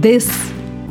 This 0.00 0.28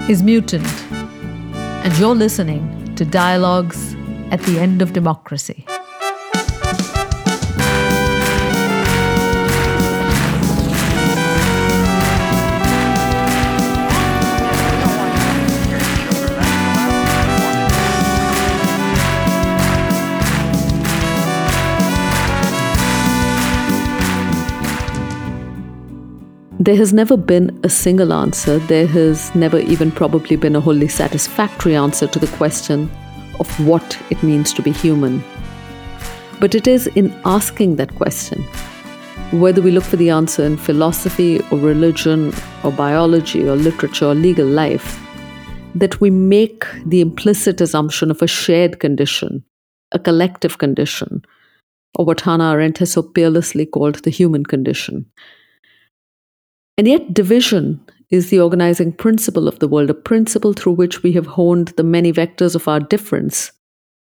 is 0.09 0.21
Mutant, 0.21 0.67
and 0.91 1.97
you're 1.97 2.13
listening 2.13 2.93
to 2.95 3.05
Dialogues 3.05 3.95
at 4.31 4.41
the 4.41 4.59
End 4.59 4.81
of 4.81 4.91
Democracy. 4.91 5.65
There 26.67 26.75
has 26.75 26.91
never 26.91 27.15
been 27.15 27.57
a 27.63 27.69
single 27.69 28.11
answer. 28.11 28.59
There 28.59 28.87
has 28.87 29.33
never 29.33 29.57
even 29.57 29.89
probably 29.89 30.35
been 30.35 30.53
a 30.53 30.59
wholly 30.59 30.89
satisfactory 30.89 31.77
answer 31.77 32.07
to 32.07 32.19
the 32.19 32.27
question 32.35 32.91
of 33.39 33.47
what 33.65 33.97
it 34.09 34.21
means 34.21 34.51
to 34.51 34.61
be 34.61 34.73
human. 34.73 35.23
But 36.41 36.55
it 36.55 36.67
is 36.67 36.87
in 36.87 37.17
asking 37.23 37.77
that 37.77 37.95
question, 37.95 38.43
whether 39.31 39.61
we 39.61 39.71
look 39.71 39.85
for 39.85 39.95
the 39.95 40.09
answer 40.09 40.43
in 40.43 40.57
philosophy 40.57 41.39
or 41.51 41.57
religion 41.57 42.33
or 42.65 42.73
biology 42.73 43.47
or 43.47 43.55
literature 43.55 44.07
or 44.07 44.15
legal 44.15 44.45
life, 44.45 44.99
that 45.73 46.01
we 46.01 46.09
make 46.09 46.65
the 46.85 46.99
implicit 46.99 47.61
assumption 47.61 48.11
of 48.11 48.21
a 48.21 48.27
shared 48.27 48.81
condition, 48.81 49.41
a 49.93 49.99
collective 49.99 50.57
condition, 50.57 51.23
or 51.95 52.03
what 52.03 52.19
Hannah 52.19 52.51
Arendt 52.51 52.79
has 52.79 52.91
so 52.91 53.03
peerlessly 53.03 53.65
called 53.65 54.03
the 54.03 54.09
human 54.09 54.45
condition. 54.45 55.05
And 56.77 56.87
yet, 56.87 57.13
division 57.13 57.81
is 58.11 58.29
the 58.29 58.39
organizing 58.39 58.93
principle 58.93 59.47
of 59.47 59.59
the 59.59 59.67
world, 59.67 59.89
a 59.89 59.95
principle 59.95 60.53
through 60.53 60.73
which 60.73 61.01
we 61.01 61.11
have 61.13 61.25
honed 61.25 61.69
the 61.69 61.83
many 61.83 62.13
vectors 62.13 62.55
of 62.55 62.67
our 62.67 62.79
difference 62.79 63.51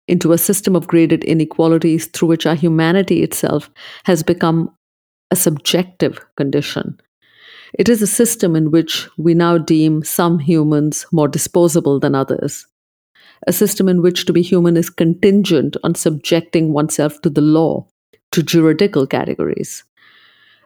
into 0.08 0.33
a 0.33 0.39
system 0.39 0.77
of 0.77 0.86
graded 0.86 1.25
inequalities 1.25 2.06
through 2.06 2.28
which 2.28 2.47
our 2.47 2.55
humanity 2.55 3.22
itself 3.22 3.70
has 4.05 4.22
become 4.22 4.75
a 5.31 5.36
subjective 5.36 6.25
condition. 6.36 7.00
It 7.78 7.89
is 7.89 8.03
a 8.03 8.06
system 8.06 8.55
in 8.55 8.70
which 8.70 9.09
we 9.16 9.34
now 9.34 9.56
deem 9.56 10.03
some 10.05 10.38
humans 10.38 11.06
more 11.12 11.28
disposable 11.28 11.98
than 11.98 12.14
others. 12.14 12.66
A 13.47 13.53
system 13.53 13.88
in 13.88 14.03
which 14.03 14.27
to 14.27 14.33
be 14.33 14.42
human 14.42 14.77
is 14.77 14.91
contingent 14.91 15.77
on 15.83 15.94
subjecting 15.94 16.72
oneself 16.72 17.20
to 17.22 17.31
the 17.31 17.41
law, 17.41 17.86
to 18.33 18.42
juridical 18.42 19.06
categories 19.06 19.84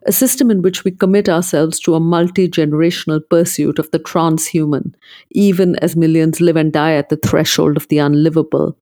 a 0.09 0.12
system 0.12 0.51
in 0.51 0.62
which 0.62 0.84
we 0.84 0.91
commit 0.91 1.28
ourselves 1.28 1.78
to 1.78 1.95
a 1.95 2.01
multi 2.01 2.48
generational 2.48 3.20
pursuit 3.28 3.78
of 3.78 3.91
the 3.91 3.98
transhuman, 3.98 4.95
even 5.33 5.77
as 5.77 5.97
millions 5.97 6.41
live 6.41 6.56
and 6.56 6.73
die 6.73 6.95
at 6.95 7.11
the 7.11 7.17
threshold 7.17 7.77
of 7.77 7.87
the 7.89 7.98
unlivable, 7.98 8.78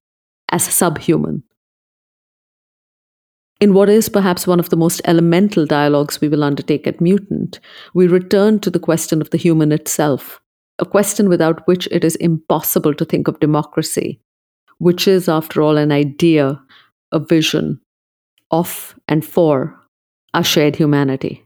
as 0.52 0.62
subhuman. 0.62 1.42
In 3.60 3.74
what 3.74 3.88
is 3.88 4.08
perhaps 4.08 4.46
one 4.46 4.60
of 4.60 4.70
the 4.70 4.76
most 4.76 5.00
elemental 5.04 5.66
dialogues 5.66 6.20
we 6.20 6.28
will 6.28 6.44
undertake 6.44 6.86
at 6.86 7.00
Mutant, 7.00 7.58
we 7.92 8.06
return 8.06 8.60
to 8.60 8.70
the 8.70 8.78
question 8.78 9.20
of 9.20 9.30
the 9.30 9.38
human 9.38 9.72
itself, 9.72 10.40
a 10.78 10.84
question 10.84 11.28
without 11.28 11.66
which 11.66 11.88
it 11.90 12.04
is 12.04 12.14
impossible 12.16 12.94
to 12.94 13.04
think 13.04 13.26
of 13.26 13.40
democracy, 13.40 14.20
which 14.78 15.08
is, 15.08 15.28
after 15.28 15.60
all, 15.60 15.76
an 15.76 15.90
idea, 15.90 16.62
a 17.10 17.18
vision 17.18 17.80
of 18.52 18.94
and 19.08 19.24
for 19.24 19.76
our 20.34 20.44
shared 20.44 20.76
humanity. 20.76 21.42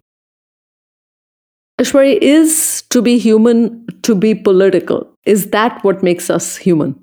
Aishwary, 1.81 2.19
is 2.21 2.83
to 2.91 3.01
be 3.01 3.19
human 3.19 3.87
to 4.03 4.15
be 4.15 4.35
political? 4.35 5.11
Is 5.25 5.51
that 5.51 5.83
what 5.83 6.03
makes 6.03 6.29
us 6.29 6.57
human? 6.57 6.95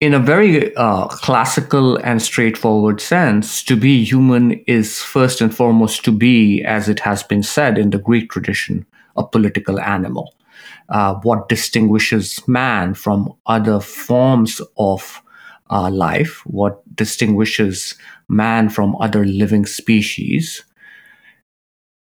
In 0.00 0.14
a 0.14 0.20
very 0.20 0.74
uh, 0.76 1.08
classical 1.08 1.96
and 1.96 2.22
straightforward 2.22 3.00
sense, 3.00 3.62
to 3.64 3.76
be 3.76 4.04
human 4.04 4.52
is 4.66 5.02
first 5.02 5.40
and 5.40 5.54
foremost 5.54 6.04
to 6.04 6.12
be, 6.12 6.62
as 6.62 6.88
it 6.88 7.00
has 7.00 7.22
been 7.22 7.42
said 7.42 7.76
in 7.76 7.90
the 7.90 7.98
Greek 7.98 8.30
tradition, 8.30 8.86
a 9.16 9.26
political 9.26 9.80
animal. 9.80 10.34
Uh, 10.88 11.16
what 11.22 11.48
distinguishes 11.48 12.40
man 12.48 12.94
from 12.94 13.32
other 13.46 13.80
forms 13.80 14.62
of 14.78 15.20
uh, 15.70 15.90
life, 15.90 16.44
what 16.46 16.82
distinguishes 16.94 17.94
man 18.28 18.68
from 18.68 18.96
other 18.96 19.24
living 19.24 19.66
species, 19.66 20.64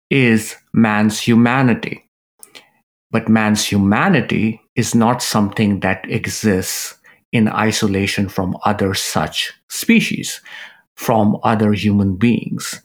is 0.10 0.56
man's 0.74 1.20
humanity. 1.20 2.08
But 3.12 3.30
man's 3.30 3.66
humanity 3.66 4.62
is 4.76 4.94
not 4.94 5.22
something 5.22 5.80
that 5.80 6.10
exists 6.10 6.96
in 7.32 7.48
isolation 7.48 8.30
from 8.30 8.58
other 8.66 8.94
such 8.94 9.54
species, 9.70 10.42
from 10.96 11.38
other 11.44 11.74
human 11.74 12.16
beings. 12.16 12.82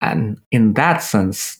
And 0.00 0.40
in 0.50 0.74
that 0.74 0.98
sense, 1.02 1.58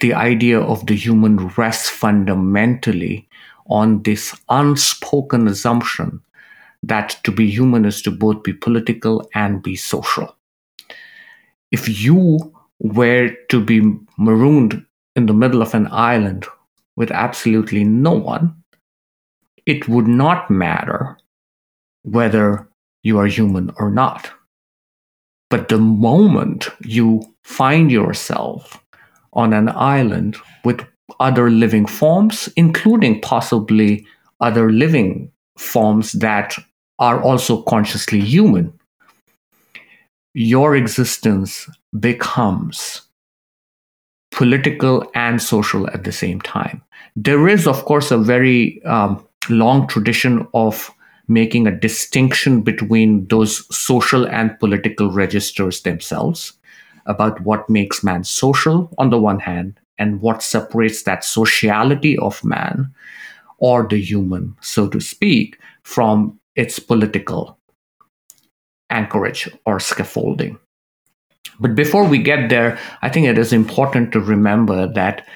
the 0.00 0.14
idea 0.14 0.60
of 0.60 0.86
the 0.86 0.96
human 0.96 1.48
rests 1.56 1.88
fundamentally 1.88 3.28
on 3.66 4.02
this 4.02 4.36
unspoken 4.48 5.46
assumption 5.46 6.20
that 6.82 7.20
to 7.24 7.32
be 7.32 7.50
human 7.50 7.84
is 7.84 8.02
to 8.02 8.10
both 8.10 8.42
be 8.42 8.52
political 8.52 9.28
and 9.34 9.62
be 9.62 9.76
social. 9.76 10.36
If 11.70 12.04
you 12.04 12.52
were 12.80 13.30
to 13.48 13.64
be 13.64 13.80
marooned 14.18 14.84
in 15.14 15.26
the 15.26 15.34
middle 15.34 15.62
of 15.62 15.74
an 15.74 15.88
island 15.90 16.46
with 16.96 17.10
absolutely 17.10 17.84
no 17.84 18.12
one, 18.12 18.54
it 19.66 19.88
would 19.88 20.08
not 20.08 20.50
matter 20.50 21.16
whether 22.02 22.68
you 23.02 23.18
are 23.18 23.26
human 23.26 23.72
or 23.78 23.90
not. 23.90 24.30
But 25.50 25.68
the 25.68 25.78
moment 25.78 26.68
you 26.80 27.22
find 27.44 27.90
yourself 27.90 28.82
on 29.32 29.52
an 29.52 29.68
island 29.68 30.36
with 30.64 30.84
other 31.20 31.50
living 31.50 31.86
forms, 31.86 32.48
including 32.56 33.20
possibly 33.20 34.06
other 34.40 34.72
living 34.72 35.30
forms 35.56 36.12
that 36.12 36.56
are 37.02 37.20
also 37.20 37.62
consciously 37.62 38.20
human, 38.20 38.72
your 40.34 40.76
existence 40.76 41.68
becomes 41.98 43.02
political 44.30 45.04
and 45.12 45.42
social 45.42 45.88
at 45.88 46.04
the 46.04 46.12
same 46.12 46.40
time. 46.40 46.80
There 47.16 47.48
is, 47.48 47.66
of 47.66 47.84
course, 47.86 48.12
a 48.12 48.18
very 48.18 48.80
um, 48.84 49.26
long 49.48 49.88
tradition 49.88 50.46
of 50.54 50.92
making 51.26 51.66
a 51.66 51.76
distinction 51.76 52.62
between 52.62 53.26
those 53.26 53.66
social 53.76 54.24
and 54.28 54.56
political 54.60 55.10
registers 55.10 55.82
themselves 55.82 56.52
about 57.06 57.40
what 57.40 57.68
makes 57.68 58.04
man 58.04 58.22
social 58.22 58.88
on 58.96 59.10
the 59.10 59.18
one 59.18 59.40
hand 59.40 59.74
and 59.98 60.20
what 60.20 60.40
separates 60.40 61.02
that 61.02 61.24
sociality 61.24 62.16
of 62.18 62.44
man 62.44 62.94
or 63.58 63.88
the 63.88 64.00
human, 64.00 64.56
so 64.60 64.88
to 64.88 65.00
speak, 65.00 65.58
from 65.82 66.38
its 66.56 66.78
political 66.78 67.58
anchorage 68.90 69.48
or 69.66 69.80
scaffolding. 69.80 70.58
But 71.58 71.74
before 71.74 72.04
we 72.04 72.18
get 72.18 72.50
there, 72.50 72.78
I 73.02 73.08
think 73.08 73.26
it 73.26 73.38
is 73.38 73.52
important 73.52 74.12
to 74.12 74.20
remember 74.20 74.92
that 74.92 75.26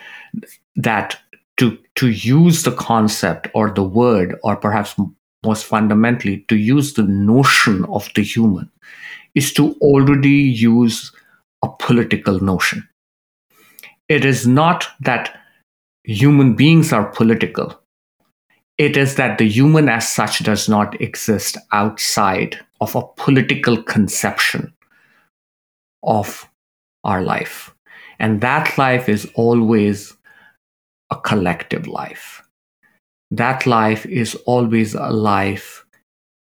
that 0.76 1.18
to 1.56 1.78
to 1.96 2.08
use 2.08 2.62
the 2.62 2.72
concept 2.72 3.48
or 3.54 3.70
the 3.70 3.82
word, 3.82 4.36
or 4.42 4.56
perhaps 4.56 4.94
most 5.44 5.64
fundamentally, 5.64 6.44
to 6.48 6.56
use 6.56 6.94
the 6.94 7.04
notion 7.04 7.84
of 7.86 8.10
the 8.14 8.22
human, 8.22 8.70
is 9.34 9.52
to 9.54 9.72
already 9.80 10.28
use 10.28 11.12
a 11.62 11.68
political 11.78 12.40
notion. 12.40 12.86
It 14.08 14.24
is 14.24 14.46
not 14.46 14.88
that 15.00 15.40
human 16.04 16.54
beings 16.54 16.92
are 16.92 17.06
political 17.06 17.80
it 18.78 18.96
is 18.96 19.14
that 19.16 19.38
the 19.38 19.48
human 19.48 19.88
as 19.88 20.08
such 20.08 20.40
does 20.40 20.68
not 20.68 21.00
exist 21.00 21.56
outside 21.72 22.58
of 22.80 22.94
a 22.94 23.06
political 23.16 23.82
conception 23.82 24.72
of 26.02 26.48
our 27.04 27.22
life. 27.22 27.74
And 28.18 28.40
that 28.40 28.76
life 28.76 29.08
is 29.08 29.30
always 29.34 30.14
a 31.10 31.16
collective 31.16 31.86
life. 31.86 32.42
That 33.30 33.66
life 33.66 34.04
is 34.06 34.34
always 34.46 34.94
a 34.94 35.10
life 35.10 35.84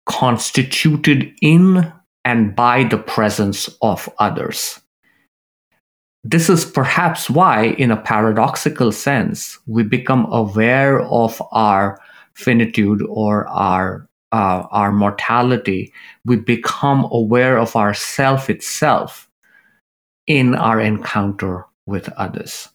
constituted 0.05 1.33
in 1.41 1.91
and 2.25 2.55
by 2.55 2.83
the 2.83 2.97
presence 2.97 3.69
of 3.81 4.09
others. 4.19 4.79
This 6.23 6.49
is 6.49 6.65
perhaps 6.65 7.29
why, 7.29 7.75
in 7.77 7.91
a 7.91 8.01
paradoxical 8.01 8.91
sense, 8.91 9.57
we 9.67 9.83
become 9.83 10.27
aware 10.31 11.01
of 11.01 11.41
our 11.51 11.99
finitude 12.39 13.01
or 13.09 13.47
our 13.49 14.07
uh, 14.31 14.63
our 14.71 14.91
mortality, 14.91 15.91
we 16.25 16.37
become 16.37 17.07
aware 17.11 17.57
of 17.57 17.75
our 17.75 17.93
self 17.93 18.49
itself 18.49 19.29
in 20.27 20.55
our 20.55 20.79
encounter 20.79 21.65
with 21.87 22.09
others. 22.17 22.69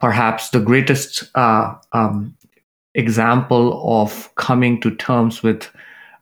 perhaps 0.00 0.50
the 0.50 0.60
greatest 0.60 1.24
uh, 1.34 1.74
um, 1.92 2.36
example 2.94 3.82
of 4.02 4.34
coming 4.36 4.80
to 4.80 4.94
terms 4.96 5.42
with 5.42 5.70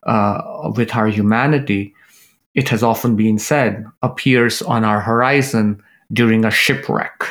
uh, 0.04 0.70
with 0.76 0.94
our 0.94 1.08
humanity, 1.08 1.92
it 2.54 2.68
has 2.68 2.82
often 2.82 3.16
been 3.16 3.38
said, 3.38 3.84
appears 4.02 4.62
on 4.62 4.84
our 4.84 5.00
horizon 5.00 5.82
during 6.12 6.44
a 6.44 6.50
shipwreck. 6.50 7.24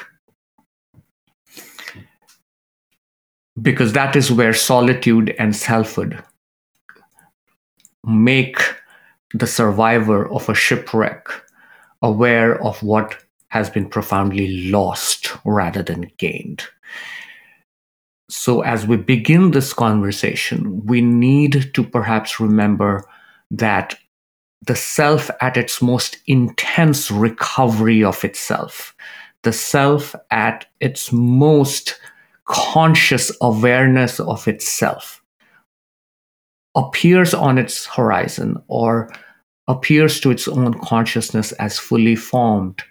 Because 3.61 3.93
that 3.93 4.15
is 4.15 4.31
where 4.31 4.53
solitude 4.53 5.33
and 5.39 5.55
selfhood 5.55 6.21
make 8.05 8.57
the 9.33 9.47
survivor 9.47 10.29
of 10.31 10.47
a 10.49 10.53
shipwreck 10.53 11.27
aware 12.01 12.61
of 12.63 12.81
what 12.83 13.17
has 13.49 13.69
been 13.69 13.87
profoundly 13.89 14.69
lost 14.69 15.31
rather 15.45 15.81
than 15.81 16.11
gained. 16.17 16.63
So, 18.29 18.61
as 18.61 18.87
we 18.87 18.97
begin 18.97 19.51
this 19.51 19.71
conversation, 19.73 20.85
we 20.85 20.99
need 21.01 21.71
to 21.73 21.83
perhaps 21.83 22.39
remember 22.39 23.05
that 23.51 23.95
the 24.65 24.75
self 24.75 25.29
at 25.41 25.57
its 25.57 25.81
most 25.81 26.17
intense 26.25 27.11
recovery 27.11 28.03
of 28.03 28.23
itself, 28.23 28.95
the 29.43 29.53
self 29.53 30.15
at 30.31 30.65
its 30.79 31.11
most 31.11 31.99
conscious 32.45 33.31
awareness 33.41 34.19
of 34.19 34.47
itself, 34.47 35.21
appears 36.75 37.33
on 37.33 37.57
its 37.57 37.85
horizon 37.85 38.57
or 38.67 39.09
appears 39.67 40.19
to 40.19 40.31
its 40.31 40.47
own 40.47 40.73
consciousness 40.79 41.51
as 41.53 41.79
fully 41.79 42.15
formed 42.15 42.83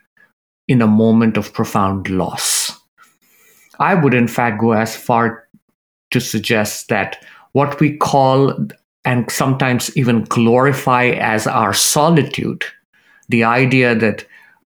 in 0.66 0.82
a 0.82 0.86
moment 0.86 1.36
of 1.36 1.52
profound 1.52 2.08
loss. 2.08 2.72
I 3.78 3.94
would, 3.94 4.14
in 4.14 4.28
fact, 4.28 4.60
go 4.60 4.72
as 4.72 4.96
far 4.96 5.48
to 6.10 6.20
suggest 6.20 6.88
that 6.88 7.24
what 7.52 7.78
we 7.80 7.96
call 7.96 8.56
and 9.04 9.30
sometimes 9.30 9.94
even 9.96 10.24
glorify 10.24 11.06
as 11.06 11.46
our 11.46 11.74
solitude, 11.74 12.64
the 13.28 13.44
idea 13.44 13.94
that 13.94 14.24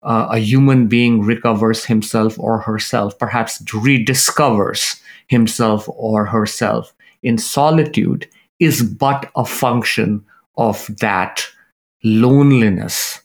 uh, 0.07 0.29
a 0.31 0.39
human 0.39 0.87
being 0.87 1.21
recovers 1.23 1.85
himself 1.85 2.39
or 2.39 2.59
herself, 2.59 3.19
perhaps 3.19 3.61
rediscovers 3.63 5.01
himself 5.27 5.89
or 5.89 6.25
herself 6.25 6.95
in 7.23 7.37
solitude, 7.37 8.29
is 8.61 8.83
but 8.83 9.31
a 9.37 9.45
function 9.45 10.25
of 10.57 10.87
that 11.01 11.45
loneliness 12.05 13.21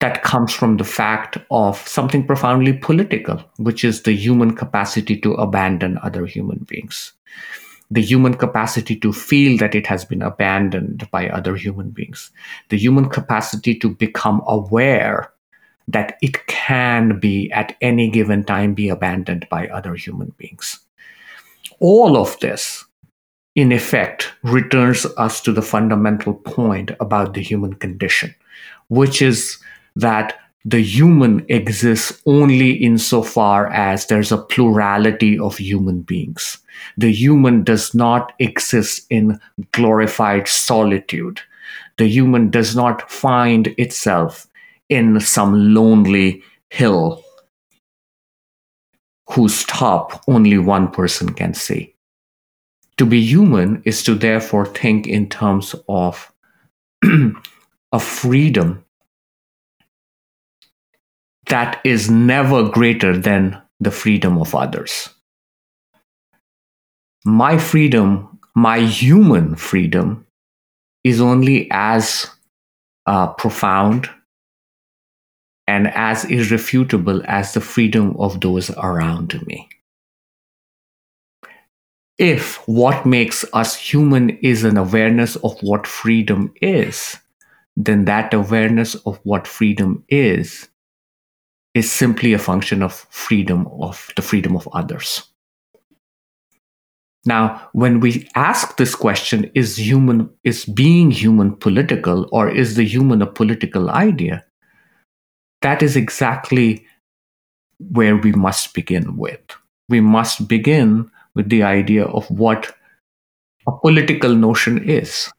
that 0.00 0.22
comes 0.22 0.52
from 0.52 0.76
the 0.76 0.84
fact 0.84 1.38
of 1.50 1.76
something 1.88 2.24
profoundly 2.26 2.72
political, 2.72 3.42
which 3.56 3.84
is 3.84 4.02
the 4.02 4.12
human 4.12 4.54
capacity 4.54 5.18
to 5.20 5.34
abandon 5.34 5.98
other 6.02 6.26
human 6.26 6.58
beings, 6.68 7.12
the 7.90 8.02
human 8.02 8.34
capacity 8.34 8.96
to 8.96 9.12
feel 9.12 9.56
that 9.58 9.74
it 9.74 9.86
has 9.86 10.04
been 10.04 10.22
abandoned 10.22 11.08
by 11.10 11.28
other 11.28 11.56
human 11.56 11.90
beings, 11.90 12.30
the 12.68 12.78
human 12.78 13.08
capacity 13.08 13.74
to 13.78 13.90
become 13.90 14.42
aware 14.46 15.32
that 15.88 16.18
it 16.20 16.46
can 16.46 17.20
be 17.20 17.50
at 17.52 17.76
any 17.80 18.10
given 18.10 18.44
time 18.44 18.74
be 18.74 18.88
abandoned 18.88 19.46
by 19.50 19.68
other 19.68 19.94
human 19.94 20.32
beings. 20.36 20.80
All 21.78 22.16
of 22.16 22.38
this, 22.40 22.84
in 23.54 23.70
effect, 23.70 24.32
returns 24.42 25.06
us 25.16 25.40
to 25.42 25.52
the 25.52 25.62
fundamental 25.62 26.34
point 26.34 26.90
about 26.98 27.34
the 27.34 27.42
human 27.42 27.74
condition, 27.74 28.34
which 28.88 29.22
is 29.22 29.58
that 29.94 30.34
the 30.66 30.82
human 30.82 31.46
exists 31.48 32.20
only 32.26 32.72
insofar 32.72 33.68
as 33.68 34.06
there's 34.06 34.32
a 34.32 34.36
plurality 34.36 35.38
of 35.38 35.56
human 35.56 36.00
beings. 36.00 36.58
The 36.98 37.12
human 37.12 37.62
does 37.62 37.94
not 37.94 38.32
exist 38.40 39.06
in 39.08 39.40
glorified 39.70 40.48
solitude. 40.48 41.40
The 41.98 42.08
human 42.08 42.50
does 42.50 42.74
not 42.74 43.08
find 43.08 43.68
itself 43.78 44.48
in 44.88 45.20
some 45.20 45.72
lonely 45.72 46.42
hill 46.70 47.22
whose 49.30 49.62
top 49.64 50.24
only 50.26 50.58
one 50.58 50.90
person 50.90 51.32
can 51.32 51.54
see. 51.54 51.94
To 52.96 53.06
be 53.06 53.20
human 53.20 53.82
is 53.84 54.02
to 54.02 54.16
therefore 54.16 54.66
think 54.66 55.06
in 55.06 55.28
terms 55.28 55.76
of 55.88 56.32
a 57.92 58.00
freedom 58.00 58.84
that 61.48 61.80
is 61.84 62.10
never 62.10 62.68
greater 62.68 63.16
than 63.16 63.60
the 63.80 63.90
freedom 63.90 64.38
of 64.38 64.54
others. 64.54 65.08
My 67.24 67.58
freedom, 67.58 68.38
my 68.54 68.80
human 68.80 69.56
freedom, 69.56 70.26
is 71.04 71.20
only 71.20 71.68
as 71.70 72.26
uh, 73.06 73.28
profound 73.34 74.10
and 75.68 75.88
as 75.88 76.24
irrefutable 76.24 77.22
as 77.26 77.54
the 77.54 77.60
freedom 77.60 78.16
of 78.18 78.40
those 78.40 78.70
around 78.70 79.44
me. 79.46 79.68
If 82.18 82.56
what 82.66 83.04
makes 83.04 83.44
us 83.52 83.76
human 83.76 84.30
is 84.38 84.64
an 84.64 84.76
awareness 84.76 85.36
of 85.36 85.60
what 85.60 85.86
freedom 85.86 86.54
is, 86.62 87.16
then 87.76 88.06
that 88.06 88.32
awareness 88.32 88.94
of 88.94 89.20
what 89.22 89.46
freedom 89.46 90.02
is 90.08 90.68
is 91.76 91.92
simply 91.92 92.32
a 92.32 92.38
function 92.38 92.82
of 92.82 93.06
freedom 93.10 93.68
of 93.82 94.10
the 94.16 94.22
freedom 94.22 94.56
of 94.56 94.66
others. 94.72 95.24
Now, 97.26 97.68
when 97.74 98.00
we 98.00 98.26
ask 98.34 98.78
this 98.78 98.94
question, 98.94 99.50
is 99.54 99.76
human 99.76 100.30
is 100.42 100.64
being 100.64 101.10
human 101.10 101.54
political 101.54 102.30
or 102.32 102.48
is 102.48 102.76
the 102.76 102.84
human 102.84 103.20
a 103.20 103.26
political 103.26 103.90
idea? 103.90 104.42
That 105.60 105.82
is 105.82 105.96
exactly 105.96 106.86
where 107.78 108.16
we 108.16 108.32
must 108.32 108.72
begin 108.72 109.18
with. 109.18 109.44
We 109.90 110.00
must 110.00 110.48
begin 110.48 111.10
with 111.34 111.50
the 111.50 111.62
idea 111.62 112.06
of 112.06 112.26
what 112.30 112.74
a 113.68 113.72
political 113.72 114.34
notion 114.34 114.88
is. 114.88 115.30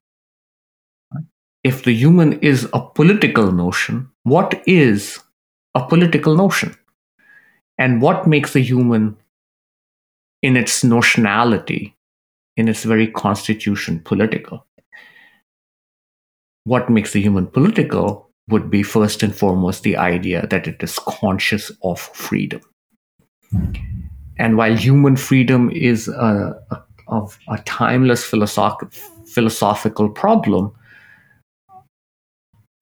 If 1.64 1.84
the 1.84 1.94
human 1.94 2.34
is 2.42 2.70
a 2.74 2.82
political 2.82 3.52
notion, 3.52 4.12
what 4.24 4.62
is 4.68 5.20
a 5.76 5.88
political 5.88 6.36
notion. 6.36 6.76
And 7.78 8.02
what 8.02 8.28
makes 8.28 8.56
a 8.56 8.60
human, 8.60 9.18
in 10.42 10.58
its 10.58 10.84
notionality, 10.84 11.94
in 12.56 12.68
its 12.68 12.84
very 12.84 13.08
constitution, 13.08 14.00
political? 14.00 14.66
What 16.64 16.90
makes 16.90 17.14
the 17.14 17.22
human 17.22 17.48
political 17.48 18.28
would 18.50 18.70
be 18.70 18.84
first 18.84 19.24
and 19.24 19.36
foremost 19.36 19.84
the 19.84 19.98
idea 19.98 20.48
that 20.48 20.68
it 20.68 20.82
is 20.82 21.00
conscious 21.00 21.72
of 21.84 22.00
freedom. 22.00 22.62
And 24.40 24.58
while 24.58 24.76
human 24.76 25.16
freedom 25.16 25.70
is 25.72 26.08
a, 26.08 26.60
a, 26.72 26.84
of 27.08 27.38
a 27.50 27.58
timeless 27.60 28.24
philosoph- 28.24 28.94
philosophical 29.28 30.10
problem, 30.10 30.72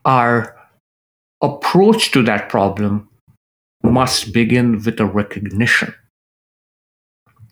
our 0.04 0.56
approach 1.46 2.12
to 2.12 2.24
that 2.24 2.50
problem 2.50 3.08
must 3.84 4.34
begin 4.34 4.82
with 4.84 5.00
a 5.00 5.06
recognition 5.06 5.94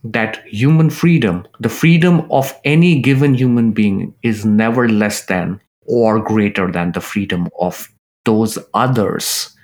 that 0.04 0.46
human 0.48 0.90
freedom, 0.90 1.48
the 1.60 1.70
freedom 1.70 2.30
of 2.30 2.54
any 2.66 3.00
given 3.00 3.34
human 3.34 3.72
being, 3.72 4.14
is 4.22 4.46
never 4.46 4.90
less 4.90 5.26
than 5.26 5.62
or 5.86 6.20
greater 6.20 6.72
than 6.72 6.92
the 6.92 7.02
freedom 7.02 7.48
of 7.60 7.90
those 8.26 8.58
others, 8.74 9.56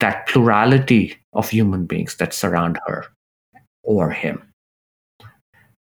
that 0.00 0.26
plurality 0.26 1.16
of 1.32 1.48
human 1.48 1.86
beings 1.86 2.16
that 2.16 2.34
surround 2.34 2.78
her 2.86 3.06
or 3.82 4.10
him. 4.10 4.42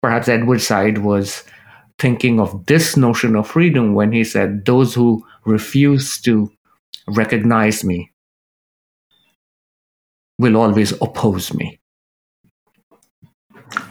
Perhaps 0.02 0.28
Edward 0.28 0.61
Said 0.61 0.99
was 0.99 1.45
thinking 1.99 2.40
of 2.40 2.66
this 2.66 2.97
notion 2.97 3.37
of 3.37 3.47
freedom 3.47 3.95
when 3.95 4.11
he 4.12 4.25
said, 4.25 4.64
Those 4.64 4.95
who 4.95 5.25
refuse 5.45 6.21
to 6.23 6.50
recognize 7.07 7.85
me 7.85 8.11
will 10.38 10.57
always 10.57 10.92
oppose 11.02 11.52
me. 11.52 11.78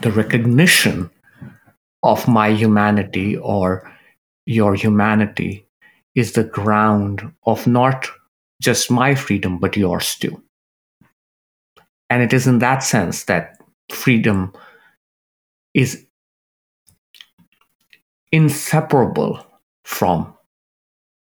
The 0.02 0.12
recognition 0.12 1.10
of 2.04 2.28
my 2.28 2.50
humanity 2.50 3.38
or 3.38 3.92
your 4.46 4.74
humanity 4.74 5.68
is 6.16 6.34
the 6.34 6.44
ground 6.44 7.32
of 7.46 7.68
not 7.68 8.10
just 8.62 8.90
my 8.92 9.16
freedom, 9.16 9.60
but 9.60 9.78
yours 9.78 10.16
too. 10.16 10.42
And 12.10 12.24
it 12.24 12.34
is 12.34 12.48
in 12.48 12.60
that 12.60 12.84
sense 12.84 13.26
that 13.26 13.58
freedom 13.92 14.54
is 15.74 16.06
inseparable 18.32 19.46
from 19.84 20.34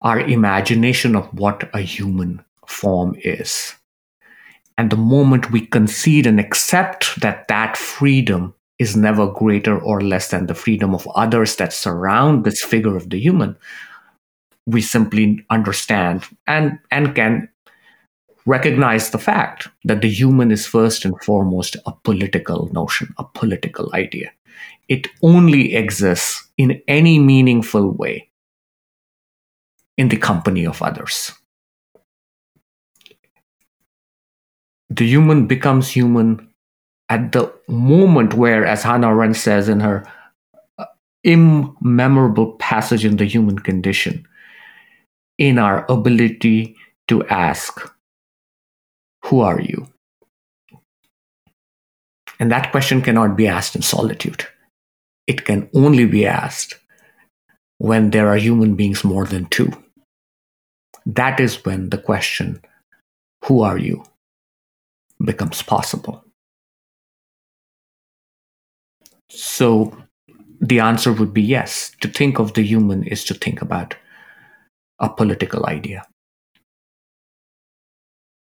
our 0.04 0.20
imagination 0.20 1.16
of 1.16 1.26
what 1.34 1.70
a 1.74 1.80
human 1.80 2.44
form 2.68 3.16
is. 3.20 3.74
And 4.78 4.90
the 4.90 4.98
moment 4.98 5.52
we 5.52 5.66
concede 5.66 6.26
and 6.28 6.40
accept 6.40 7.20
that 7.22 7.48
that 7.48 7.78
freedom 7.78 8.54
is 8.80 8.98
never 8.98 9.28
greater 9.28 9.78
or 9.78 10.02
less 10.02 10.30
than 10.30 10.48
the 10.48 10.56
freedom 10.56 10.94
of 10.94 11.08
others 11.16 11.56
that 11.58 11.72
surround 11.72 12.44
this 12.44 12.62
figure 12.64 12.98
of 12.98 13.10
the 13.10 13.20
human, 13.20 13.56
we 14.66 14.82
simply 14.82 15.46
understand 15.50 16.26
and, 16.48 16.80
and 16.92 17.16
can 17.16 17.48
recognize 18.46 19.12
the 19.12 19.20
fact 19.20 19.70
that 19.86 20.02
the 20.02 20.10
human 20.10 20.52
is 20.52 20.66
first 20.66 21.06
and 21.06 21.22
foremost 21.24 21.78
a 21.86 21.94
political 22.04 22.70
notion, 22.74 23.14
a 23.18 23.24
political 23.24 23.90
idea. 23.94 24.32
It 24.90 25.08
only 25.22 25.76
exists 25.76 26.50
in 26.58 26.82
any 26.88 27.20
meaningful 27.20 27.92
way 27.92 28.30
in 29.98 30.10
the 30.10 30.18
company 30.18 30.66
of 30.66 30.82
others. 30.82 31.32
The 34.90 35.08
human 35.08 35.48
becomes 35.48 35.90
human 35.90 36.54
at 37.10 37.32
the 37.32 37.54
moment 37.68 38.34
where, 38.34 38.66
as 38.66 38.84
Hannah 38.84 39.10
Arendt 39.10 39.36
says 39.36 39.70
in 39.70 39.80
her 39.80 40.06
uh, 40.78 40.86
immemorable 41.24 42.54
passage 42.54 43.06
in 43.06 43.18
the 43.18 43.26
human 43.26 43.60
condition, 43.60 44.26
in 45.38 45.58
our 45.58 45.86
ability 45.90 46.76
to 47.08 47.26
ask, 47.28 47.80
Who 49.26 49.42
are 49.42 49.60
you? 49.60 49.88
And 52.40 52.52
that 52.52 52.72
question 52.72 53.02
cannot 53.02 53.36
be 53.36 53.48
asked 53.48 53.76
in 53.76 53.82
solitude. 53.82 54.46
It 55.28 55.46
can 55.46 55.70
only 55.74 56.06
be 56.06 56.26
asked 56.26 56.76
when 57.78 58.12
there 58.12 58.28
are 58.28 58.38
human 58.38 58.76
beings 58.76 59.04
more 59.04 59.26
than 59.26 59.46
two. 59.48 59.72
That 61.06 61.40
is 61.40 61.64
when 61.66 61.90
the 61.90 61.98
question, 61.98 62.62
Who 63.46 63.62
are 63.62 63.78
you? 63.78 64.04
becomes 65.24 65.62
possible. 65.62 66.24
So 69.30 69.96
the 70.60 70.80
answer 70.80 71.12
would 71.14 71.34
be 71.34 71.42
yes. 71.42 71.92
To 72.02 72.08
think 72.08 72.40
of 72.40 72.54
the 72.54 72.64
human 72.64 73.04
is 73.04 73.24
to 73.26 73.34
think 73.34 73.62
about 73.62 73.96
a 75.00 75.10
political 75.10 75.66
idea. 75.66 76.06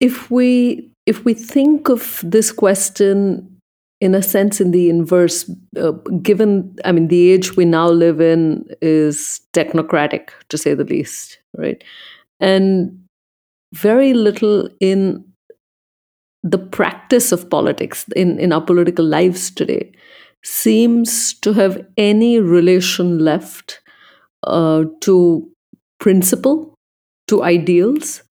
If 0.00 0.30
we 0.30 0.90
if 1.06 1.24
we 1.24 1.34
think 1.34 1.88
of 1.88 2.20
this 2.24 2.52
question 2.52 3.60
in 4.00 4.14
a 4.14 4.22
sense 4.22 4.60
in 4.60 4.70
the 4.70 4.88
inverse 4.88 5.50
uh, 5.76 5.92
given 6.22 6.74
i 6.84 6.92
mean 6.92 7.08
the 7.08 7.30
age 7.30 7.56
we 7.56 7.64
now 7.64 7.88
live 7.88 8.20
in 8.20 8.64
is 8.80 9.40
technocratic 9.52 10.30
to 10.48 10.56
say 10.56 10.74
the 10.74 10.84
least 10.84 11.38
right 11.56 11.84
and 12.40 12.98
very 13.74 14.14
little 14.14 14.68
in 14.80 15.24
the 16.42 16.58
practice 16.58 17.32
of 17.32 17.50
politics 17.50 18.06
in, 18.16 18.38
in 18.38 18.52
our 18.52 18.62
political 18.62 19.04
lives 19.04 19.50
today 19.50 19.92
seems 20.42 21.34
to 21.34 21.52
have 21.52 21.86
any 21.96 22.40
relation 22.40 23.18
left 23.18 23.82
uh, 24.44 24.84
to 25.00 25.50
principle, 25.98 26.74
to 27.28 27.42
ideals. 27.42 28.22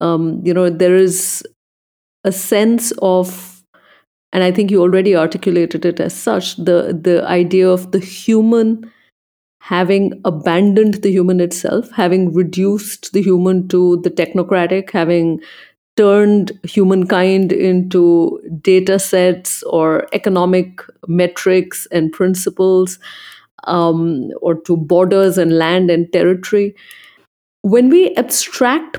Um, 0.00 0.40
you 0.44 0.54
know, 0.54 0.70
there 0.70 0.96
is 0.96 1.44
a 2.24 2.32
sense 2.32 2.92
of, 3.02 3.62
and 4.32 4.42
I 4.42 4.50
think 4.50 4.70
you 4.70 4.80
already 4.80 5.14
articulated 5.14 5.84
it 5.84 6.00
as 6.00 6.14
such, 6.14 6.56
the 6.56 6.98
the 6.98 7.22
idea 7.26 7.68
of 7.68 7.92
the 7.92 7.98
human 7.98 8.90
having 9.62 10.20
abandoned 10.24 10.94
the 11.02 11.10
human 11.12 11.38
itself, 11.38 11.88
having 11.92 12.34
reduced 12.34 13.12
the 13.12 13.22
human 13.22 13.68
to 13.68 13.98
the 13.98 14.10
technocratic, 14.10 14.90
having 14.90 15.40
turned 15.96 16.50
humankind 16.64 17.52
into 17.52 18.40
data 18.60 18.98
sets 18.98 19.62
or 19.62 20.08
economic 20.12 20.82
metrics 21.06 21.86
and 21.92 22.10
principles 22.12 22.98
um, 23.64 24.30
or 24.40 24.56
to 24.62 24.76
borders 24.76 25.38
and 25.38 25.56
land 25.56 25.92
and 25.92 26.12
territory. 26.12 26.74
When 27.60 27.88
we 27.88 28.12
abstract 28.16 28.98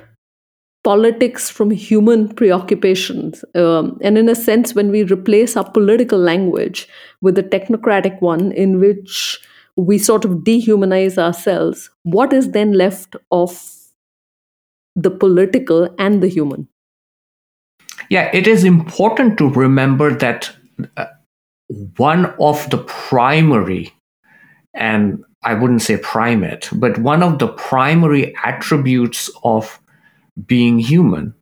politics 0.86 1.50
from 1.50 1.72
human 1.72 2.34
preoccupations, 2.34 3.44
um, 3.54 3.98
and 4.02 4.18
in 4.18 4.30
a 4.30 4.36
sense, 4.36 4.74
when 4.74 4.92
we 4.92 5.04
replace 5.04 5.58
our 5.58 5.70
political 5.70 6.20
language 6.20 6.88
with 7.20 7.38
a 7.38 7.44
technocratic 7.44 8.22
one 8.22 8.54
in 8.54 8.80
which 8.80 9.42
we 9.76 9.98
sort 9.98 10.26
of 10.26 10.32
dehumanize 10.44 11.18
ourselves, 11.18 11.90
what 12.04 12.32
is 12.34 12.52
then 12.52 12.74
left 12.74 13.16
of 13.32 13.60
the 14.96 15.10
political 15.10 15.94
and 15.98 16.22
the 16.22 16.28
human? 16.28 16.68
Yeah, 18.10 18.30
it 18.34 18.48
is 18.48 18.64
important 18.64 19.38
to 19.38 19.50
remember 19.50 20.14
that 20.14 20.52
uh, 20.98 21.06
one 21.98 22.34
of 22.40 22.70
the 22.70 22.78
primary, 22.78 23.94
and 24.74 25.24
I 25.44 25.54
wouldn't 25.54 25.82
say 25.82 25.98
primate, 25.98 26.70
but 26.74 26.98
one 27.00 27.24
of 27.24 27.40
the 27.40 27.48
primary 27.48 28.36
attributes 28.44 29.30
of 29.44 29.80
being 30.46 30.80
human 30.80 31.34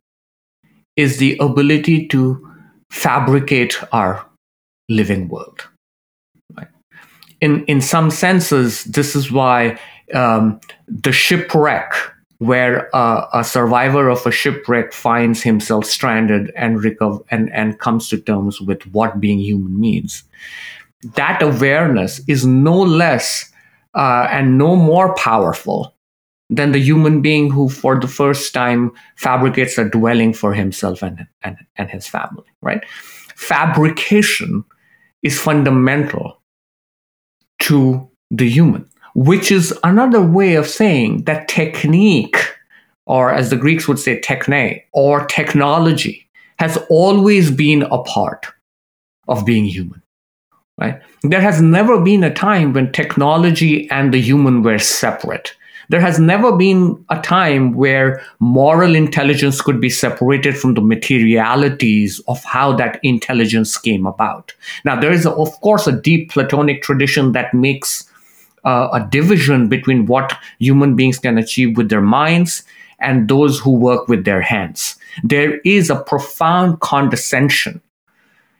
is 0.96 1.18
the 1.18 1.36
ability 1.40 2.08
to 2.08 2.48
fabricate 2.90 3.76
our 3.92 4.26
living 4.88 5.28
world. 5.28 5.68
In, 7.42 7.64
in 7.66 7.80
some 7.80 8.10
senses, 8.10 8.84
this 8.84 9.14
is 9.14 9.30
why 9.30 9.78
um, 10.14 10.60
the 10.86 11.12
shipwreck 11.12 11.92
where 12.38 12.94
uh, 12.94 13.26
a 13.32 13.44
survivor 13.44 14.08
of 14.08 14.26
a 14.26 14.32
shipwreck 14.32 14.92
finds 14.92 15.42
himself 15.42 15.84
stranded 15.84 16.50
and 16.56 16.82
recover 16.82 17.20
and, 17.30 17.52
and 17.52 17.78
comes 17.78 18.08
to 18.08 18.18
terms 18.18 18.60
with 18.60 18.82
what 18.88 19.20
being 19.20 19.38
human 19.38 19.78
means. 19.78 20.24
That 21.14 21.40
awareness 21.40 22.20
is 22.26 22.44
no 22.44 22.76
less 22.76 23.48
uh, 23.94 24.26
and 24.30 24.58
no 24.58 24.74
more 24.74 25.14
powerful 25.14 25.94
than 26.50 26.72
the 26.72 26.80
human 26.80 27.22
being 27.22 27.48
who, 27.48 27.68
for 27.68 27.98
the 27.98 28.08
first 28.08 28.52
time, 28.52 28.90
fabricates 29.16 29.78
a 29.78 29.84
dwelling 29.84 30.32
for 30.32 30.52
himself 30.52 31.00
and, 31.00 31.26
and, 31.42 31.56
and 31.76 31.90
his 31.90 32.08
family, 32.08 32.46
right? 32.60 32.84
Fabrication 33.36 34.64
is 35.22 35.38
fundamental 35.38 36.41
to 37.62 38.08
the 38.30 38.48
human 38.48 38.88
which 39.14 39.52
is 39.52 39.78
another 39.84 40.22
way 40.22 40.54
of 40.54 40.66
saying 40.66 41.24
that 41.24 41.48
technique, 41.48 42.36
or 43.06 43.32
as 43.32 43.50
the 43.50 43.56
Greeks 43.56 43.86
would 43.86 43.98
say, 43.98 44.20
techne, 44.20 44.82
or 44.92 45.26
technology, 45.26 46.28
has 46.58 46.78
always 46.88 47.50
been 47.50 47.82
a 47.82 48.02
part 48.02 48.46
of 49.28 49.44
being 49.44 49.64
human. 49.64 50.02
Right? 50.78 51.00
There 51.22 51.40
has 51.40 51.60
never 51.60 52.00
been 52.00 52.24
a 52.24 52.32
time 52.32 52.72
when 52.72 52.92
technology 52.92 53.88
and 53.90 54.12
the 54.12 54.20
human 54.20 54.62
were 54.62 54.78
separate. 54.78 55.54
There 55.92 56.00
has 56.00 56.18
never 56.18 56.56
been 56.56 57.04
a 57.10 57.20
time 57.20 57.74
where 57.74 58.22
moral 58.40 58.94
intelligence 58.94 59.60
could 59.60 59.78
be 59.78 59.90
separated 59.90 60.56
from 60.56 60.72
the 60.72 60.80
materialities 60.80 62.18
of 62.28 62.42
how 62.44 62.74
that 62.76 62.98
intelligence 63.02 63.76
came 63.76 64.06
about. 64.06 64.54
Now, 64.86 64.98
there 64.98 65.12
is, 65.12 65.26
of 65.26 65.52
course, 65.60 65.86
a 65.86 65.92
deep 65.92 66.30
Platonic 66.30 66.80
tradition 66.80 67.32
that 67.32 67.52
makes 67.52 68.10
uh, 68.64 68.88
a 68.94 69.06
division 69.10 69.68
between 69.68 70.06
what 70.06 70.34
human 70.58 70.96
beings 70.96 71.18
can 71.18 71.36
achieve 71.36 71.76
with 71.76 71.90
their 71.90 72.00
minds 72.00 72.62
and 72.98 73.28
those 73.28 73.60
who 73.60 73.72
work 73.72 74.08
with 74.08 74.24
their 74.24 74.40
hands. 74.40 74.96
There 75.22 75.58
is 75.58 75.90
a 75.90 76.02
profound 76.02 76.80
condescension 76.80 77.82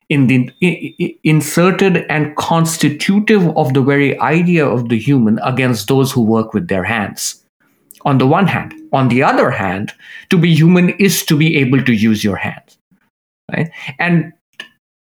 in 0.09 0.27
the 0.27 1.19
inserted 1.25 2.05
and 2.09 2.37
constitutive 2.37 3.49
of 3.57 3.73
the 3.75 3.83
very 3.83 4.19
idea 4.21 4.67
of 4.67 4.89
the 4.89 4.99
human 4.99 5.39
against 5.43 5.89
those 5.89 6.13
who 6.13 6.23
work 6.23 6.53
with 6.55 6.69
their 6.69 6.85
hands. 6.85 7.45
On 8.05 8.19
the 8.19 8.27
one 8.27 8.47
hand, 8.47 8.75
on 8.93 9.09
the 9.09 9.23
other 9.23 9.51
hand, 9.51 9.93
to 10.31 10.37
be 10.37 10.55
human 10.55 10.91
is 10.99 11.25
to 11.27 11.37
be 11.37 11.57
able 11.57 11.83
to 11.85 11.93
use 11.93 12.25
your 12.25 12.37
hands. 12.37 12.77
Right? 13.51 13.71
And 13.99 14.33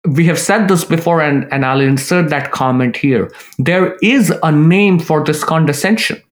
we 0.07 0.25
have 0.27 0.39
said 0.39 0.69
this 0.69 0.85
before, 0.85 1.21
and, 1.21 1.53
and 1.53 1.67
I'll 1.67 1.81
insert 1.81 2.31
that 2.31 2.53
comment 2.53 2.97
here. 2.97 3.33
There 3.59 3.97
is 4.03 4.33
a 4.43 4.53
name 4.53 4.99
for 5.01 5.25
this 5.25 5.43
condescension. 5.43 6.23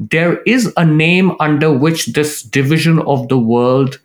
There 0.00 0.42
is 0.42 0.72
a 0.76 0.84
name 0.84 1.32
under 1.40 1.72
which 1.72 2.06
this 2.06 2.42
division 2.42 3.00
of 3.00 3.28
the 3.28 3.38
world 3.38 4.00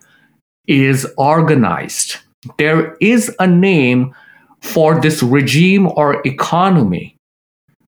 is 0.67 1.07
organized. 1.17 2.17
There 2.57 2.95
is 2.99 3.33
a 3.39 3.47
name 3.47 4.13
for 4.61 4.99
this 4.99 5.21
regime 5.23 5.87
or 5.87 6.21
economy, 6.25 7.15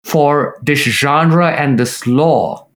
for 0.04 0.60
this 0.62 0.80
genre 0.80 1.52
and 1.52 1.80
this 1.80 2.06
law, 2.06 2.68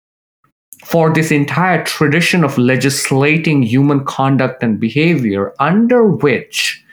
for 0.85 1.13
this 1.13 1.31
entire 1.31 1.83
tradition 1.83 2.43
of 2.43 2.57
legislating 2.57 3.63
human 3.63 4.03
conduct 4.05 4.63
and 4.63 4.79
behavior 4.79 5.53
under 5.59 6.07
which 6.07 6.83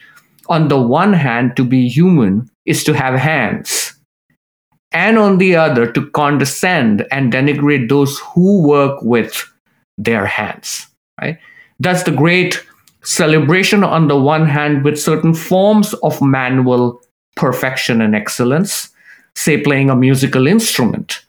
on 0.48 0.68
the 0.68 0.80
one 0.80 1.12
hand, 1.12 1.56
to 1.56 1.64
be 1.64 1.88
human 1.88 2.50
is 2.64 2.84
to 2.84 2.92
have 2.94 3.18
hands, 3.18 3.94
and 4.92 5.18
on 5.18 5.38
the 5.38 5.56
other, 5.56 5.90
to 5.90 6.10
condescend 6.10 7.06
and 7.10 7.32
denigrate 7.32 7.88
those 7.88 8.18
who 8.20 8.62
work 8.62 9.00
with 9.02 9.44
their 9.98 10.26
hands. 10.26 10.86
Right? 11.20 11.38
That's 11.80 12.04
the 12.04 12.12
great 12.12 12.64
celebration 13.06 13.84
on 13.84 14.08
the 14.08 14.18
one 14.18 14.46
hand 14.46 14.82
with 14.82 15.00
certain 15.00 15.32
forms 15.32 15.94
of 16.02 16.20
manual 16.20 17.00
perfection 17.36 18.00
and 18.00 18.16
excellence, 18.16 18.90
say 19.36 19.60
playing 19.62 19.90
a 19.90 19.96
musical 19.96 20.46
instrument, 20.46 21.22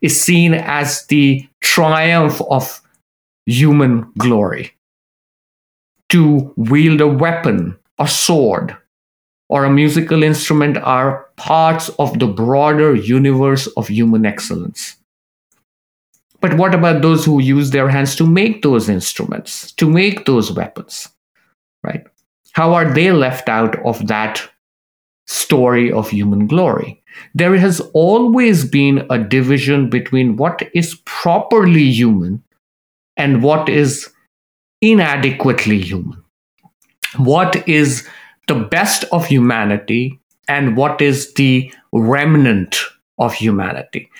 is 0.00 0.18
seen 0.18 0.54
as 0.54 1.06
the 1.06 1.46
triumph 1.60 2.40
of 2.50 2.80
human 3.46 4.10
glory. 4.16 4.72
To 6.10 6.54
wield 6.56 7.00
a 7.00 7.08
weapon, 7.08 7.76
a 7.98 8.06
sword, 8.06 8.76
or 9.48 9.64
a 9.64 9.70
musical 9.70 10.22
instrument 10.22 10.76
are 10.78 11.26
parts 11.36 11.88
of 11.98 12.18
the 12.20 12.28
broader 12.28 12.94
universe 12.94 13.66
of 13.76 13.88
human 13.88 14.24
excellence. 14.24 14.97
But 16.40 16.54
what 16.54 16.74
about 16.74 17.02
those 17.02 17.24
who 17.24 17.40
use 17.40 17.70
their 17.70 17.88
hands 17.88 18.14
to 18.16 18.26
make 18.26 18.62
those 18.62 18.88
instruments, 18.88 19.72
to 19.72 19.90
make 19.90 20.24
those 20.24 20.52
weapons? 20.52 21.08
Right? 21.82 22.04
How 22.52 22.74
are 22.74 22.92
they 22.92 23.12
left 23.12 23.48
out 23.48 23.76
of 23.84 24.06
that 24.06 24.48
story 25.26 25.92
of 25.92 26.10
human 26.10 26.46
glory? 26.46 27.02
There 27.34 27.56
has 27.56 27.80
always 27.92 28.64
been 28.64 29.06
a 29.10 29.18
division 29.18 29.90
between 29.90 30.36
what 30.36 30.68
is 30.74 30.96
properly 31.04 31.90
human 31.90 32.42
and 33.16 33.42
what 33.42 33.68
is 33.68 34.08
inadequately 34.80 35.80
human. 35.80 36.22
What 37.16 37.68
is 37.68 38.06
the 38.46 38.54
best 38.54 39.04
of 39.12 39.26
humanity 39.26 40.20
and 40.48 40.76
what 40.76 41.00
is 41.00 41.34
the 41.34 41.72
remnant 41.92 42.78
of 43.18 43.34
humanity? 43.34 44.10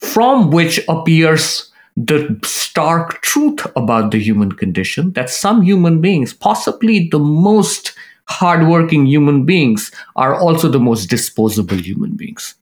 From 0.00 0.50
which 0.50 0.80
appears 0.88 1.70
the 1.96 2.38
stark 2.44 3.20
truth 3.22 3.66
about 3.76 4.10
the 4.10 4.18
human 4.18 4.52
condition 4.52 5.12
that 5.12 5.28
some 5.28 5.62
human 5.62 6.00
beings, 6.00 6.32
possibly 6.32 7.08
the 7.08 7.18
most 7.18 7.92
hardworking 8.26 9.06
human 9.06 9.44
beings, 9.44 9.90
are 10.16 10.34
also 10.34 10.68
the 10.68 10.78
most 10.78 11.06
disposable 11.06 11.76
human 11.76 12.16
beings. 12.16 12.54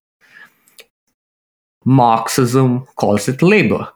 Marxism 1.85 2.87
calls 2.97 3.29
it 3.29 3.43
labor. 3.43 3.89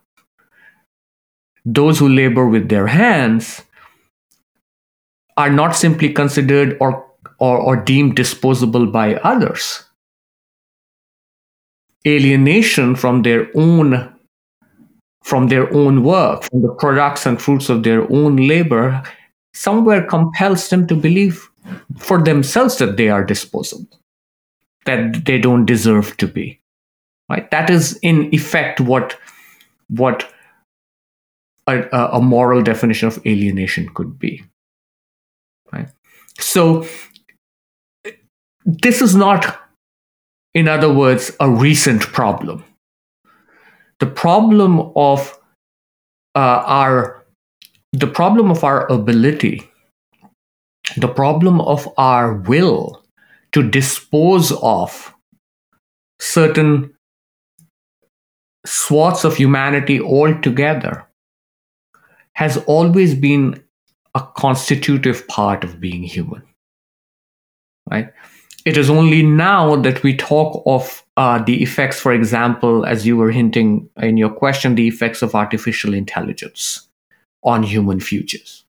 Those 1.64 1.98
who 1.98 2.08
labor 2.08 2.46
with 2.46 2.68
their 2.68 2.86
hands 2.86 3.62
are 5.36 5.50
not 5.50 5.74
simply 5.74 6.12
considered 6.12 6.76
or, 6.80 7.06
or, 7.38 7.58
or 7.58 7.76
deemed 7.76 8.16
disposable 8.16 8.86
by 8.86 9.14
others 9.16 9.84
alienation 12.06 12.94
from 12.94 13.22
their 13.22 13.48
own 13.54 14.08
from 15.22 15.46
their 15.48 15.72
own 15.72 16.02
work 16.02 16.42
from 16.44 16.62
the 16.62 16.74
products 16.78 17.26
and 17.26 17.40
fruits 17.40 17.68
of 17.68 17.82
their 17.84 18.10
own 18.12 18.36
labor 18.36 19.02
somewhere 19.54 20.04
compels 20.04 20.68
them 20.68 20.86
to 20.86 20.96
believe 20.96 21.48
for 21.98 22.20
themselves 22.20 22.78
that 22.78 22.96
they 22.96 23.08
are 23.08 23.24
disposable 23.24 24.00
that 24.84 25.24
they 25.24 25.38
don't 25.38 25.64
deserve 25.64 26.16
to 26.16 26.26
be 26.26 26.62
right? 27.32 27.50
That 27.50 27.70
is 27.70 27.98
in 28.02 28.32
effect 28.34 28.80
what 28.80 29.18
what 29.88 30.32
a, 31.66 31.82
a 31.92 32.20
moral 32.20 32.62
definition 32.62 33.08
of 33.08 33.24
alienation 33.26 33.88
could 33.94 34.18
be 34.18 34.42
right? 35.72 35.88
So 36.38 36.86
this 38.64 39.00
is 39.00 39.14
not 39.14 39.61
in 40.54 40.68
other 40.68 40.92
words, 40.92 41.32
a 41.40 41.50
recent 41.50 42.02
problem. 42.02 42.64
The 44.00 44.06
problem 44.06 44.92
of 44.96 45.38
uh, 46.34 46.62
our 46.66 47.24
the 47.92 48.06
problem 48.06 48.50
of 48.50 48.64
our 48.64 48.90
ability, 48.90 49.70
the 50.96 51.08
problem 51.08 51.60
of 51.60 51.88
our 51.98 52.34
will 52.34 53.04
to 53.52 53.62
dispose 53.62 54.50
of 54.62 55.14
certain 56.18 56.94
swaths 58.64 59.24
of 59.24 59.36
humanity 59.36 60.00
altogether 60.00 61.06
has 62.34 62.56
always 62.66 63.14
been 63.14 63.62
a 64.14 64.26
constitutive 64.36 65.26
part 65.28 65.64
of 65.64 65.80
being 65.80 66.02
human. 66.02 66.42
Right? 67.90 68.12
It 68.64 68.76
is 68.76 68.88
only 68.88 69.22
now 69.22 69.76
that 69.76 70.02
we 70.02 70.16
talk 70.16 70.62
of 70.66 71.02
uh, 71.16 71.42
the 71.42 71.62
effects, 71.62 72.00
for 72.00 72.12
example, 72.12 72.86
as 72.86 73.06
you 73.06 73.16
were 73.16 73.30
hinting 73.30 73.88
in 73.96 74.16
your 74.16 74.30
question, 74.30 74.74
the 74.74 74.88
effects 74.88 75.22
of 75.22 75.34
artificial 75.34 75.94
intelligence 75.94 76.88
on 77.42 77.62
human 77.62 78.00
futures. 78.00 78.64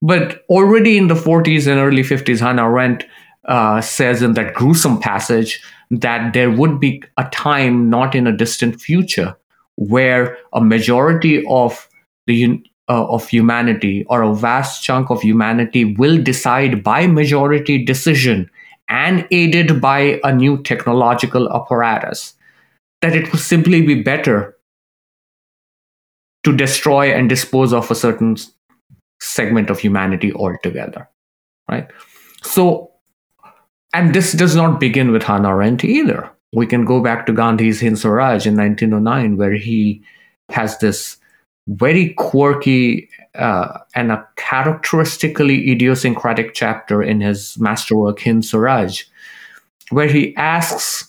But 0.00 0.44
already 0.48 0.96
in 0.96 1.08
the 1.08 1.14
40s 1.14 1.66
and 1.66 1.78
early 1.78 2.02
50s, 2.02 2.40
Hannah 2.40 2.64
Arendt 2.64 3.04
uh, 3.44 3.80
says 3.80 4.22
in 4.22 4.34
that 4.34 4.54
gruesome 4.54 4.98
passage 4.98 5.62
that 5.90 6.32
there 6.32 6.50
would 6.50 6.80
be 6.80 7.02
a 7.18 7.24
time 7.30 7.90
not 7.90 8.14
in 8.14 8.26
a 8.26 8.36
distant 8.36 8.80
future 8.80 9.36
where 9.76 10.38
a 10.52 10.60
majority 10.60 11.44
of 11.46 11.88
the 12.26 12.62
uh, 12.88 13.06
of 13.06 13.26
humanity 13.28 14.04
or 14.08 14.22
a 14.22 14.34
vast 14.34 14.82
chunk 14.82 15.10
of 15.10 15.22
humanity 15.22 15.96
will 15.96 16.22
decide 16.22 16.82
by 16.84 17.06
majority 17.06 17.82
decision 17.82 18.50
and 18.88 19.26
aided 19.30 19.80
by 19.80 20.20
a 20.24 20.34
new 20.34 20.62
technological 20.62 21.50
apparatus 21.52 22.34
that 23.00 23.16
it 23.16 23.30
would 23.32 23.40
simply 23.40 23.82
be 23.82 24.02
better 24.02 24.56
to 26.44 26.54
destroy 26.54 27.10
and 27.12 27.28
dispose 27.28 27.72
of 27.72 27.90
a 27.90 27.94
certain 27.94 28.36
segment 29.20 29.70
of 29.70 29.78
humanity 29.78 30.32
altogether 30.34 31.08
right? 31.68 31.90
So 32.42 32.90
and 33.92 34.14
this 34.14 34.32
does 34.32 34.56
not 34.56 34.80
begin 34.80 35.12
with 35.12 35.22
hannah 35.22 35.48
arendt 35.48 35.84
either. 35.84 36.30
We 36.52 36.66
can 36.66 36.84
go 36.84 37.00
back 37.00 37.26
to 37.26 37.32
gandhi's 37.32 37.80
hind 37.80 37.98
swaraj 37.98 38.46
in 38.46 38.56
1909 38.56 39.36
where 39.36 39.54
he 39.54 40.02
has 40.50 40.78
this 40.78 41.16
very 41.66 42.12
quirky 42.14 43.08
uh, 43.34 43.78
and 43.94 44.12
a 44.12 44.26
characteristically 44.36 45.70
idiosyncratic 45.70 46.54
chapter 46.54 47.02
in 47.02 47.20
his 47.20 47.58
masterwork 47.58 48.20
Hind 48.20 48.44
Swaraj, 48.44 49.04
where 49.90 50.08
he 50.08 50.36
asks, 50.36 51.08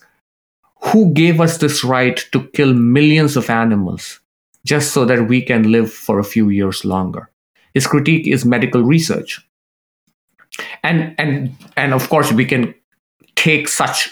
Who 0.82 1.14
gave 1.14 1.42
us 1.42 1.58
this 1.58 1.84
right 1.84 2.18
to 2.32 2.48
kill 2.50 2.74
millions 2.74 3.36
of 3.36 3.50
animals 3.50 4.20
just 4.66 4.94
so 4.94 5.06
that 5.06 5.28
we 5.28 5.42
can 5.42 5.72
live 5.72 5.92
for 5.92 6.20
a 6.20 6.24
few 6.24 6.50
years 6.50 6.86
longer? 6.86 7.30
His 7.74 7.88
critique 7.88 8.28
is 8.28 8.46
medical 8.46 8.82
research. 8.82 9.46
And, 10.84 11.14
and, 11.18 11.54
and 11.76 11.94
of 11.94 12.10
course, 12.10 12.32
we 12.32 12.46
can 12.46 12.74
take 13.36 13.68
such 13.68 14.10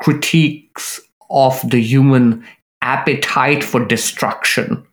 critiques 0.00 1.00
of 1.30 1.60
the 1.68 1.80
human 1.80 2.46
appetite 2.80 3.64
for 3.64 3.84
destruction 3.84 4.86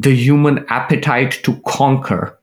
the 0.00 0.14
human 0.14 0.64
appetite 0.68 1.40
to 1.42 1.60
conquer 1.66 2.38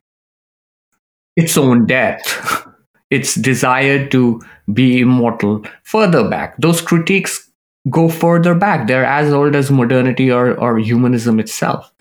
its 1.35 1.57
own 1.57 1.85
death, 1.85 2.67
its 3.09 3.35
desire 3.35 4.07
to 4.09 4.41
be 4.73 4.99
immortal, 4.99 5.63
further 5.83 6.27
back. 6.29 6.57
Those 6.57 6.81
critiques 6.81 7.49
go 7.89 8.09
further 8.09 8.55
back. 8.55 8.87
They're 8.87 9.05
as 9.05 9.31
old 9.31 9.55
as 9.55 9.71
modernity 9.71 10.31
or, 10.31 10.55
or 10.59 10.77
humanism 10.79 11.39
itself. 11.39 11.91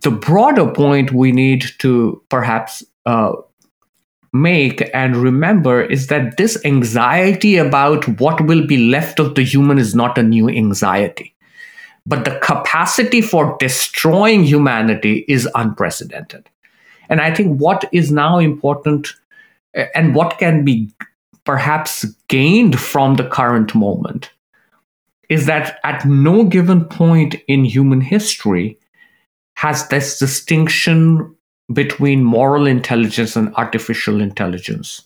The 0.00 0.10
broader 0.10 0.70
point 0.70 1.12
we 1.12 1.32
need 1.32 1.64
to 1.78 2.22
perhaps 2.28 2.82
uh, 3.06 3.32
make 4.32 4.90
and 4.92 5.16
remember 5.16 5.82
is 5.82 6.08
that 6.08 6.36
this 6.36 6.62
anxiety 6.66 7.56
about 7.56 8.06
what 8.20 8.40
will 8.42 8.66
be 8.66 8.88
left 8.88 9.20
of 9.20 9.36
the 9.36 9.44
human 9.44 9.78
is 9.78 9.94
not 9.94 10.18
a 10.18 10.22
new 10.22 10.50
anxiety 10.50 11.33
but 12.06 12.24
the 12.24 12.38
capacity 12.40 13.20
for 13.20 13.56
destroying 13.58 14.44
humanity 14.44 15.24
is 15.28 15.48
unprecedented. 15.54 16.48
And 17.08 17.20
I 17.20 17.34
think 17.34 17.60
what 17.60 17.84
is 17.92 18.10
now 18.10 18.38
important 18.38 19.08
and 19.94 20.14
what 20.14 20.38
can 20.38 20.64
be 20.64 20.90
perhaps 21.44 22.04
gained 22.28 22.78
from 22.78 23.16
the 23.16 23.28
current 23.28 23.74
moment 23.74 24.30
is 25.28 25.46
that 25.46 25.78
at 25.84 26.04
no 26.04 26.44
given 26.44 26.84
point 26.84 27.34
in 27.48 27.64
human 27.64 28.00
history 28.00 28.78
has 29.56 29.88
this 29.88 30.18
distinction 30.18 31.34
between 31.72 32.22
moral 32.22 32.66
intelligence 32.66 33.36
and 33.36 33.54
artificial 33.56 34.20
intelligence 34.20 35.02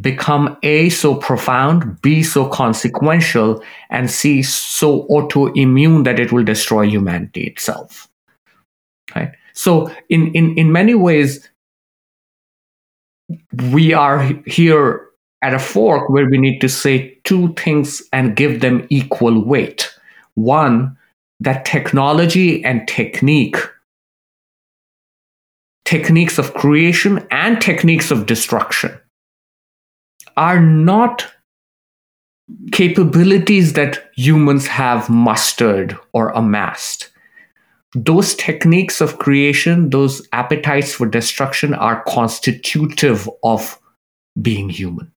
become 0.00 0.56
A, 0.62 0.90
so 0.90 1.14
profound, 1.14 2.00
B, 2.02 2.22
so 2.22 2.48
consequential, 2.48 3.62
and 3.90 4.10
C, 4.10 4.42
so 4.42 5.06
autoimmune 5.08 6.04
that 6.04 6.20
it 6.20 6.32
will 6.32 6.44
destroy 6.44 6.86
humanity 6.86 7.44
itself. 7.44 8.08
Right? 9.14 9.32
So, 9.54 9.90
in, 10.08 10.32
in, 10.34 10.56
in 10.56 10.70
many 10.70 10.94
ways, 10.94 11.48
we 13.70 13.92
are 13.92 14.22
here 14.46 15.08
at 15.42 15.54
a 15.54 15.58
fork 15.58 16.08
where 16.10 16.28
we 16.28 16.38
need 16.38 16.60
to 16.60 16.68
say 16.68 17.18
two 17.24 17.52
things 17.54 18.02
and 18.12 18.36
give 18.36 18.60
them 18.60 18.86
equal 18.90 19.44
weight. 19.44 19.92
One, 20.34 20.96
that 21.40 21.64
technology 21.64 22.64
and 22.64 22.86
technique 22.86 23.56
techniques 25.84 26.38
of 26.38 26.52
creation 26.52 27.26
and 27.30 27.62
techniques 27.62 28.10
of 28.10 28.26
destruction 28.26 29.00
are 30.38 30.60
not 30.60 31.26
capabilities 32.70 33.72
that 33.72 34.08
humans 34.14 34.68
have 34.68 35.10
mustered 35.10 35.98
or 36.12 36.30
amassed. 36.30 37.10
Those 37.94 38.36
techniques 38.36 39.00
of 39.00 39.18
creation, 39.18 39.90
those 39.90 40.26
appetites 40.32 40.94
for 40.94 41.06
destruction 41.06 41.74
are 41.74 42.04
constitutive 42.04 43.28
of 43.42 43.80
being 44.40 44.70
human. 44.70 45.12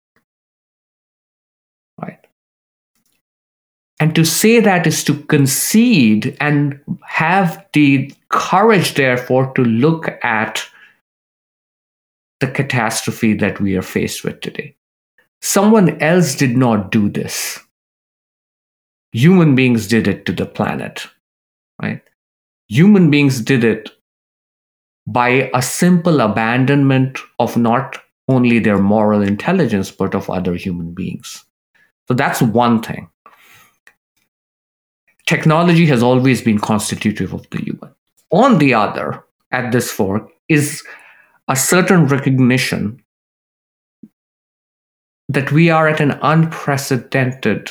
Right? 2.01 2.27
And 4.01 4.15
to 4.15 4.25
say 4.25 4.59
that 4.61 4.87
is 4.87 5.05
to 5.05 5.15
concede 5.15 6.35
and 6.41 6.81
have 7.05 7.67
the 7.75 8.11
courage, 8.31 8.95
therefore, 8.95 9.53
to 9.53 9.63
look 9.63 10.09
at 10.25 10.65
the 12.41 12.47
catastrophe 12.47 13.35
that 13.35 13.61
we 13.61 13.77
are 13.77 13.83
faced 13.83 14.25
with 14.25 14.41
today. 14.41 14.77
Someone 15.43 16.01
else 16.03 16.35
did 16.35 16.57
not 16.57 16.91
do 16.91 17.09
this. 17.09 17.59
Human 19.13 19.55
beings 19.55 19.87
did 19.89 20.07
it 20.07 20.27
to 20.27 20.33
the 20.33 20.47
planet, 20.47 21.07
right? 21.83 22.03
Human 22.69 23.11
beings 23.11 23.41
did 23.41 23.65
it 23.65 23.91
by 25.07 25.51
a 25.53 25.63
simple 25.63 26.21
abandonment 26.21 27.19
of 27.39 27.57
not 27.57 27.99
only 28.29 28.61
their 28.61 28.79
moral 28.79 29.23
intelligence, 29.23 29.91
but 29.91 30.15
of 30.15 30.31
other 30.31 30.55
human 30.55 30.93
beings. 30.93 31.45
So 32.07 32.15
that's 32.15 32.41
one 32.41 32.83
thing. 32.83 33.09
Technology 35.27 35.87
has 35.87 36.03
always 36.03 36.43
been 36.43 36.59
constitutive 36.59 37.33
of 37.33 37.49
the 37.51 37.59
human. 37.59 37.91
On 38.31 38.59
the 38.59 38.75
other, 38.75 39.25
at 39.51 39.73
this 39.73 39.91
fork, 39.91 40.31
is 40.49 40.85
a 41.49 41.57
certain 41.57 42.07
recognition 42.07 43.00
that 45.31 45.53
we 45.53 45.71
are 45.71 45.87
at 45.87 46.01
an 46.01 46.19
unprecedented 46.23 47.71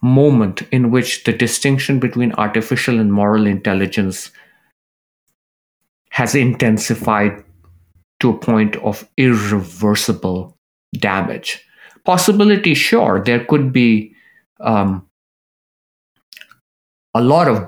moment 0.00 0.62
in 0.70 0.92
which 0.92 1.24
the 1.24 1.32
distinction 1.32 1.98
between 1.98 2.32
artificial 2.34 3.00
and 3.00 3.12
moral 3.12 3.44
intelligence 3.44 4.30
has 6.10 6.36
intensified 6.36 7.42
to 8.20 8.30
a 8.30 8.38
point 8.38 8.76
of 8.76 9.06
irreversible 9.16 10.56
damage. 10.96 11.60
Possibility, 12.04 12.72
sure, 12.72 13.20
there 13.20 13.44
could 13.44 13.72
be 13.72 14.14
um, 14.60 15.04
a 17.14 17.20
lot 17.20 17.48
of 17.48 17.66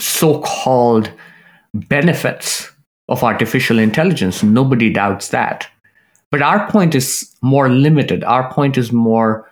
so 0.00 0.40
called 0.42 1.10
benefits 1.74 2.70
of 3.08 3.24
artificial 3.24 3.80
intelligence. 3.80 4.44
Nobody 4.44 4.92
doubts 4.92 5.30
that. 5.30 5.66
But 6.32 6.42
our 6.42 6.68
point 6.68 6.94
is 6.94 7.36
more 7.42 7.68
limited. 7.68 8.24
Our 8.24 8.50
point 8.52 8.78
is 8.78 8.90
more 8.90 9.48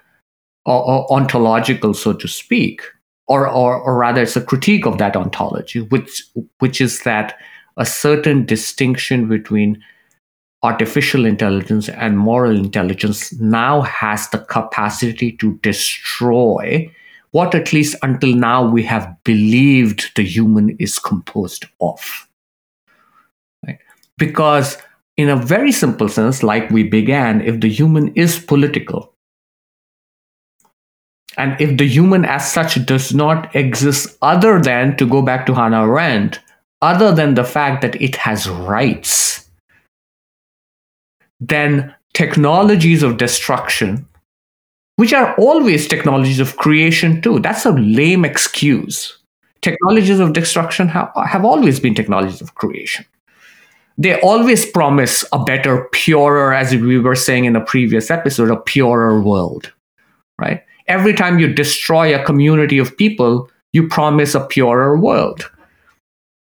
ontological, 0.67 1.95
so 1.95 2.15
to 2.15 2.27
speak, 2.27 2.81
or, 3.29 3.47
or, 3.47 3.77
or 3.77 3.99
rather, 3.99 4.23
it's 4.23 4.35
a 4.35 4.41
critique 4.41 4.87
of 4.87 4.97
that 4.99 5.15
ontology, 5.15 5.83
which, 5.83 6.25
which 6.59 6.81
is 6.81 7.03
that 7.03 7.37
a 7.77 7.85
certain 7.85 8.47
distinction 8.47 9.29
between 9.29 9.83
artificial 10.63 11.27
intelligence 11.27 11.89
and 11.91 12.19
moral 12.19 12.57
intelligence 12.57 13.33
now 13.41 13.83
has 13.83 14.29
the 14.31 14.39
capacity 14.39 15.33
to 15.33 15.59
destroy 15.63 16.91
what, 17.33 17.55
at 17.55 17.73
least 17.73 17.95
until 18.03 18.35
now, 18.35 18.67
we 18.69 18.83
have 18.85 19.17
believed 19.25 20.11
the 20.17 20.25
human 20.25 20.71
is 20.79 20.99
composed 20.99 21.67
of. 21.81 22.27
Right? 23.67 23.79
Because 24.19 24.79
in 25.21 25.29
a 25.29 25.37
very 25.37 25.71
simple 25.71 26.09
sense, 26.09 26.43
like 26.43 26.71
we 26.71 26.83
began, 26.83 27.41
if 27.43 27.61
the 27.61 27.69
human 27.69 28.15
is 28.15 28.39
political, 28.39 29.15
and 31.37 31.61
if 31.61 31.77
the 31.79 31.87
human 31.87 32.25
as 32.25 32.51
such 32.51 32.85
does 32.87 33.15
not 33.15 33.55
exist 33.55 34.17
other 34.23 34.61
than, 34.61 34.97
to 34.97 35.07
go 35.07 35.23
back 35.23 35.47
to 35.47 35.55
Hannah 35.55 35.83
Arendt, 35.83 36.41
other 36.83 37.13
than 37.13 37.35
the 37.35 37.45
fact 37.45 37.83
that 37.83 38.01
it 38.01 38.17
has 38.17 38.49
rights, 38.49 39.49
then 41.39 41.95
technologies 42.15 43.03
of 43.03 43.19
destruction, 43.19 44.07
which 44.97 45.13
are 45.13 45.35
always 45.37 45.87
technologies 45.87 46.41
of 46.41 46.57
creation 46.57 47.21
too, 47.23 47.39
that's 47.41 47.65
a 47.65 47.73
lame 47.73 48.25
excuse. 48.25 49.19
Technologies 49.63 50.21
of 50.21 50.33
destruction 50.33 50.89
have, 50.89 51.11
have 51.27 51.45
always 51.45 51.79
been 51.79 51.95
technologies 51.95 52.41
of 52.41 52.55
creation 52.55 53.05
they 54.01 54.19
always 54.23 54.65
promise 54.65 55.27
a 55.31 55.45
better, 55.45 55.87
purer, 55.93 56.55
as 56.55 56.75
we 56.75 56.99
were 56.99 57.15
saying 57.15 57.45
in 57.45 57.55
a 57.55 57.61
previous 57.61 58.11
episode, 58.11 58.51
a 58.51 58.57
purer 58.57 59.21
world, 59.21 59.71
right? 60.39 60.65
Every 60.89 61.13
time 61.13 61.39
you 61.39 61.53
destroy 61.53 62.19
a 62.19 62.25
community 62.25 62.79
of 62.79 62.97
people, 62.97 63.51
you 63.75 63.87
promise 63.87 64.35
a 64.35 64.41
purer 64.41 64.99
world. 64.99 65.51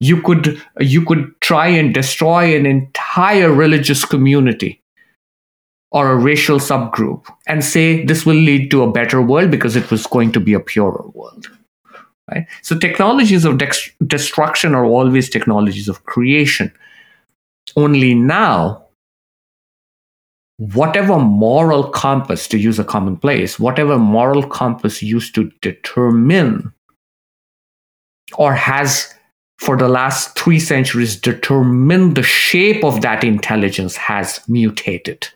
You 0.02 0.22
could 0.22 0.62
you 0.82 1.06
could 1.06 1.34
try 1.40 1.68
and 1.68 1.94
destroy 1.94 2.56
an 2.56 2.66
entire 2.66 3.52
religious 3.52 4.04
community 4.04 4.82
or 5.92 6.12
a 6.12 6.18
racial 6.18 6.60
subgroup 6.60 7.26
and 7.48 7.64
say 7.64 8.04
this 8.04 8.26
will 8.26 8.36
lead 8.36 8.70
to 8.72 8.84
a 8.84 8.92
better 8.92 9.22
world 9.22 9.52
because 9.52 9.78
it 9.78 9.90
was 9.90 10.06
going 10.06 10.34
to 10.34 10.42
be 10.42 10.54
a 10.54 10.60
purer 10.60 11.06
world. 11.14 11.48
Right? 12.30 12.46
So 12.62 12.78
technologies 12.78 13.46
of 13.46 13.58
de- 13.58 14.06
destruction 14.06 14.76
are 14.76 14.84
always 14.84 15.30
technologies 15.30 15.88
of 15.88 16.04
creation 16.04 16.74
only 17.76 18.16
now, 18.16 18.86
whatever 20.58 21.20
moral 21.20 21.90
compass, 21.90 22.48
to 22.48 22.58
use 22.58 22.80
a 22.80 22.84
commonplace, 22.84 23.60
whatever 23.60 23.98
moral 23.98 24.44
compass 24.48 25.04
used 25.04 25.36
to 25.36 25.52
determine 25.62 26.74
or 28.38 28.54
has 28.54 29.14
for 29.60 29.78
the 29.78 29.88
last 29.88 30.38
three 30.38 30.60
centuries 30.60 31.16
determined 31.16 32.16
the 32.16 32.24
shape 32.24 32.84
of 32.84 33.02
that 33.02 33.24
intelligence 33.24 33.96
has 33.96 34.40
mutated. 34.48 35.28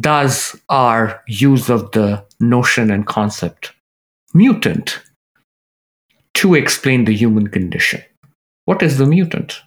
Does 0.00 0.56
our 0.68 1.22
use 1.28 1.68
of 1.68 1.92
the 1.92 2.24
notion 2.40 2.90
and 2.90 3.06
concept 3.06 3.72
mutant 4.34 5.00
to 6.34 6.54
explain 6.54 7.04
the 7.04 7.14
human 7.14 7.48
condition? 7.48 8.02
What 8.64 8.82
is 8.82 8.98
the 8.98 9.06
mutant? 9.06 9.60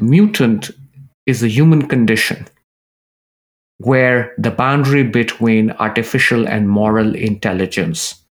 Mutant 0.00 0.70
is 1.26 1.42
a 1.42 1.48
human 1.48 1.88
condition 1.88 2.46
where 3.78 4.34
the 4.38 4.50
boundary 4.50 5.04
between 5.04 5.70
artificial 5.72 6.48
and 6.48 6.68
moral 6.68 7.14
intelligence 7.14 8.24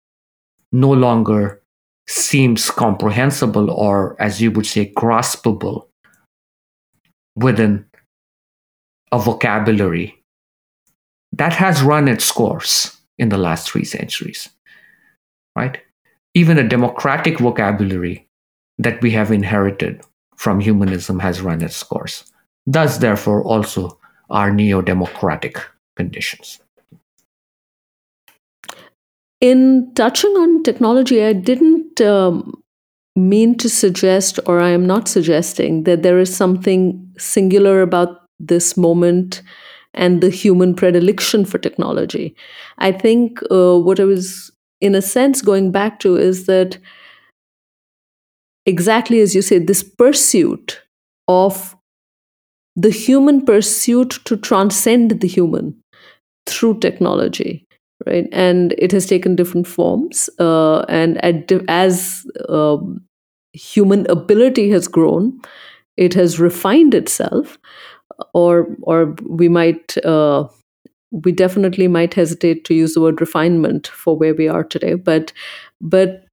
no 0.73 0.91
longer 0.91 1.63
seems 2.09 2.71
comprehensible 2.71 3.71
or, 3.71 4.21
as 4.21 4.41
you 4.41 4.51
would 4.51 4.67
say, 4.67 4.93
graspable 4.97 5.87
within 7.37 7.85
a 9.13 9.19
vocabulary 9.19 10.23
that 11.33 11.53
has 11.53 11.83
run 11.83 12.09
its 12.09 12.31
course 12.33 12.99
in 13.19 13.29
the 13.29 13.39
last 13.39 13.71
three 13.71 13.85
centuries. 13.85 14.49
Right? 15.55 15.81
Even 16.35 16.59
a 16.59 16.69
democratic 16.69 17.39
vocabulary 17.39 18.29
that 18.79 19.01
we 19.01 19.11
have 19.13 19.31
inherited 19.33 20.03
from 20.37 20.61
humanism 20.61 21.19
has 21.19 21.41
run 21.41 21.63
its 21.63 21.83
course. 21.83 22.31
Thus, 22.67 22.99
therefore, 22.99 23.43
also 23.45 23.99
our 24.31 24.53
neo 24.53 24.83
democratic 24.83 25.59
conditions. 25.97 26.61
In 29.41 29.93
touching 29.95 30.31
on 30.33 30.63
technology, 30.63 31.23
I 31.23 31.33
didn't 31.33 32.01
um, 32.01 32.63
mean 33.15 33.57
to 33.59 33.69
suggest, 33.69 34.39
or 34.47 34.61
I 34.61 34.71
am 34.71 34.87
not 34.87 35.09
suggesting, 35.09 35.85
that 35.85 36.03
there 36.03 36.19
is 36.19 36.35
something 36.35 37.13
singular 37.19 37.83
about 37.83 38.23
this 38.39 38.77
moment 38.77 39.43
and 39.95 40.21
the 40.21 40.31
human 40.31 40.75
predilection 40.75 41.45
for 41.45 41.59
technology. 41.59 42.37
I 42.79 42.93
think 42.93 43.41
uh, 43.51 43.79
what 43.79 44.01
I 44.01 44.05
was, 44.05 44.51
in 44.81 44.95
a 44.95 45.03
sense, 45.03 45.41
going 45.41 45.73
back 45.73 46.01
to 46.01 46.17
is 46.17 46.47
that 46.47 46.79
exactly 48.67 49.21
as 49.21 49.35
you 49.35 49.43
say, 49.43 49.59
this 49.59 49.83
pursuit 49.83 50.83
of 51.29 51.77
the 52.75 52.91
human 52.91 53.45
pursuit 53.45 54.19
to 54.25 54.37
transcend 54.37 55.21
the 55.21 55.29
human 55.29 55.75
through 56.47 56.79
technology 56.81 57.67
right? 58.07 58.29
And 58.33 58.75
it 58.79 58.93
has 58.93 59.07
taken 59.07 59.37
different 59.37 59.67
forms 59.67 60.31
uh, 60.39 60.81
and 60.89 61.19
as 61.71 62.27
uh, 62.49 62.79
human 63.53 64.09
ability 64.11 64.71
has 64.71 64.89
grown 64.89 65.41
it 65.97 66.15
has 66.15 66.41
refined 66.41 66.95
itself 66.95 67.59
or 68.35 68.69
or 68.83 69.17
we 69.29 69.49
might 69.49 69.97
uh, 70.05 70.49
we 71.13 71.33
definitely 71.33 71.89
might 71.89 72.15
hesitate 72.15 72.65
to 72.67 72.75
use 72.75 72.95
the 72.95 73.03
word 73.03 73.21
refinement 73.21 73.89
for 73.89 74.17
where 74.17 74.35
we 74.35 74.49
are 74.49 74.65
today 74.65 74.95
but 74.95 75.33
but 75.81 76.26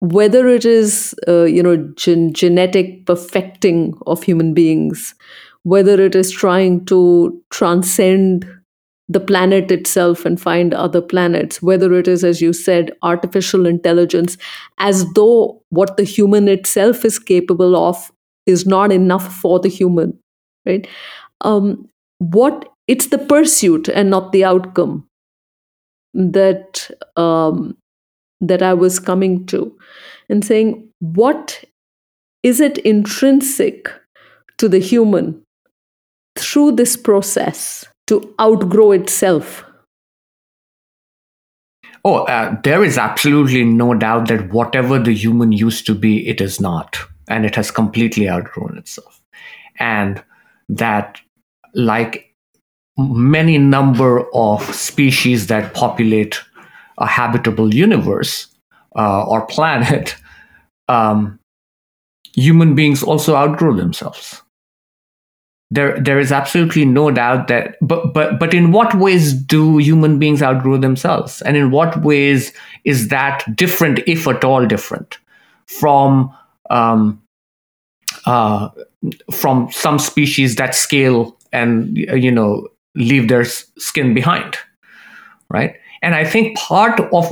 whether 0.00 0.48
it 0.48 0.64
is 0.64 1.14
uh, 1.28 1.44
you 1.44 1.62
know 1.62 1.76
gen- 1.96 2.32
genetic 2.32 3.04
perfecting 3.06 3.94
of 4.06 4.22
human 4.22 4.54
beings 4.54 5.14
whether 5.62 6.00
it 6.00 6.14
is 6.14 6.30
trying 6.30 6.84
to 6.86 7.38
transcend 7.50 8.46
the 9.08 9.20
planet 9.20 9.70
itself 9.70 10.24
and 10.24 10.40
find 10.40 10.72
other 10.72 11.02
planets 11.02 11.60
whether 11.60 11.92
it 11.94 12.08
is 12.08 12.24
as 12.24 12.40
you 12.40 12.52
said 12.52 12.92
artificial 13.02 13.66
intelligence 13.66 14.36
as 14.78 15.04
though 15.14 15.60
what 15.70 15.96
the 15.96 16.04
human 16.04 16.48
itself 16.48 17.04
is 17.04 17.18
capable 17.18 17.76
of 17.76 18.10
is 18.46 18.66
not 18.66 18.90
enough 18.92 19.34
for 19.36 19.58
the 19.60 19.68
human 19.68 20.18
right? 20.66 20.86
Um, 21.42 21.88
what 22.18 22.68
it's 22.86 23.06
the 23.08 23.18
pursuit 23.18 23.88
and 23.88 24.10
not 24.10 24.32
the 24.32 24.44
outcome 24.44 25.06
that 26.14 26.90
um, 27.16 27.76
that 28.40 28.62
I 28.62 28.74
was 28.74 28.98
coming 28.98 29.46
to 29.46 29.76
and 30.28 30.44
saying, 30.44 30.88
what 31.00 31.64
is 32.42 32.60
it 32.60 32.78
intrinsic 32.78 33.90
to 34.58 34.68
the 34.68 34.78
human 34.78 35.42
through 36.36 36.72
this 36.72 36.96
process 36.96 37.86
to 38.06 38.34
outgrow 38.40 38.92
itself? 38.92 39.64
Oh, 42.04 42.24
uh, 42.24 42.56
there 42.64 42.82
is 42.82 42.96
absolutely 42.96 43.62
no 43.62 43.94
doubt 43.94 44.28
that 44.28 44.50
whatever 44.52 44.98
the 44.98 45.12
human 45.12 45.52
used 45.52 45.84
to 45.86 45.94
be, 45.94 46.26
it 46.26 46.40
is 46.40 46.60
not. 46.60 46.98
And 47.28 47.44
it 47.44 47.54
has 47.56 47.70
completely 47.70 48.28
outgrown 48.28 48.78
itself. 48.78 49.20
And 49.78 50.22
that, 50.68 51.20
like 51.74 52.34
many 52.96 53.58
number 53.58 54.24
of 54.34 54.62
species 54.74 55.46
that 55.48 55.74
populate 55.74 56.40
a 57.00 57.06
habitable 57.06 57.74
universe 57.74 58.48
uh, 58.96 59.24
or 59.24 59.46
planet, 59.46 60.16
um, 60.88 61.38
human 62.34 62.74
beings 62.74 63.02
also 63.02 63.34
outgrow 63.34 63.74
themselves. 63.74 64.42
There, 65.72 66.00
there 66.00 66.18
is 66.18 66.32
absolutely 66.32 66.84
no 66.84 67.12
doubt 67.12 67.46
that. 67.46 67.76
But, 67.80 68.12
but, 68.12 68.40
but 68.40 68.52
in 68.52 68.72
what 68.72 68.92
ways 68.94 69.32
do 69.32 69.78
human 69.78 70.18
beings 70.18 70.42
outgrow 70.42 70.78
themselves, 70.78 71.42
and 71.42 71.56
in 71.56 71.70
what 71.70 72.02
ways 72.02 72.52
is 72.84 73.08
that 73.08 73.44
different, 73.54 74.00
if 74.06 74.26
at 74.26 74.42
all 74.42 74.66
different, 74.66 75.18
from 75.66 76.34
um, 76.70 77.22
uh, 78.26 78.68
from 79.32 79.70
some 79.70 79.98
species 79.98 80.56
that 80.56 80.74
scale 80.74 81.36
and 81.52 81.96
you 81.96 82.30
know 82.30 82.68
leave 82.94 83.28
their 83.28 83.44
skin 83.44 84.14
behind, 84.14 84.56
right? 85.48 85.76
And 86.02 86.14
I 86.14 86.24
think 86.24 86.56
part 86.56 87.00
of 87.12 87.30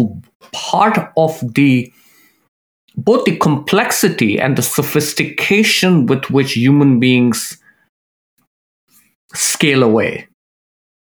part 0.53 0.99
of 1.17 1.41
the 1.55 1.93
both 2.97 3.25
the 3.25 3.37
complexity 3.37 4.41
and 4.41 4.57
the 4.57 4.63
sophistication 4.63 6.07
with 6.07 6.31
which 6.31 6.55
human 6.55 6.99
beings 6.99 7.59
scale 9.35 9.83
away 9.83 10.27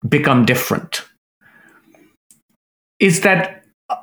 become 0.07 0.45
different 0.45 1.03
is 2.99 3.21
that 3.21 3.63
uh, 3.89 3.95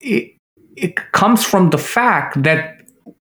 it, 0.00 0.36
it 0.76 1.12
comes 1.12 1.44
from 1.44 1.70
the 1.70 1.78
fact 1.78 2.42
that 2.42 2.80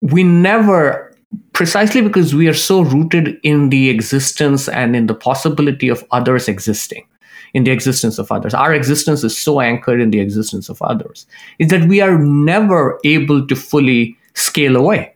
we 0.01 0.25
never 0.25 1.15
precisely 1.53 2.01
because 2.01 2.35
we 2.35 2.49
are 2.49 2.55
so 2.55 2.83
rooted 2.83 3.39
in 3.43 3.71
the 3.71 3.91
existence 3.91 4.69
and 4.69 4.95
in 4.95 5.07
the 5.07 5.15
possibility 5.15 5.89
of 5.89 6.05
others 6.11 6.49
existing 6.49 7.05
in 7.55 7.65
the 7.65 7.71
existence 7.71 8.19
of 8.19 8.31
others. 8.31 8.53
Our 8.53 8.75
existence 8.75 9.25
is 9.25 9.37
so 9.37 9.61
anchored 9.61 10.01
in 10.01 10.11
the 10.11 10.21
existence 10.21 10.69
of 10.69 10.83
others, 10.83 11.27
is 11.59 11.69
that 11.69 11.89
we 11.89 12.01
are 12.01 12.19
never 12.19 12.99
able 13.05 13.47
to 13.47 13.57
fully 13.57 14.17
scale 14.35 14.77
away. 14.77 15.15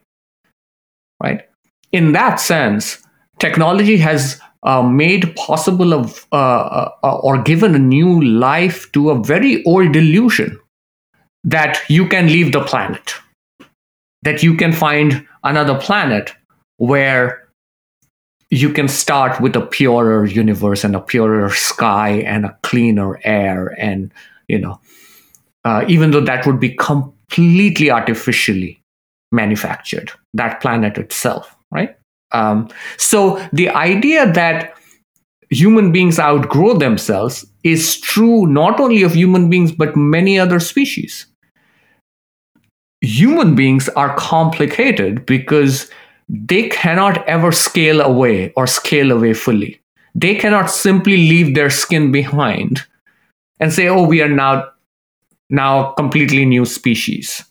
Right? 1.22 1.42
In 1.90 2.12
that 2.12 2.36
sense, 2.36 2.98
technology 3.40 3.96
has 3.96 4.40
uh, 4.62 4.82
made 4.82 5.34
possible 5.36 5.92
of 5.92 6.26
uh, 6.32 6.90
uh, 7.02 7.18
or 7.18 7.42
given 7.42 7.74
a 7.74 7.78
new 7.78 8.22
life 8.22 8.90
to 8.92 9.10
a 9.10 9.22
very 9.22 9.64
old 9.64 9.92
delusion 9.92 10.58
that 11.44 11.80
you 11.88 12.06
can 12.06 12.26
leave 12.26 12.52
the 12.52 12.62
planet, 12.62 13.14
that 14.22 14.42
you 14.42 14.54
can 14.54 14.72
find 14.72 15.26
another 15.44 15.78
planet 15.78 16.32
where 16.76 17.47
you 18.50 18.72
can 18.72 18.88
start 18.88 19.40
with 19.40 19.54
a 19.56 19.60
purer 19.60 20.24
universe 20.24 20.84
and 20.84 20.96
a 20.96 21.00
purer 21.00 21.50
sky 21.50 22.10
and 22.26 22.46
a 22.46 22.58
cleaner 22.62 23.20
air 23.24 23.74
and 23.78 24.12
you 24.48 24.58
know 24.58 24.80
uh, 25.64 25.84
even 25.88 26.10
though 26.10 26.20
that 26.20 26.46
would 26.46 26.58
be 26.58 26.70
completely 26.76 27.90
artificially 27.90 28.82
manufactured 29.32 30.10
that 30.34 30.60
planet 30.60 30.96
itself 30.96 31.58
right? 31.70 31.96
Um, 32.32 32.68
so 32.96 33.44
the 33.52 33.68
idea 33.70 34.30
that 34.32 34.74
human 35.50 35.92
beings 35.92 36.18
outgrow 36.18 36.74
themselves 36.74 37.46
is 37.64 38.00
true 38.00 38.46
not 38.46 38.80
only 38.80 39.02
of 39.02 39.14
human 39.14 39.48
beings 39.48 39.72
but 39.72 39.96
many 39.96 40.38
other 40.38 40.60
species. 40.60 41.26
Human 43.00 43.54
beings 43.54 43.88
are 43.90 44.14
complicated 44.16 45.24
because 45.24 45.90
they 46.28 46.68
cannot 46.68 47.26
ever 47.26 47.52
scale 47.52 48.00
away 48.00 48.52
or 48.56 48.66
scale 48.66 49.12
away 49.12 49.32
fully. 49.32 49.80
They 50.14 50.34
cannot 50.34 50.70
simply 50.70 51.16
leave 51.16 51.54
their 51.54 51.70
skin 51.70 52.12
behind 52.12 52.82
and 53.60 53.72
say, 53.72 53.88
oh, 53.88 54.06
we 54.06 54.20
are 54.20 54.28
now, 54.28 54.68
now 55.48 55.92
completely 55.92 56.44
new 56.44 56.64
species. 56.64 57.44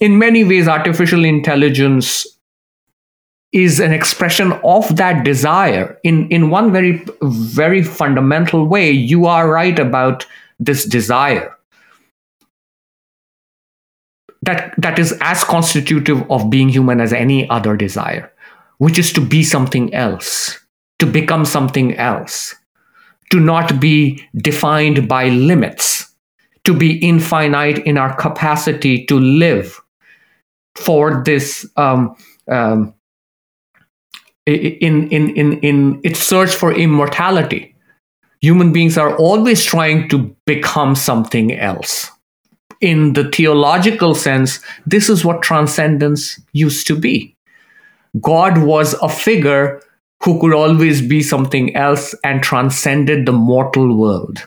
In 0.00 0.18
many 0.18 0.42
ways, 0.42 0.66
artificial 0.66 1.24
intelligence 1.24 2.26
is 3.52 3.78
an 3.78 3.92
expression 3.92 4.52
of 4.64 4.96
that 4.96 5.24
desire 5.24 5.98
in, 6.02 6.28
in 6.30 6.50
one 6.50 6.72
very, 6.72 7.04
very 7.22 7.82
fundamental 7.82 8.66
way. 8.66 8.90
You 8.90 9.26
are 9.26 9.48
right 9.48 9.78
about 9.78 10.26
this 10.58 10.84
desire 10.84 11.56
that 14.42 14.74
that 14.78 14.98
is 14.98 15.16
as 15.20 15.44
constitutive 15.44 16.28
of 16.30 16.50
being 16.50 16.68
human 16.68 17.00
as 17.00 17.12
any 17.12 17.48
other 17.50 17.76
desire 17.76 18.30
which 18.78 18.98
is 18.98 19.12
to 19.12 19.20
be 19.20 19.42
something 19.42 19.92
else 19.94 20.58
to 20.98 21.06
become 21.06 21.44
something 21.44 21.96
else 21.96 22.54
to 23.30 23.40
not 23.40 23.80
be 23.80 24.22
defined 24.36 25.08
by 25.08 25.28
limits 25.28 26.12
to 26.64 26.74
be 26.74 26.98
infinite 26.98 27.78
in 27.78 27.98
our 27.98 28.14
capacity 28.16 29.04
to 29.06 29.18
live 29.18 29.80
for 30.74 31.22
this 31.24 31.66
um, 31.76 32.14
um, 32.48 32.94
in, 34.46 35.08
in, 35.10 35.36
in, 35.36 35.60
in 35.60 36.00
its 36.02 36.20
search 36.20 36.54
for 36.54 36.72
immortality. 36.72 37.74
Human 38.40 38.72
beings 38.72 38.98
are 38.98 39.16
always 39.16 39.64
trying 39.64 40.08
to 40.08 40.34
become 40.46 40.96
something 40.96 41.52
else 41.52 42.10
in 42.82 43.14
the 43.14 43.30
theological 43.30 44.14
sense, 44.14 44.60
this 44.84 45.08
is 45.08 45.24
what 45.24 45.40
transcendence 45.40 46.38
used 46.52 46.86
to 46.88 46.96
be. 46.96 47.34
God 48.20 48.58
was 48.58 48.94
a 48.94 49.08
figure 49.08 49.80
who 50.22 50.38
could 50.40 50.52
always 50.52 51.00
be 51.00 51.22
something 51.22 51.74
else 51.74 52.14
and 52.22 52.42
transcended 52.42 53.24
the 53.24 53.32
mortal 53.32 53.96
world 53.96 54.46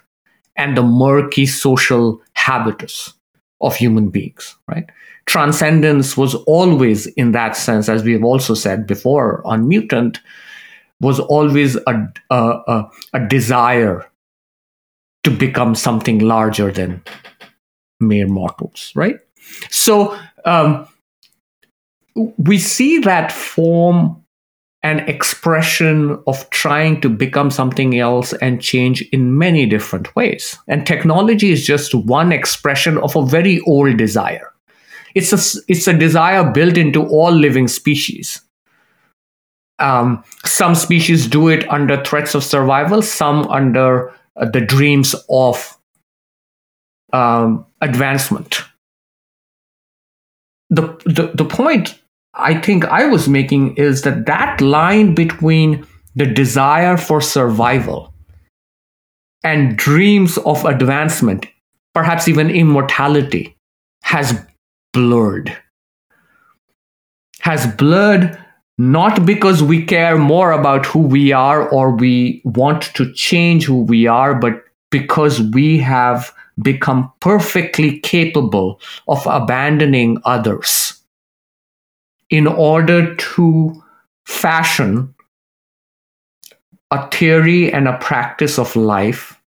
and 0.55 0.77
the 0.77 0.83
murky 0.83 1.45
social 1.45 2.21
habitus 2.33 3.13
of 3.61 3.75
human 3.75 4.09
beings, 4.09 4.55
right? 4.67 4.89
Transcendence 5.25 6.15
was 6.15 6.35
always, 6.35 7.07
in 7.07 7.31
that 7.31 7.55
sense, 7.55 7.89
as 7.89 8.03
we 8.03 8.13
have 8.13 8.23
also 8.23 8.53
said 8.53 8.85
before 8.85 9.41
on 9.45 9.67
Mutant, 9.67 10.21
was 11.01 11.19
always 11.19 11.75
a, 11.75 12.07
a, 12.29 12.35
a, 12.35 12.89
a 13.13 13.27
desire 13.27 14.05
to 15.23 15.31
become 15.31 15.73
something 15.73 16.19
larger 16.19 16.71
than 16.71 17.01
mere 17.99 18.27
mortals, 18.27 18.91
right? 18.95 19.19
So 19.69 20.17
um, 20.45 20.87
we 22.15 22.57
see 22.57 22.99
that 22.99 23.31
form 23.31 24.21
an 24.83 24.99
expression 25.09 26.21
of 26.27 26.47
trying 26.51 27.01
to 27.01 27.09
become 27.09 27.49
something 27.49 27.97
else 27.97 28.33
and 28.33 28.61
change 28.61 29.01
in 29.11 29.35
many 29.35 29.65
different 29.65 30.15
ways. 30.15 30.59
And 30.67 30.85
technology 30.85 31.51
is 31.51 31.65
just 31.65 31.95
one 31.95 32.31
expression 32.31 32.99
of 32.99 33.15
a 33.15 33.25
very 33.25 33.59
old 33.61 33.97
desire. 33.97 34.53
It's 35.15 35.33
a, 35.33 35.61
it's 35.67 35.87
a 35.87 35.93
desire 35.97 36.51
built 36.51 36.77
into 36.77 37.01
all 37.01 37.31
living 37.31 37.67
species. 37.67 38.41
Um, 39.79 40.23
some 40.45 40.75
species 40.75 41.25
do 41.25 41.47
it 41.47 41.67
under 41.67 42.03
threats 42.03 42.35
of 42.35 42.43
survival, 42.43 43.01
some 43.01 43.47
under 43.47 44.13
uh, 44.35 44.45
the 44.45 44.61
dreams 44.61 45.15
of 45.29 45.74
um, 47.15 47.65
advancement. 47.81 48.63
The, 50.69 50.83
the, 51.05 51.31
the 51.33 51.45
point 51.45 51.99
I 52.33 52.59
think 52.59 52.85
I 52.85 53.05
was 53.05 53.29
making 53.29 53.75
is 53.77 54.01
that 54.01 54.25
that 54.25 54.61
line 54.61 55.15
between 55.15 55.85
the 56.15 56.25
desire 56.25 56.97
for 56.97 57.21
survival 57.21 58.13
and 59.43 59.77
dreams 59.77 60.37
of 60.39 60.65
advancement, 60.65 61.45
perhaps 61.93 62.27
even 62.27 62.49
immortality, 62.49 63.55
has 64.01 64.43
blurred 64.93 65.55
has 67.45 67.67
blurred 67.75 68.35
not 68.79 69.23
because 69.23 69.61
we 69.61 69.85
care 69.85 70.17
more 70.17 70.51
about 70.51 70.83
who 70.83 70.99
we 70.99 71.31
are 71.31 71.69
or 71.69 71.95
we 71.95 72.41
want 72.43 72.81
to 72.95 73.13
change 73.13 73.65
who 73.65 73.83
we 73.83 74.07
are, 74.07 74.33
but 74.33 74.63
because 74.89 75.39
we 75.53 75.77
have 75.77 76.33
become 76.61 77.11
perfectly 77.19 77.99
capable 77.99 78.79
of 79.07 79.25
abandoning 79.27 80.17
others 80.25 81.01
in 82.29 82.47
order 82.47 83.15
to 83.15 83.83
fashion 84.25 85.13
a 86.91 87.09
theory 87.09 87.71
and 87.73 87.87
a 87.87 87.97
practice 87.97 88.57
of 88.57 88.75
life 88.75 89.39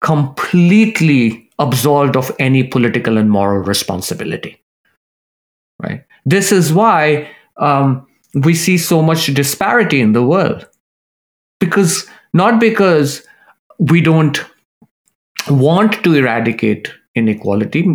completely 0.00 1.48
absolved 1.58 2.16
of 2.16 2.34
any 2.38 2.62
political 2.62 3.18
and 3.18 3.30
moral 3.30 3.62
responsibility. 3.62 4.60
Right. 5.80 6.04
This 6.24 6.52
is 6.52 6.72
why 6.72 7.28
um, 7.56 8.06
we 8.34 8.54
see 8.54 8.78
so 8.78 9.02
much 9.02 9.26
disparity 9.26 10.00
in 10.00 10.12
the 10.12 10.22
world, 10.22 10.68
because 11.60 12.06
not 12.32 12.60
because 12.60 13.26
we 13.78 14.00
don't 14.00 14.44
want 15.50 16.02
to 16.04 16.14
eradicate 16.14 16.92
inequality. 17.14 17.86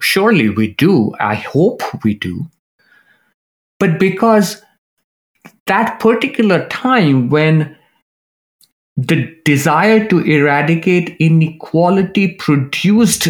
Surely 0.00 0.48
we 0.48 0.74
do. 0.74 1.12
I 1.20 1.34
hope 1.34 1.82
we 2.04 2.14
do. 2.14 2.46
But 3.78 3.98
because 3.98 4.62
that 5.66 6.00
particular 6.00 6.66
time 6.68 7.28
when 7.28 7.76
the 8.96 9.34
desire 9.44 10.06
to 10.06 10.20
eradicate 10.20 11.16
inequality 11.18 12.34
produced 12.34 13.28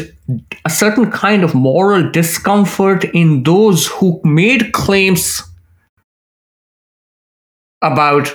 a 0.64 0.70
certain 0.70 1.10
kind 1.10 1.42
of 1.42 1.54
moral 1.54 2.10
discomfort 2.10 3.04
in 3.14 3.42
those 3.44 3.86
who 3.86 4.20
made 4.24 4.72
claims 4.72 5.42
about 7.82 8.34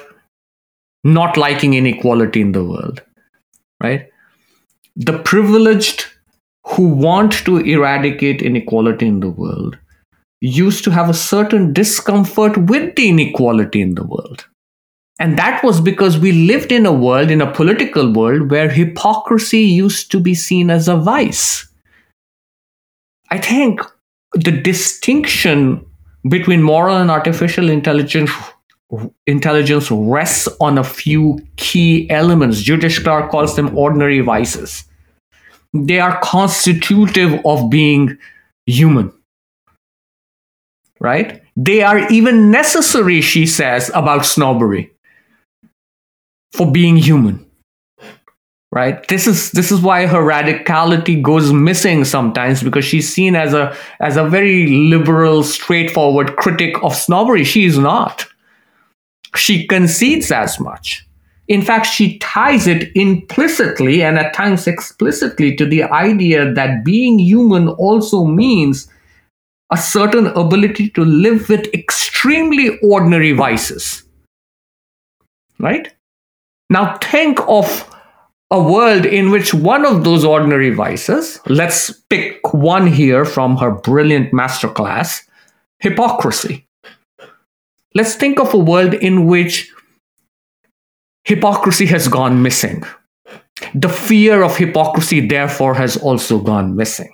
not 1.04 1.38
liking 1.38 1.74
inequality 1.76 2.42
in 2.42 2.52
the 2.52 2.64
world, 2.64 3.02
right? 3.82 4.09
The 4.96 5.20
privileged 5.20 6.06
who 6.66 6.88
want 6.88 7.34
to 7.46 7.58
eradicate 7.58 8.42
inequality 8.42 9.08
in 9.08 9.20
the 9.22 9.30
world 9.30 9.78
used 10.42 10.84
to 10.84 10.92
have 10.92 11.10
a 11.10 11.14
certain 11.14 11.74
discomfort 11.74 12.58
with 12.58 12.96
the 12.96 13.10
inequality 13.10 13.82
in 13.82 13.96
the 13.96 14.04
world. 14.04 14.46
And 15.20 15.38
that 15.38 15.64
was 15.64 15.82
because 15.82 16.18
we 16.18 16.32
lived 16.32 16.72
in 16.72 16.86
a 16.86 16.94
world, 16.94 17.30
in 17.30 17.42
a 17.42 17.52
political 17.52 18.14
world, 18.14 18.50
where 18.50 18.70
hypocrisy 18.70 19.60
used 19.60 20.12
to 20.12 20.20
be 20.20 20.34
seen 20.34 20.70
as 20.70 20.88
a 20.88 20.96
vice. 20.96 21.68
I 23.30 23.38
think 23.38 23.82
the 24.34 24.52
distinction 24.52 25.86
between 26.30 26.64
moral 26.64 26.98
and 26.98 27.12
artificial 27.12 27.70
intelligence 27.70 28.32
intelligence 29.28 29.92
rests 29.92 30.48
on 30.60 30.78
a 30.78 30.84
few 30.84 31.40
key 31.58 32.10
elements. 32.10 32.60
Judith 32.62 32.92
Shklar 32.92 33.30
calls 33.30 33.56
them 33.56 33.78
ordinary 33.78 34.20
vices. 34.22 34.86
They 35.74 36.00
are 36.00 36.20
constitutive 36.22 37.40
of 37.46 37.70
being 37.70 38.18
human. 38.66 39.14
Right? 41.00 41.42
They 41.56 41.82
are 41.82 42.10
even 42.12 42.52
necessary, 42.52 43.22
she 43.22 43.46
says, 43.46 43.92
about 43.94 44.26
snobbery 44.26 44.92
for 46.52 46.72
being 46.72 46.98
human 46.98 47.46
right 48.72 49.08
this 49.08 49.26
is 49.26 49.52
this 49.52 49.72
is 49.72 49.82
why 49.82 50.06
her 50.06 50.22
radicality 50.22 51.20
goes 51.22 51.52
missing 51.52 52.06
sometimes 52.06 52.62
because 52.62 52.86
she's 52.86 53.12
seen 53.12 53.36
as 53.36 53.54
a 53.54 53.76
as 54.00 54.16
a 54.16 54.24
very 54.24 54.68
liberal 54.68 55.44
straightforward 55.44 56.36
critic 56.36 56.76
of 56.84 56.96
snobbery 56.96 57.44
she 57.44 57.66
is 57.66 57.78
not 57.78 58.28
she 59.36 59.68
concedes 59.68 60.32
as 60.32 60.60
much. 60.60 61.06
In 61.48 61.62
fact 61.64 61.88
she 61.88 62.20
ties 62.20 62.68
it 62.68 62.96
implicitly 62.96 64.04
and 64.04 64.20
at 64.20 64.34
times 64.34 64.68
explicitly 64.68 65.56
to 65.56 65.66
the 65.66 65.84
idea 65.84 66.54
that 66.54 66.86
being 66.86 67.18
human 67.18 67.68
also 67.70 68.26
means 68.26 68.88
a 69.72 69.78
certain 69.78 70.28
ability 70.28 70.90
to 70.92 71.04
live 71.04 71.50
with 71.50 71.74
extremely 71.74 72.78
ordinary 72.80 73.32
vices. 73.32 74.04
Right? 75.60 75.94
Now 76.70 76.98
think 76.98 77.40
of 77.48 77.86
a 78.52 78.62
world 78.62 79.06
in 79.06 79.32
which 79.32 79.54
one 79.54 79.86
of 79.86 80.04
those 80.04 80.24
ordinary 80.24 80.72
vices, 80.72 81.40
let's 81.48 81.92
pick 81.92 82.54
one 82.54 82.88
here 82.88 83.26
from 83.26 83.58
her 83.58 83.72
brilliant 83.72 84.32
masterclass, 84.32 85.22
hypocrisy. 85.80 86.69
Let's 87.94 88.16
think 88.16 88.40
of 88.40 88.54
a 88.54 88.58
world 88.58 88.94
in 88.94 89.26
which 89.26 89.72
hypocrisy 91.24 91.86
has 91.88 92.08
gone 92.08 92.42
missing. 92.42 92.84
The 93.74 93.90
fear 93.90 94.44
of 94.44 94.58
hypocrisy, 94.58 95.28
therefore, 95.28 95.74
has 95.74 95.98
also 95.98 96.40
gone 96.40 96.76
missing. 96.76 97.14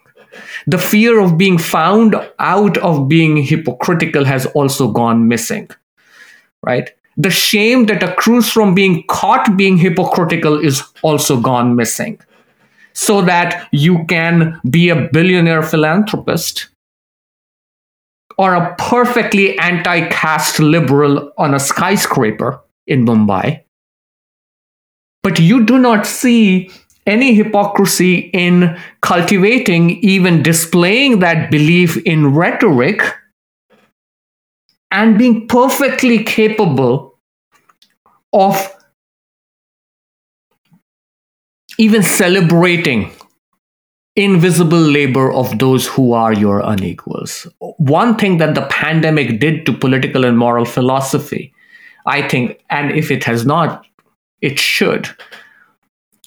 The 0.68 0.78
fear 0.78 1.20
of 1.20 1.38
being 1.38 1.58
found 1.58 2.16
out 2.40 2.78
of 2.80 3.08
being 3.08 3.38
hypocritical 3.38 4.26
has 4.26 4.46
also 4.48 4.92
gone 4.92 5.28
missing, 5.28 5.70
right? 6.62 6.90
the 7.18 7.30
shame 7.30 7.86
that 7.86 8.04
accrues 8.04 8.50
from 8.52 8.74
being 8.76 9.04
caught 9.08 9.56
being 9.56 9.78
hypocritical 9.78 10.60
is 10.60 10.84
also 11.02 11.40
gone 11.40 11.76
missing. 11.76 12.20
So 12.94 13.22
that 13.24 13.68
you 13.72 14.06
can 14.06 14.60
be 14.70 14.90
a 14.90 15.10
billionaire 15.12 15.64
philanthropist 15.64 16.70
or 18.38 18.54
a 18.54 18.76
perfectly 18.76 19.58
anti 19.60 20.08
caste 20.10 20.60
liberal 20.60 21.32
on 21.38 21.54
a 21.54 21.60
skyscraper 21.60 22.60
in 22.88 23.06
Mumbai. 23.06 23.64
But 25.24 25.40
you 25.40 25.66
do 25.66 25.78
not 25.78 26.06
see 26.06 26.70
any 27.08 27.34
hypocrisy 27.34 28.30
in 28.34 28.78
cultivating, 29.02 29.92
even 30.04 30.42
displaying 30.44 31.20
that 31.20 31.52
belief 31.52 31.98
in 31.98 32.34
rhetoric 32.34 33.02
and 34.92 35.18
being 35.18 35.48
perfectly 35.48 36.24
capable 36.24 37.20
of 38.34 38.72
even 41.78 42.02
celebrating 42.04 43.12
invisible 44.16 44.80
labor 44.80 45.32
of 45.34 45.60
those 45.60 45.88
who 45.88 46.14
are 46.14 46.34
your 46.34 46.60
unequals. 46.62 47.48
One 47.60 48.16
thing 48.16 48.38
that 48.38 48.56
the 48.56 48.66
pandemic 48.68 49.40
did 49.40 49.66
to 49.66 49.74
political 49.74 50.24
and 50.24 50.38
moral 50.38 50.66
philosophy, 50.66 51.54
I 52.06 52.28
think, 52.28 52.60
and 52.70 52.92
if 52.92 53.12
it 53.12 53.24
has 53.26 53.46
not, 53.46 53.86
it 54.42 54.58
should, 54.58 55.10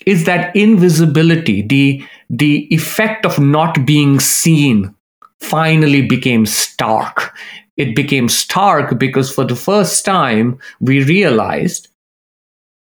is 0.06 0.24
that 0.24 0.54
invisibility, 0.54 1.62
the, 1.62 2.04
the 2.28 2.72
effect 2.74 3.24
of 3.24 3.38
not 3.38 3.86
being 3.86 4.20
seen, 4.20 4.94
finally 5.40 6.02
became 6.02 6.44
stark 6.44 7.32
it 7.78 7.94
became 7.94 8.28
stark 8.28 8.98
because 8.98 9.32
for 9.32 9.44
the 9.44 9.56
first 9.56 10.04
time 10.04 10.58
we 10.80 11.02
realized 11.04 11.88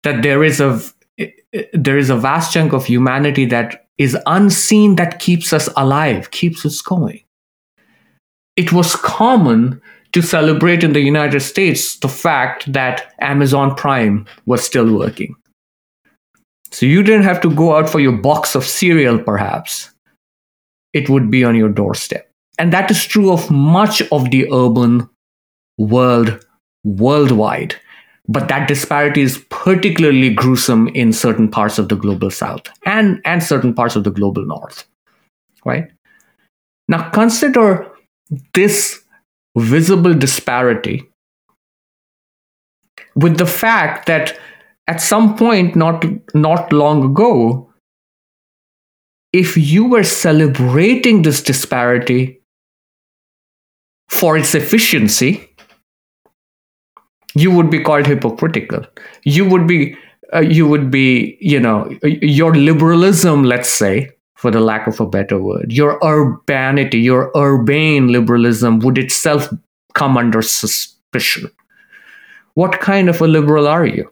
that 0.02 0.22
there 0.22 0.42
is 0.42 0.58
a 0.58 0.80
eh, 1.18 1.30
eh, 1.52 1.64
there 1.74 1.98
is 1.98 2.10
a 2.10 2.16
vast 2.16 2.52
chunk 2.52 2.72
of 2.72 2.86
humanity 2.86 3.44
that 3.44 3.85
is 3.98 4.16
unseen 4.26 4.96
that 4.96 5.18
keeps 5.18 5.52
us 5.52 5.68
alive 5.76 6.30
keeps 6.30 6.64
us 6.66 6.80
going. 6.82 7.22
It 8.56 8.72
was 8.72 8.96
common 8.96 9.80
to 10.12 10.22
celebrate 10.22 10.82
in 10.82 10.92
the 10.92 11.00
united 11.00 11.40
states 11.40 11.96
the 11.96 12.08
fact 12.08 12.72
that 12.72 13.12
amazon 13.20 13.74
prime 13.74 14.26
was 14.46 14.64
still 14.64 14.96
working. 14.96 15.34
So 16.70 16.86
you 16.86 17.02
didn't 17.02 17.24
have 17.24 17.40
to 17.42 17.54
go 17.54 17.76
out 17.76 17.88
for 17.88 18.00
your 18.00 18.12
box 18.12 18.54
of 18.54 18.64
cereal 18.64 19.18
perhaps. 19.18 19.90
It 20.92 21.08
would 21.10 21.30
be 21.30 21.44
on 21.44 21.54
your 21.54 21.68
doorstep. 21.68 22.30
And 22.58 22.72
that 22.72 22.90
is 22.90 23.04
true 23.04 23.30
of 23.30 23.50
much 23.50 24.00
of 24.10 24.30
the 24.30 24.50
urban 24.50 25.08
world 25.78 26.44
worldwide. 26.84 27.76
But 28.28 28.48
that 28.48 28.66
disparity 28.66 29.22
is 29.22 29.38
particularly 29.50 30.30
gruesome 30.30 30.88
in 30.88 31.12
certain 31.12 31.48
parts 31.48 31.78
of 31.78 31.88
the 31.88 31.96
global 31.96 32.30
south 32.30 32.62
and, 32.84 33.20
and 33.24 33.42
certain 33.42 33.72
parts 33.72 33.94
of 33.94 34.04
the 34.04 34.10
global 34.10 34.44
north. 34.44 34.84
Right? 35.64 35.90
Now 36.88 37.10
consider 37.10 37.90
this 38.54 39.02
visible 39.56 40.14
disparity 40.14 41.08
with 43.14 43.38
the 43.38 43.46
fact 43.46 44.06
that 44.06 44.38
at 44.86 45.00
some 45.00 45.36
point 45.36 45.74
not 45.74 46.04
not 46.34 46.72
long 46.72 47.04
ago 47.04 47.72
if 49.32 49.56
you 49.56 49.84
were 49.84 50.04
celebrating 50.04 51.22
this 51.22 51.42
disparity 51.42 52.40
for 54.08 54.38
its 54.38 54.54
efficiency, 54.54 55.45
you 57.36 57.50
would 57.50 57.70
be 57.70 57.78
called 57.78 58.06
hypocritical. 58.06 58.84
You 59.24 59.44
would 59.48 59.66
be, 59.66 59.96
uh, 60.34 60.40
you 60.40 60.66
would 60.66 60.90
be, 60.90 61.36
you 61.40 61.60
know, 61.60 61.90
your 62.02 62.54
liberalism, 62.54 63.44
let's 63.44 63.68
say, 63.68 64.10
for 64.36 64.50
the 64.50 64.60
lack 64.60 64.86
of 64.86 65.00
a 65.00 65.06
better 65.06 65.38
word, 65.38 65.72
your 65.72 65.98
urbanity, 66.02 66.98
your 66.98 67.30
urbane 67.36 68.08
liberalism 68.08 68.78
would 68.80 68.98
itself 68.98 69.48
come 69.94 70.16
under 70.16 70.40
suspicion. 70.40 71.50
What 72.54 72.80
kind 72.80 73.10
of 73.10 73.20
a 73.20 73.26
liberal 73.26 73.68
are 73.68 73.84
you? 73.84 74.10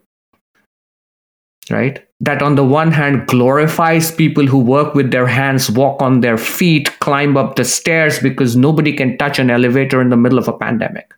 Right? 1.71 2.05
That 2.19 2.43
on 2.43 2.55
the 2.55 2.63
one 2.63 2.91
hand 2.91 3.27
glorifies 3.27 4.11
people 4.11 4.45
who 4.45 4.59
work 4.59 4.93
with 4.93 5.09
their 5.09 5.27
hands, 5.27 5.69
walk 5.69 6.01
on 6.01 6.21
their 6.21 6.37
feet, 6.37 6.99
climb 6.99 7.37
up 7.37 7.55
the 7.55 7.65
stairs 7.65 8.19
because 8.19 8.55
nobody 8.55 8.93
can 8.93 9.17
touch 9.17 9.39
an 9.39 9.49
elevator 9.49 9.99
in 9.99 10.09
the 10.09 10.17
middle 10.17 10.37
of 10.37 10.47
a 10.47 10.57
pandemic. 10.57 11.11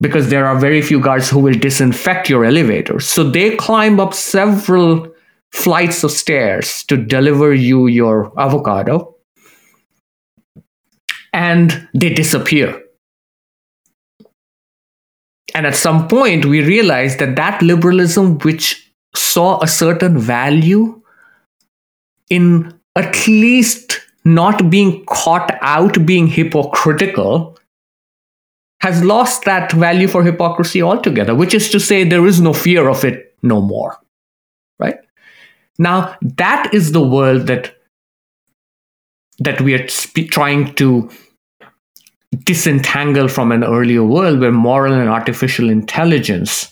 Because 0.00 0.30
there 0.30 0.46
are 0.46 0.58
very 0.58 0.80
few 0.80 1.00
guards 1.00 1.28
who 1.28 1.40
will 1.40 1.54
disinfect 1.54 2.30
your 2.30 2.44
elevator. 2.44 3.00
So 3.00 3.22
they 3.22 3.56
climb 3.56 4.00
up 4.00 4.14
several 4.14 5.12
flights 5.52 6.04
of 6.04 6.10
stairs 6.10 6.84
to 6.84 6.96
deliver 6.96 7.52
you 7.52 7.86
your 7.86 8.32
avocado 8.38 9.16
and 11.32 11.88
they 11.94 12.12
disappear. 12.12 12.82
And 15.54 15.66
at 15.66 15.74
some 15.74 16.08
point, 16.08 16.44
we 16.44 16.64
realized 16.64 17.18
that 17.18 17.36
that 17.36 17.60
liberalism, 17.60 18.38
which 18.38 18.92
saw 19.14 19.60
a 19.60 19.66
certain 19.66 20.18
value 20.18 21.02
in 22.28 22.72
at 22.94 23.26
least 23.26 24.00
not 24.24 24.70
being 24.70 25.04
caught 25.06 25.56
out 25.60 26.06
being 26.06 26.26
hypocritical, 26.26 27.58
has 28.80 29.04
lost 29.04 29.44
that 29.44 29.72
value 29.72 30.08
for 30.08 30.24
hypocrisy 30.24 30.82
altogether, 30.82 31.34
which 31.34 31.54
is 31.54 31.70
to 31.70 31.78
say, 31.78 32.04
there 32.04 32.26
is 32.26 32.40
no 32.40 32.52
fear 32.52 32.88
of 32.88 33.04
it 33.04 33.34
no 33.42 33.60
more. 33.60 33.98
Right? 34.78 34.96
Now, 35.78 36.16
that 36.22 36.72
is 36.72 36.92
the 36.92 37.06
world 37.06 37.46
that 37.46 37.76
that 39.38 39.60
we 39.62 39.72
are 39.72 39.88
sp- 39.88 40.28
trying 40.30 40.74
to 40.74 41.10
disentangle 42.44 43.26
from 43.26 43.52
an 43.52 43.64
earlier 43.64 44.04
world 44.04 44.38
where 44.38 44.52
moral 44.52 44.92
and 44.92 45.08
artificial 45.08 45.70
intelligence 45.70 46.70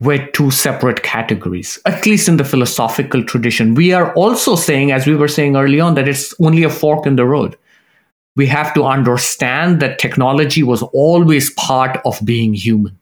were 0.00 0.24
two 0.28 0.50
separate 0.50 1.02
categories, 1.02 1.78
at 1.84 2.06
least 2.06 2.28
in 2.28 2.36
the 2.36 2.44
philosophical 2.44 3.24
tradition. 3.24 3.74
We 3.74 3.92
are 3.92 4.12
also 4.14 4.56
saying, 4.56 4.90
as 4.90 5.06
we 5.06 5.16
were 5.16 5.28
saying 5.28 5.56
early 5.56 5.80
on, 5.80 5.94
that 5.94 6.08
it's 6.08 6.34
only 6.40 6.64
a 6.64 6.70
fork 6.70 7.06
in 7.06 7.16
the 7.16 7.26
road. 7.26 7.56
We 8.36 8.46
have 8.46 8.72
to 8.74 8.84
understand 8.84 9.80
that 9.80 9.98
technology 9.98 10.62
was 10.62 10.82
always 10.82 11.50
part 11.54 12.00
of 12.04 12.18
being 12.24 12.54
human. 12.54 13.00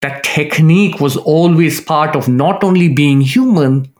That 0.00 0.22
technique 0.22 1.00
was 1.00 1.16
always 1.16 1.80
part 1.80 2.16
of 2.16 2.28
not 2.28 2.62
only 2.64 2.88
being 2.88 3.20
human, 3.20 3.92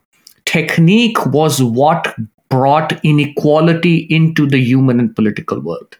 technique 0.45 1.25
was 1.27 1.61
what 1.61 2.15
brought 2.49 2.99
inequality 3.03 4.07
into 4.09 4.47
the 4.47 4.59
human 4.59 4.99
and 4.99 5.15
political 5.15 5.59
world. 5.59 5.97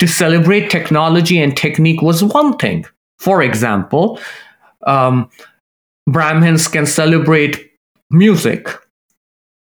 To 0.00 0.08
celebrate 0.08 0.70
technology 0.70 1.40
and 1.40 1.56
technique 1.56 2.02
was 2.02 2.24
one 2.24 2.56
thing. 2.56 2.84
For 3.18 3.42
example, 3.42 4.18
um, 4.86 5.30
Brahmins 6.08 6.68
can 6.68 6.86
celebrate 6.86 7.70
music. 8.10 8.68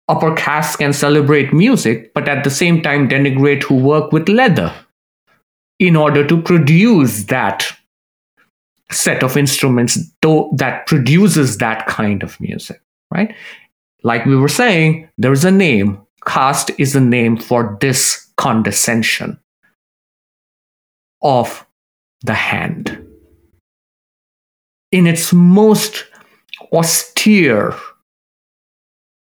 Upper 0.08 0.34
castes 0.34 0.76
can 0.76 0.92
celebrate 0.92 1.52
music, 1.52 2.12
but 2.14 2.28
at 2.28 2.44
the 2.44 2.50
same 2.50 2.82
time 2.82 3.08
denigrate 3.08 3.62
who 3.62 3.76
work 3.76 4.12
with 4.12 4.28
leather 4.28 4.72
in 5.78 5.96
order 5.96 6.26
to 6.26 6.40
produce 6.40 7.24
that 7.24 7.66
set 8.90 9.22
of 9.22 9.36
instruments 9.36 9.98
though 10.20 10.50
that 10.56 10.86
produces 10.86 11.58
that 11.58 11.86
kind 11.86 12.22
of 12.22 12.38
music, 12.40 12.80
right? 13.10 13.34
like 14.02 14.26
we 14.26 14.36
were 14.36 14.48
saying, 14.48 15.08
there 15.18 15.32
is 15.32 15.44
a 15.44 15.50
name. 15.50 16.00
Caste 16.26 16.70
is 16.78 16.94
a 16.94 17.00
name 17.00 17.36
for 17.36 17.76
this 17.80 18.28
condescension 18.36 19.38
of 21.22 21.66
the 22.22 22.34
hand. 22.34 23.06
In 24.90 25.06
its 25.06 25.32
most 25.32 26.04
austere, 26.72 27.74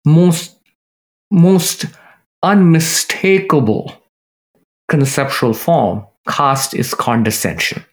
most, 0.06 0.59
most 1.32 1.86
unmistakable 2.44 3.96
conceptual 4.88 5.54
form, 5.54 6.06
caste 6.28 6.74
is 6.74 6.94
condescension 6.94 7.84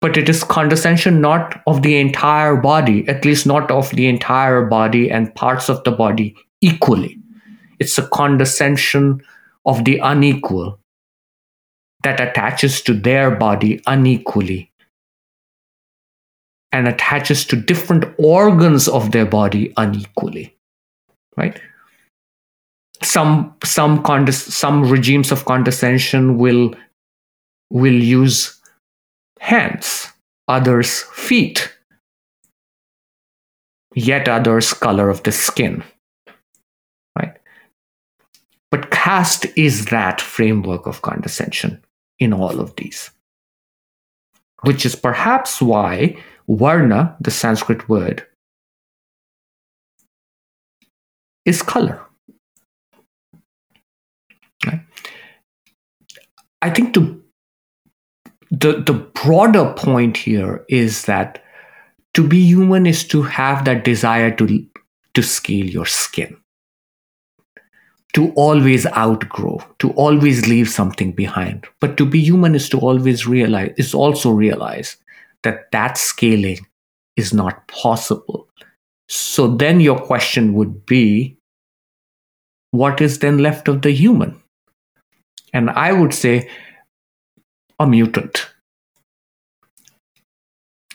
but 0.00 0.16
it 0.16 0.28
is 0.28 0.42
condescension 0.44 1.20
not 1.20 1.62
of 1.66 1.82
the 1.82 1.98
entire 1.98 2.56
body, 2.56 3.06
at 3.06 3.24
least 3.24 3.46
not 3.46 3.70
of 3.70 3.90
the 3.90 4.08
entire 4.08 4.64
body 4.64 5.10
and 5.10 5.34
parts 5.34 5.68
of 5.68 5.84
the 5.84 5.92
body 5.92 6.34
equally. 6.60 7.18
It's 7.78 7.98
a 7.98 8.08
condescension 8.08 9.22
of 9.66 9.84
the 9.84 9.98
unequal 9.98 10.78
that 12.02 12.20
attaches 12.20 12.80
to 12.82 12.94
their 12.94 13.30
body 13.30 13.82
unequally 13.86 14.72
and 16.72 16.88
attaches 16.88 17.44
to 17.46 17.56
different 17.56 18.04
organs 18.18 18.88
of 18.88 19.12
their 19.12 19.26
body 19.26 19.72
unequally 19.76 20.56
right 21.36 21.60
some 23.02 23.54
some 23.64 24.02
condes- 24.02 24.54
some 24.54 24.90
regimes 24.90 25.32
of 25.32 25.44
condescension 25.44 26.36
will 26.38 26.74
will 27.70 27.94
use 27.94 28.60
hands, 29.40 30.08
others 30.48 31.02
feet, 31.14 31.72
yet 33.94 34.28
others 34.28 34.72
color 34.72 35.08
of 35.08 35.22
the 35.22 35.32
skin. 35.32 35.82
Right? 37.16 37.36
But 38.70 38.90
caste 38.90 39.46
is 39.56 39.86
that 39.86 40.20
framework 40.20 40.86
of 40.86 41.02
condescension 41.02 41.82
in 42.18 42.32
all 42.32 42.60
of 42.60 42.76
these. 42.76 43.10
Which 44.62 44.84
is 44.84 44.94
perhaps 44.94 45.62
why 45.62 46.18
Varna, 46.46 47.16
the 47.20 47.30
Sanskrit 47.30 47.88
word, 47.88 48.26
is 51.46 51.62
color. 51.62 52.09
Right? 54.66 54.80
I 56.62 56.70
think 56.70 56.94
to 56.94 57.22
the 58.50 58.82
the 58.82 58.92
broader 58.92 59.72
point 59.74 60.16
here 60.16 60.64
is 60.68 61.04
that 61.04 61.42
to 62.14 62.26
be 62.26 62.40
human 62.40 62.86
is 62.86 63.06
to 63.08 63.22
have 63.22 63.64
that 63.64 63.84
desire 63.84 64.30
to 64.32 64.66
to 65.14 65.22
scale 65.22 65.66
your 65.66 65.86
skin. 65.86 66.36
To 68.14 68.32
always 68.32 68.86
outgrow 68.86 69.62
to 69.78 69.90
always 69.92 70.48
leave 70.48 70.68
something 70.68 71.12
behind. 71.12 71.66
But 71.80 71.96
to 71.96 72.04
be 72.04 72.20
human 72.20 72.56
is 72.56 72.68
to 72.70 72.78
always 72.78 73.26
realize 73.26 73.72
is 73.76 73.94
also 73.94 74.30
realize 74.30 74.96
that 75.44 75.70
that 75.70 75.96
scaling 75.96 76.66
is 77.16 77.32
not 77.32 77.66
possible. 77.68 78.48
So 79.08 79.46
then 79.46 79.80
your 79.80 79.98
question 79.98 80.54
would 80.54 80.86
be 80.86 81.36
what 82.72 83.00
is 83.00 83.18
then 83.20 83.38
left 83.38 83.68
of 83.68 83.82
the 83.82 83.90
human 83.90 84.40
and 85.52 85.70
i 85.70 85.92
would 85.92 86.14
say 86.14 86.48
a 87.80 87.86
mutant. 87.86 88.46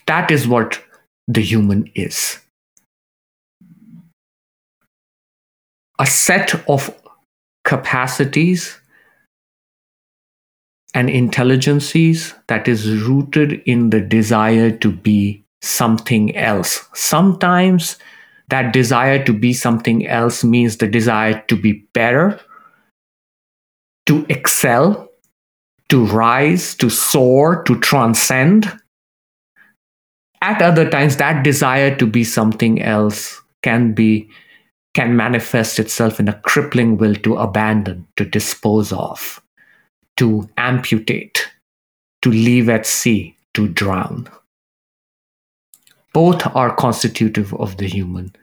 That 0.05 0.29
is 0.29 0.47
what 0.47 0.81
the 1.27 1.41
human 1.41 1.91
is. 1.95 2.39
A 5.97 6.05
set 6.05 6.53
of 6.69 6.93
capacities 7.63 8.79
and 10.93 11.09
intelligences 11.09 12.35
that 12.47 12.67
is 12.67 13.01
rooted 13.01 13.63
in 13.65 13.89
the 13.89 13.99
desire 13.99 14.69
to 14.69 14.91
be 14.91 15.43
something 15.63 16.35
else. 16.35 16.87
Sometimes 16.93 17.97
that 18.49 18.71
desire 18.71 19.23
to 19.25 19.33
be 19.33 19.53
something 19.53 20.05
else 20.05 20.43
means 20.43 20.77
the 20.77 20.87
desire 20.87 21.43
to 21.47 21.55
be 21.55 21.87
better, 21.93 22.39
to 24.05 24.25
excel, 24.29 25.09
to 25.89 26.05
rise, 26.05 26.75
to 26.75 26.89
soar, 26.89 27.63
to 27.63 27.79
transcend. 27.79 28.71
At 30.41 30.61
other 30.61 30.89
times, 30.89 31.17
that 31.17 31.43
desire 31.43 31.95
to 31.97 32.05
be 32.05 32.23
something 32.23 32.81
else 32.81 33.41
can 33.63 33.93
be 33.93 34.29
can 34.93 35.17
manifest 35.17 35.77
itself 35.77 36.21
in 36.21 36.29
a 36.29 36.39
crippling 36.41 36.97
will 36.97 37.15
to 37.15 37.35
abandon, 37.35 38.07
to 38.15 38.23
dispose 38.23 38.93
of, 38.93 39.41
to 40.15 40.49
amputate, 40.55 41.49
to 42.21 42.31
leave 42.31 42.69
at 42.69 42.85
sea, 42.85 43.35
to 43.53 43.67
drown. 43.67 44.29
Both 46.13 46.47
are 46.55 46.73
constitutive 46.73 47.53
of 47.55 47.75
the 47.75 47.87
human. 47.87 48.33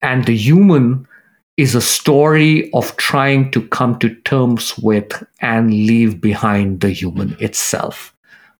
And 0.00 0.24
the 0.24 0.36
human 0.36 1.08
is 1.56 1.74
a 1.74 1.80
story 1.80 2.70
of 2.72 2.96
trying 2.96 3.50
to 3.50 3.66
come 3.68 3.98
to 3.98 4.14
terms 4.22 4.76
with 4.78 5.24
and 5.40 5.70
leave 5.70 6.20
behind 6.20 6.80
the 6.80 6.90
human 6.90 7.36
itself. 7.40 8.14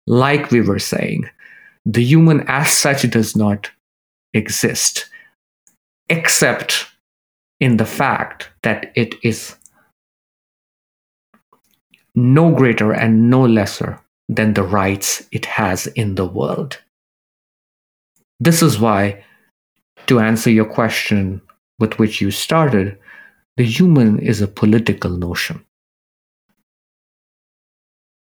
Like 0.06 0.50
we 0.50 0.60
were 0.60 0.78
saying, 0.78 1.28
the 1.84 2.02
human 2.02 2.44
as 2.48 2.70
such 2.72 3.08
does 3.10 3.36
not 3.36 3.70
exist, 4.32 5.10
except 6.08 6.86
in 7.60 7.76
the 7.76 7.86
fact 7.86 8.48
that 8.62 8.92
it 8.94 9.14
is 9.22 9.56
no 12.14 12.50
greater 12.52 12.92
and 12.92 13.28
no 13.28 13.44
lesser 13.44 14.00
than 14.28 14.54
the 14.54 14.62
rights 14.62 15.26
it 15.32 15.44
has 15.44 15.86
in 15.88 16.14
the 16.14 16.26
world. 16.26 16.78
This 18.40 18.62
is 18.62 18.78
why, 18.78 19.24
to 20.06 20.20
answer 20.20 20.50
your 20.50 20.64
question 20.64 21.42
with 21.78 21.98
which 21.98 22.20
you 22.20 22.30
started, 22.30 22.98
the 23.56 23.64
human 23.64 24.18
is 24.18 24.40
a 24.40 24.48
political 24.48 25.10
notion. 25.10 25.64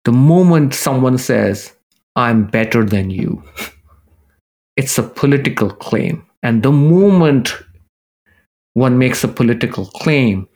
The 0.05 0.11
moment 0.11 0.73
someone 0.73 1.17
says, 1.17 1.73
I'm 2.15 2.45
better 2.45 2.83
than 2.83 3.09
you, 3.09 3.43
it's 4.77 4.97
a 4.97 5.03
political 5.03 5.69
claim. 5.69 6.25
And 6.41 6.63
the 6.63 6.71
moment 6.71 7.53
one 8.73 8.97
makes 8.97 9.23
a 9.23 9.27
political 9.27 9.85
claim, 9.85 10.47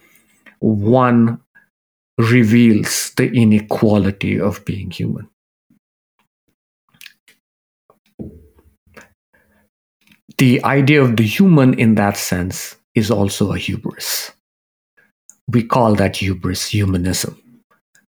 one 0.60 1.40
reveals 2.18 3.12
the 3.18 3.30
inequality 3.32 4.40
of 4.40 4.64
being 4.66 4.92
human. 4.92 5.28
The 10.38 10.64
idea 10.64 11.02
of 11.02 11.16
the 11.18 11.24
human 11.24 11.74
in 11.80 11.96
that 11.96 12.18
sense 12.18 12.76
is 12.96 13.12
also 13.12 13.54
a 13.54 13.58
hubris. 13.58 14.32
We 15.48 15.64
call 15.64 15.96
that 15.96 16.18
hubris 16.18 16.68
humanism, 16.68 17.42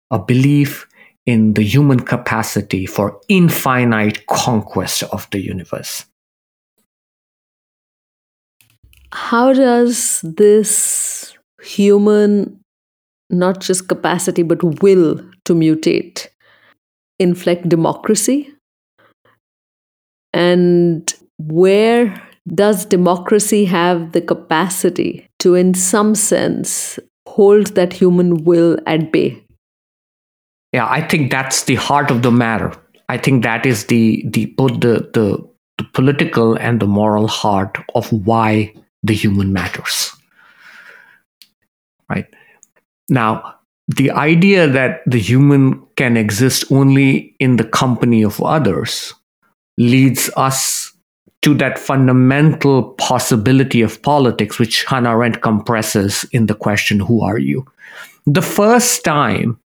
a 0.09 0.19
belief 0.19 0.87
in 1.25 1.53
the 1.53 1.63
human 1.63 1.99
capacity 1.99 2.85
for 2.85 3.19
infinite 3.27 4.25
conquest 4.27 5.03
of 5.03 5.27
the 5.31 5.39
universe. 5.39 6.05
How 9.11 9.53
does 9.53 10.21
this 10.23 11.33
human, 11.61 12.59
not 13.29 13.61
just 13.61 13.87
capacity, 13.87 14.43
but 14.43 14.81
will 14.81 15.21
to 15.45 15.53
mutate, 15.53 16.27
inflect 17.19 17.69
democracy? 17.69 18.53
And 20.33 21.13
where 21.37 22.21
does 22.53 22.85
democracy 22.85 23.65
have 23.65 24.11
the 24.11 24.21
capacity 24.21 25.27
to, 25.39 25.55
in 25.55 25.73
some 25.73 26.15
sense, 26.15 26.99
hold 27.27 27.75
that 27.75 27.93
human 27.93 28.43
will 28.43 28.77
at 28.85 29.11
bay? 29.11 29.41
yeah 30.73 30.87
i 30.89 31.01
think 31.01 31.31
that's 31.31 31.63
the 31.63 31.75
heart 31.75 32.11
of 32.11 32.21
the 32.21 32.31
matter. 32.31 32.71
I 33.07 33.17
think 33.17 33.43
that 33.43 33.65
is 33.65 33.85
the 33.85 34.23
the 34.27 34.47
both 34.57 34.79
the 34.81 35.09
the, 35.13 35.47
the 35.77 35.83
political 35.93 36.55
and 36.55 36.79
the 36.79 36.87
moral 36.87 37.27
heart 37.27 37.77
of 37.93 38.11
why 38.11 38.73
the 39.03 39.13
human 39.13 39.53
matters. 39.53 40.11
Right? 42.09 42.27
Now 43.09 43.55
the 43.87 44.09
idea 44.11 44.67
that 44.67 45.01
the 45.05 45.19
human 45.19 45.85
can 45.95 46.17
exist 46.17 46.71
only 46.71 47.35
in 47.39 47.57
the 47.57 47.63
company 47.63 48.23
of 48.23 48.41
others 48.41 49.13
leads 49.77 50.29
us 50.35 50.84
to 51.45 51.53
that 51.53 51.77
fundamental 51.77 52.83
possibility 52.97 53.81
of 53.83 54.01
politics, 54.01 54.57
which 54.57 54.83
Hannah 54.83 55.11
Arendt 55.11 55.41
compresses 55.41 56.25
in 56.31 56.47
the 56.47 56.55
question, 56.55 56.99
Who 56.99 57.21
are 57.21 57.37
you? 57.37 57.65
The 58.25 58.41
first 58.41 59.03
time 59.05 59.59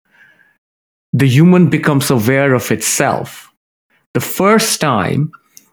the 1.12 1.28
human 1.28 1.70
becomes 1.70 2.10
aware 2.10 2.52
of 2.52 2.70
itself. 2.70 3.50
The 4.12 4.20
first 4.20 4.80
time 4.80 5.30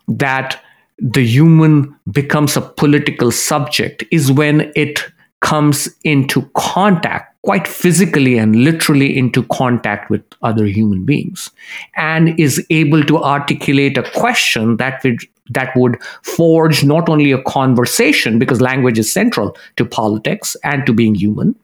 that 0.08 0.62
the 1.00 1.26
human 1.26 1.94
becomes 2.12 2.56
a 2.56 2.62
political 2.62 3.32
subject 3.32 4.04
is 4.12 4.32
when 4.32 4.72
it 4.76 5.04
comes 5.42 5.90
into 6.04 6.50
contact, 6.54 7.36
quite 7.44 7.68
physically 7.68 8.38
and 8.38 8.56
literally 8.56 9.18
into 9.18 9.44
contact 9.44 10.10
with 10.10 10.24
other 10.42 10.66
human 10.66 11.04
beings, 11.04 11.52
and 11.96 12.40
is 12.40 12.66
able 12.70 13.04
to 13.04 13.22
articulate 13.22 13.98
a 13.98 14.10
question 14.12 14.78
that 14.78 15.04
would 15.04 15.20
that 15.50 15.76
would 15.76 16.02
forge 16.24 16.84
not 16.84 17.08
only 17.08 17.32
a 17.32 17.42
conversation 17.44 18.40
because 18.40 18.62
language 18.62 18.98
is 18.98 19.12
central 19.12 19.56
to 19.78 19.86
politics 19.86 20.56
and 20.64 20.86
to 20.86 20.94
being 20.94 21.16
human 21.16 21.56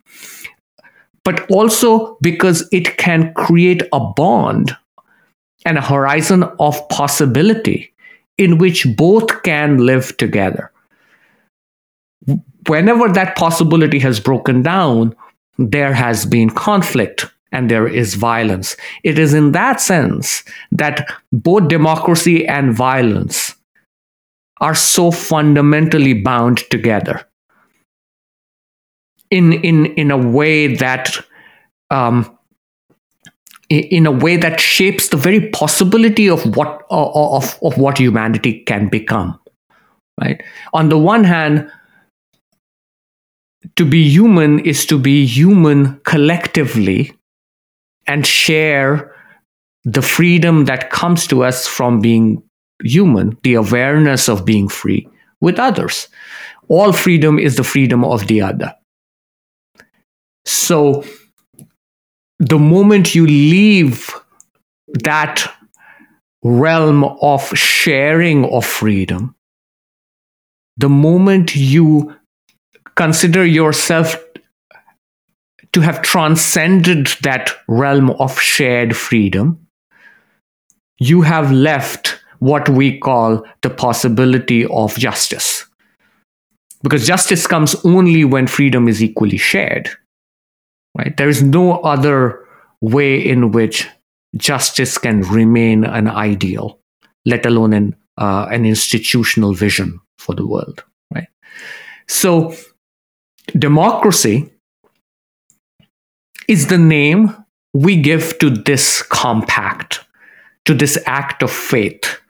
but 1.24 1.50
also 1.52 2.18
because 2.22 2.68
it 2.72 2.98
can 2.98 3.34
create 3.34 3.84
a 3.94 4.00
bond 4.00 4.76
and 5.66 5.78
a 5.78 5.82
horizon 5.82 6.44
of 6.60 6.88
possibility 6.90 7.94
in 8.38 8.58
which 8.58 8.88
both 8.96 9.44
can 9.44 9.86
live 9.86 10.16
together. 10.18 10.72
Whenever 12.68 13.10
that 13.10 13.36
possibility 13.36 14.00
has 14.00 14.20
broken 14.20 14.62
down, 14.62 15.16
there 15.58 15.94
has 15.94 16.26
been 16.26 16.50
conflict 16.50 17.28
and 17.52 17.70
there 17.70 17.88
is 17.88 18.16
violence. 18.16 18.78
It 19.04 19.20
is 19.20 19.34
in 19.34 19.52
that 19.52 19.82
sense 19.82 20.44
that 20.72 21.08
both 21.32 21.68
democracy 21.68 22.48
and 22.48 22.74
violence 22.74 23.56
are 24.62 24.76
so 24.76 25.12
fundamentally 25.12 26.14
bound 26.14 26.60
together. 26.70 27.28
In 29.30 29.54
in 29.54 29.88
in 29.98 30.12
a 30.12 30.18
way 30.18 30.76
that 30.76 31.18
um, 31.90 32.38
in 33.70 34.06
a 34.06 34.12
way 34.12 34.38
that 34.38 34.60
shapes 34.60 35.10
the 35.10 35.18
very 35.18 35.50
possibility 35.50 36.30
of 36.30 36.56
what 36.56 36.86
of, 36.90 37.58
of 37.62 37.78
what 37.78 37.98
humanity 37.98 38.64
can 38.64 38.88
become 38.88 39.38
right? 40.22 40.42
On 40.74 40.90
the 40.90 40.98
one 40.98 41.24
hand 41.24 41.70
to 43.76 43.86
be 43.86 44.10
human 44.10 44.60
is 44.60 44.86
to 44.86 44.98
be 44.98 45.26
human 45.26 46.00
collectively 46.02 47.14
and 48.08 48.26
share 48.26 49.16
the 49.84 50.02
freedom 50.02 50.66
that 50.66 50.90
comes 50.90 51.28
to 51.28 51.44
us 51.44 51.68
from 51.68 52.00
being 52.00 52.44
human 52.84 53.38
the 53.44 53.56
awareness 53.56 54.30
of 54.30 54.46
being 54.46 54.68
free 54.68 55.08
with 55.40 55.60
others. 55.60 56.08
All 56.68 56.94
freedom 56.94 57.40
is 57.40 57.56
the 57.56 57.64
freedom 57.64 58.04
of 58.04 58.28
the 58.28 58.42
other. 58.42 58.74
So 60.46 61.04
the 62.40 62.60
moment 62.60 63.14
you 63.14 63.28
leave 63.28 64.10
that 64.88 65.54
realm 66.44 67.04
of 67.04 67.48
sharing 67.50 68.46
of 68.46 68.66
freedom, 68.66 69.36
the 70.78 70.90
moment 70.90 71.56
you 71.56 72.16
consider 72.96 73.46
yourself 73.46 74.16
to 75.74 75.82
have 75.82 76.02
transcended 76.02 77.08
that 77.22 77.52
realm 77.68 78.10
of 78.12 78.40
shared 78.40 78.96
freedom, 78.98 79.68
you 81.00 81.22
have 81.22 81.52
left 81.52 82.21
what 82.42 82.68
we 82.70 83.00
call 83.00 83.46
the 83.62 83.70
possibility 83.70 84.66
of 84.66 84.96
justice. 84.98 85.66
Because 86.84 87.08
justice 87.08 87.48
comes 87.48 87.76
only 87.86 88.26
when 88.26 88.48
freedom 88.48 88.88
is 88.88 89.02
equally 89.02 89.38
shared 89.38 89.90
right 90.98 91.16
there 91.18 91.30
is 91.30 91.42
no 91.42 91.80
other 91.82 92.46
way 92.82 93.16
in 93.18 93.52
which 93.52 93.88
justice 94.38 94.98
can 94.98 95.22
remain 95.22 95.84
an 95.84 96.08
ideal 96.08 96.80
let 97.26 97.46
alone 97.46 97.74
an 97.74 97.96
uh, 98.18 98.48
an 98.52 98.66
institutional 98.66 99.54
vision 99.54 100.00
for 100.18 100.36
the 100.36 100.46
world 100.46 100.84
right 101.14 101.28
so 102.08 102.54
democracy 103.58 104.50
is 106.48 106.68
the 106.68 106.78
name 106.78 107.36
we 107.74 107.96
give 107.96 108.38
to 108.40 108.50
this 108.50 109.02
compact 109.04 110.02
to 110.66 110.74
this 110.74 110.98
act 111.06 111.42
of 111.42 111.52
faith 111.52 112.21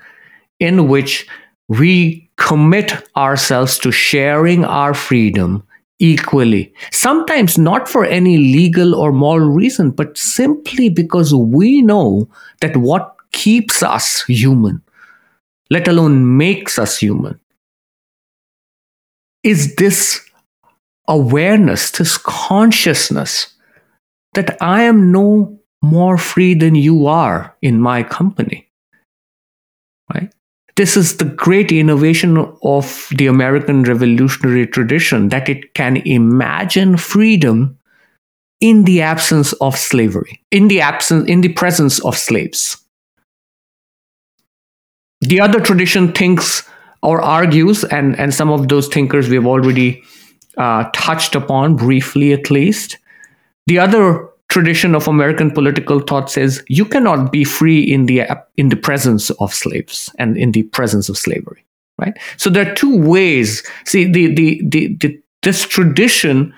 in 0.62 0.88
which 0.88 1.28
we 1.68 2.30
commit 2.38 2.94
ourselves 3.18 3.78
to 3.80 3.92
sharing 3.92 4.64
our 4.64 4.94
freedom 4.94 5.64
equally. 6.00 6.74
Sometimes 6.92 7.58
not 7.58 7.90
for 7.90 8.06
any 8.06 8.38
legal 8.38 8.96
or 8.96 9.12
moral 9.12 9.50
reason, 9.50 9.92
but 9.92 10.18
simply 10.18 10.88
because 10.90 11.34
we 11.34 11.82
know 11.82 12.30
that 12.62 12.78
what 12.78 13.16
keeps 13.32 13.84
us 13.84 14.24
human, 14.24 14.82
let 15.70 15.88
alone 15.88 16.38
makes 16.38 16.78
us 16.78 16.98
human, 16.98 17.40
is 19.44 19.76
this 19.76 20.22
awareness, 21.08 21.92
this 21.92 22.18
consciousness 22.18 23.54
that 24.34 24.62
I 24.62 24.84
am 24.84 25.12
no 25.12 25.60
more 25.82 26.18
free 26.18 26.54
than 26.54 26.76
you 26.76 27.08
are 27.08 27.56
in 27.62 27.82
my 27.82 28.04
company. 28.04 28.71
This 30.78 30.96
is 30.96 31.18
the 31.18 31.26
great 31.26 31.72
innovation 31.72 32.38
of 32.64 33.08
the 33.16 33.28
American 33.28 33.84
revolutionary 33.84 34.68
tradition 34.68 35.30
that 35.30 35.50
it 35.50 35.74
can 35.74 35.98
imagine 35.98 36.98
freedom 36.98 37.78
in 38.62 38.84
the 38.84 39.02
absence 39.02 39.54
of 39.54 39.76
slavery, 39.76 40.42
in 40.52 40.68
the 40.68 40.82
absence, 40.82 41.28
in 41.28 41.42
the 41.42 41.54
presence 41.54 42.00
of 42.06 42.18
slaves. 42.18 42.78
The 45.22 45.42
other 45.42 45.60
tradition 45.60 46.12
thinks 46.14 46.64
or 47.04 47.22
argues, 47.22 47.84
and, 47.84 48.18
and 48.20 48.34
some 48.34 48.50
of 48.52 48.68
those 48.68 48.88
thinkers 48.88 49.28
we 49.28 49.36
have 49.36 49.48
already 49.48 50.04
uh, 50.58 50.90
touched 50.94 51.36
upon 51.36 51.76
briefly 51.76 52.34
at 52.34 52.52
least. 52.52 52.98
The 53.68 53.80
other 53.80 54.31
tradition 54.52 54.94
of 54.94 55.08
American 55.08 55.50
political 55.50 56.00
thought 56.00 56.30
says 56.30 56.64
you 56.68 56.86
cannot 56.86 57.32
be 57.32 57.44
free 57.44 57.82
in 57.82 58.06
the 58.06 58.24
in 58.58 58.70
the 58.70 58.76
presence 58.76 59.30
of 59.32 59.54
slaves 59.54 60.14
and 60.20 60.38
in 60.38 60.52
the 60.52 60.64
presence 60.64 61.10
of 61.10 61.18
slavery, 61.18 61.66
right? 61.98 62.18
So 62.38 62.50
there 62.50 62.70
are 62.70 62.76
two 62.76 63.02
ways. 63.02 63.64
See, 63.86 64.06
the 64.06 64.34
the 64.34 64.62
the, 64.66 64.96
the 64.96 65.22
this 65.42 65.66
tradition 65.66 66.54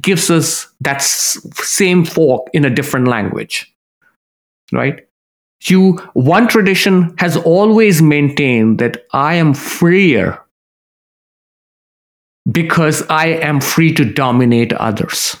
gives 0.00 0.30
us 0.30 0.66
that 0.80 1.02
same 1.02 2.04
fork 2.04 2.48
in 2.52 2.64
a 2.64 2.70
different 2.70 3.08
language, 3.08 3.72
right? 4.72 5.06
You 5.62 5.98
one 6.14 6.48
tradition 6.48 7.14
has 7.18 7.36
always 7.36 8.02
maintained 8.02 8.78
that 8.80 9.06
I 9.12 9.34
am 9.34 9.54
freer 9.54 10.42
because 12.50 13.02
I 13.08 13.26
am 13.26 13.60
free 13.60 13.92
to 13.94 14.04
dominate 14.04 14.72
others. 14.72 15.36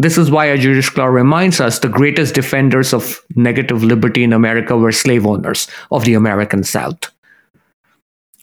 This 0.00 0.16
is 0.16 0.30
why 0.30 0.46
a 0.46 0.56
Judith 0.56 0.84
Shklar 0.84 1.12
reminds 1.12 1.60
us 1.60 1.80
the 1.80 1.88
greatest 1.88 2.32
defenders 2.32 2.94
of 2.94 3.20
negative 3.34 3.82
liberty 3.82 4.22
in 4.22 4.32
America 4.32 4.76
were 4.76 4.92
slave 4.92 5.26
owners 5.26 5.66
of 5.90 6.04
the 6.04 6.14
American 6.14 6.62
South. 6.62 7.10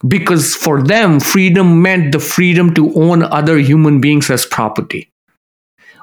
Because 0.05 0.53
for 0.53 0.83
them, 0.83 1.21
freedom 1.21 1.81
meant 1.81 2.11
the 2.11 2.19
freedom 2.19 2.73
to 2.73 2.93
own 2.95 3.23
other 3.23 3.57
human 3.57 4.01
beings 4.01 4.29
as 4.29 4.45
property. 4.45 5.09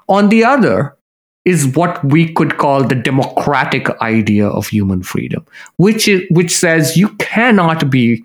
On 0.09 0.31
the 0.31 0.43
other 0.43 0.97
is 1.45 1.67
what 1.77 2.03
we 2.03 2.33
could 2.33 2.57
call 2.57 2.83
the 2.85 2.95
democratic 2.95 3.91
idea 4.01 4.49
of 4.49 4.69
human 4.69 5.03
freedom, 5.03 5.45
which, 5.77 6.09
is, 6.09 6.23
which 6.31 6.57
says 6.57 6.97
you 6.97 7.11
cannot 7.17 7.91
be 7.91 8.25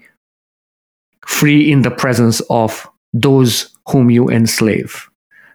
free 1.25 1.69
in 1.69 1.81
the 1.81 1.91
presence 1.91 2.41
of 2.49 2.89
those 3.11 3.75
whom 3.89 4.09
you 4.09 4.29
enslave 4.29 5.09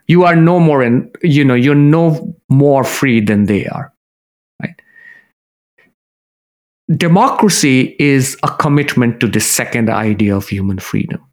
you 0.07 0.23
are 0.23 0.35
no 0.35 0.59
more 0.59 0.83
in 0.83 1.11
you 1.21 1.43
know 1.43 1.53
you're 1.53 1.75
no 1.75 2.35
more 2.49 2.83
free 2.83 3.21
than 3.21 3.45
they 3.45 3.65
are 3.67 3.93
right? 4.61 4.81
Democracy 6.97 7.95
is 7.99 8.37
a 8.43 8.49
commitment 8.49 9.19
to 9.19 9.27
the 9.27 9.39
second 9.39 9.89
idea 9.89 10.35
of 10.35 10.47
human 10.47 10.79
freedom. 10.79 11.23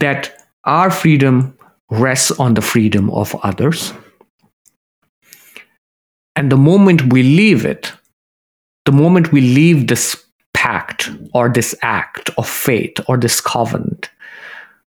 That 0.00 0.32
our 0.64 0.90
freedom 0.90 1.56
rests 1.90 2.30
on 2.32 2.54
the 2.54 2.62
freedom 2.62 3.10
of 3.10 3.34
others. 3.42 3.92
And 6.36 6.52
the 6.52 6.56
moment 6.56 7.12
we 7.12 7.22
leave 7.22 7.64
it 7.64 7.92
the 8.88 8.92
moment 8.92 9.32
we 9.32 9.42
leave 9.42 9.86
this 9.88 10.16
pact 10.54 11.10
or 11.34 11.50
this 11.50 11.74
act 11.82 12.30
of 12.38 12.48
faith 12.48 12.96
or 13.06 13.18
this 13.18 13.38
covenant 13.38 14.08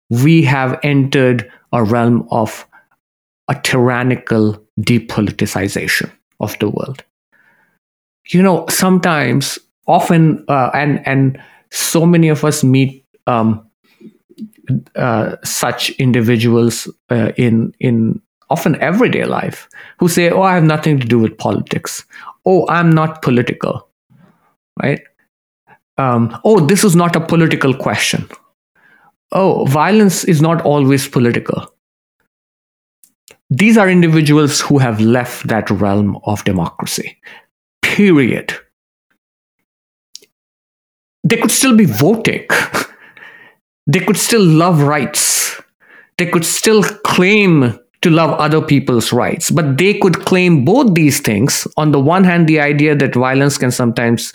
we 0.10 0.42
have 0.42 0.78
entered 0.84 1.50
a 1.76 1.84
realm 1.84 2.28
of 2.32 2.66
a 3.48 3.56
tyrannical 3.62 4.60
depoliticization 4.80 6.10
of 6.40 6.58
the 6.60 6.70
world. 6.70 7.04
You 8.30 8.42
know, 8.42 8.66
sometimes, 8.70 9.60
often, 9.86 10.44
uh, 10.48 10.72
and 10.74 11.06
and 11.06 11.40
so 11.72 12.06
many 12.06 12.30
of 12.30 12.44
us 12.44 12.64
meet 12.64 13.06
um, 13.28 13.70
uh, 14.96 15.36
such 15.44 15.92
individuals 15.92 16.90
uh, 17.12 17.32
in 17.38 17.74
in 17.80 18.20
often 18.50 18.82
everyday 18.82 19.26
life 19.26 19.68
who 20.00 20.08
say, 20.08 20.32
"Oh, 20.32 20.42
I 20.42 20.56
have 20.56 20.64
nothing 20.64 21.00
to 21.00 21.08
do 21.08 21.20
with 21.20 21.38
politics. 21.38 22.04
Oh, 22.46 22.66
I'm 22.68 22.90
not 22.90 23.22
political." 23.22 23.88
Right? 24.82 25.02
Um, 25.98 26.38
oh, 26.44 26.60
this 26.60 26.84
is 26.84 26.96
not 26.96 27.16
a 27.16 27.22
political 27.22 27.74
question 27.74 28.28
oh, 29.36 29.66
violence 29.66 30.24
is 30.24 30.42
not 30.42 30.62
always 30.62 31.08
political. 31.08 31.72
These 33.50 33.78
are 33.78 33.90
individuals 33.90 34.60
who 34.60 34.80
have 34.80 35.00
left 35.00 35.48
that 35.48 35.70
realm 35.70 36.18
of 36.26 36.44
democracy. 36.46 37.18
Period. 37.84 38.54
They 41.24 41.38
could 41.38 41.52
still 41.52 41.76
be 41.76 41.86
voting. 41.86 42.48
they 43.88 44.00
could 44.00 44.18
still 44.18 44.44
love 44.44 44.82
rights. 44.82 45.62
They 46.18 46.26
could 46.26 46.46
still 46.46 46.84
claim 46.84 47.78
to 48.02 48.10
love 48.10 48.32
other 48.40 48.62
people's 48.62 49.12
rights. 49.12 49.52
But 49.52 49.78
they 49.78 49.96
could 49.96 50.26
claim 50.26 50.64
both 50.66 50.94
these 50.94 51.20
things. 51.20 51.68
On 51.78 51.92
the 51.92 52.00
one 52.00 52.24
hand, 52.24 52.48
the 52.48 52.60
idea 52.60 52.96
that 52.96 53.16
violence 53.16 53.58
can 53.58 53.72
sometimes 53.72 54.34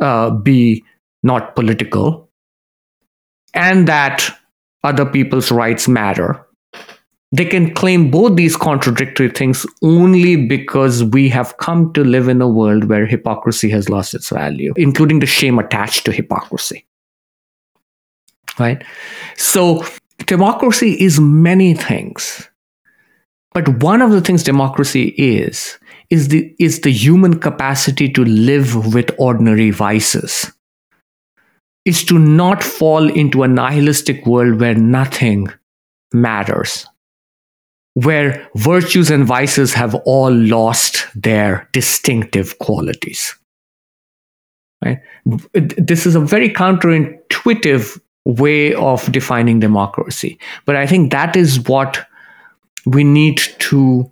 uh, 0.00 0.30
be 0.30 0.84
not 1.22 1.54
political, 1.54 2.28
and 3.54 3.86
that 3.88 4.38
other 4.84 5.06
people's 5.06 5.50
rights 5.50 5.88
matter. 5.88 6.44
They 7.34 7.46
can 7.46 7.72
claim 7.74 8.10
both 8.10 8.36
these 8.36 8.56
contradictory 8.56 9.30
things 9.30 9.64
only 9.82 10.36
because 10.36 11.02
we 11.02 11.30
have 11.30 11.56
come 11.56 11.92
to 11.94 12.04
live 12.04 12.28
in 12.28 12.42
a 12.42 12.48
world 12.48 12.84
where 12.84 13.06
hypocrisy 13.06 13.70
has 13.70 13.88
lost 13.88 14.12
its 14.12 14.28
value, 14.28 14.74
including 14.76 15.20
the 15.20 15.26
shame 15.26 15.58
attached 15.58 16.04
to 16.04 16.12
hypocrisy. 16.12 16.86
Right? 18.58 18.84
So, 19.38 19.82
democracy 20.26 20.92
is 21.02 21.18
many 21.18 21.72
things. 21.72 22.50
But 23.54 23.82
one 23.82 24.02
of 24.02 24.10
the 24.10 24.20
things 24.20 24.42
democracy 24.42 25.14
is, 25.16 25.78
is 26.10 26.28
the, 26.28 26.54
is 26.58 26.82
the 26.82 26.92
human 26.92 27.38
capacity 27.38 28.10
to 28.10 28.24
live 28.24 28.94
with 28.94 29.10
ordinary 29.18 29.70
vices 29.70 30.52
is 31.84 32.04
to 32.04 32.18
not 32.18 32.62
fall 32.62 33.10
into 33.10 33.42
a 33.42 33.48
nihilistic 33.48 34.24
world 34.26 34.60
where 34.60 34.74
nothing 34.74 35.48
matters, 36.12 36.86
where 37.94 38.48
virtues 38.56 39.10
and 39.10 39.24
vices 39.24 39.74
have 39.74 39.94
all 40.06 40.32
lost 40.32 41.06
their 41.14 41.68
distinctive 41.72 42.58
qualities. 42.58 43.36
Right? 44.84 45.00
This 45.54 46.06
is 46.06 46.14
a 46.14 46.20
very 46.20 46.50
counterintuitive 46.50 48.00
way 48.24 48.74
of 48.74 49.10
defining 49.10 49.60
democracy, 49.60 50.38
but 50.64 50.76
I 50.76 50.86
think 50.86 51.10
that 51.10 51.36
is 51.36 51.60
what 51.68 52.06
we 52.86 53.04
need 53.04 53.40
to 53.58 54.10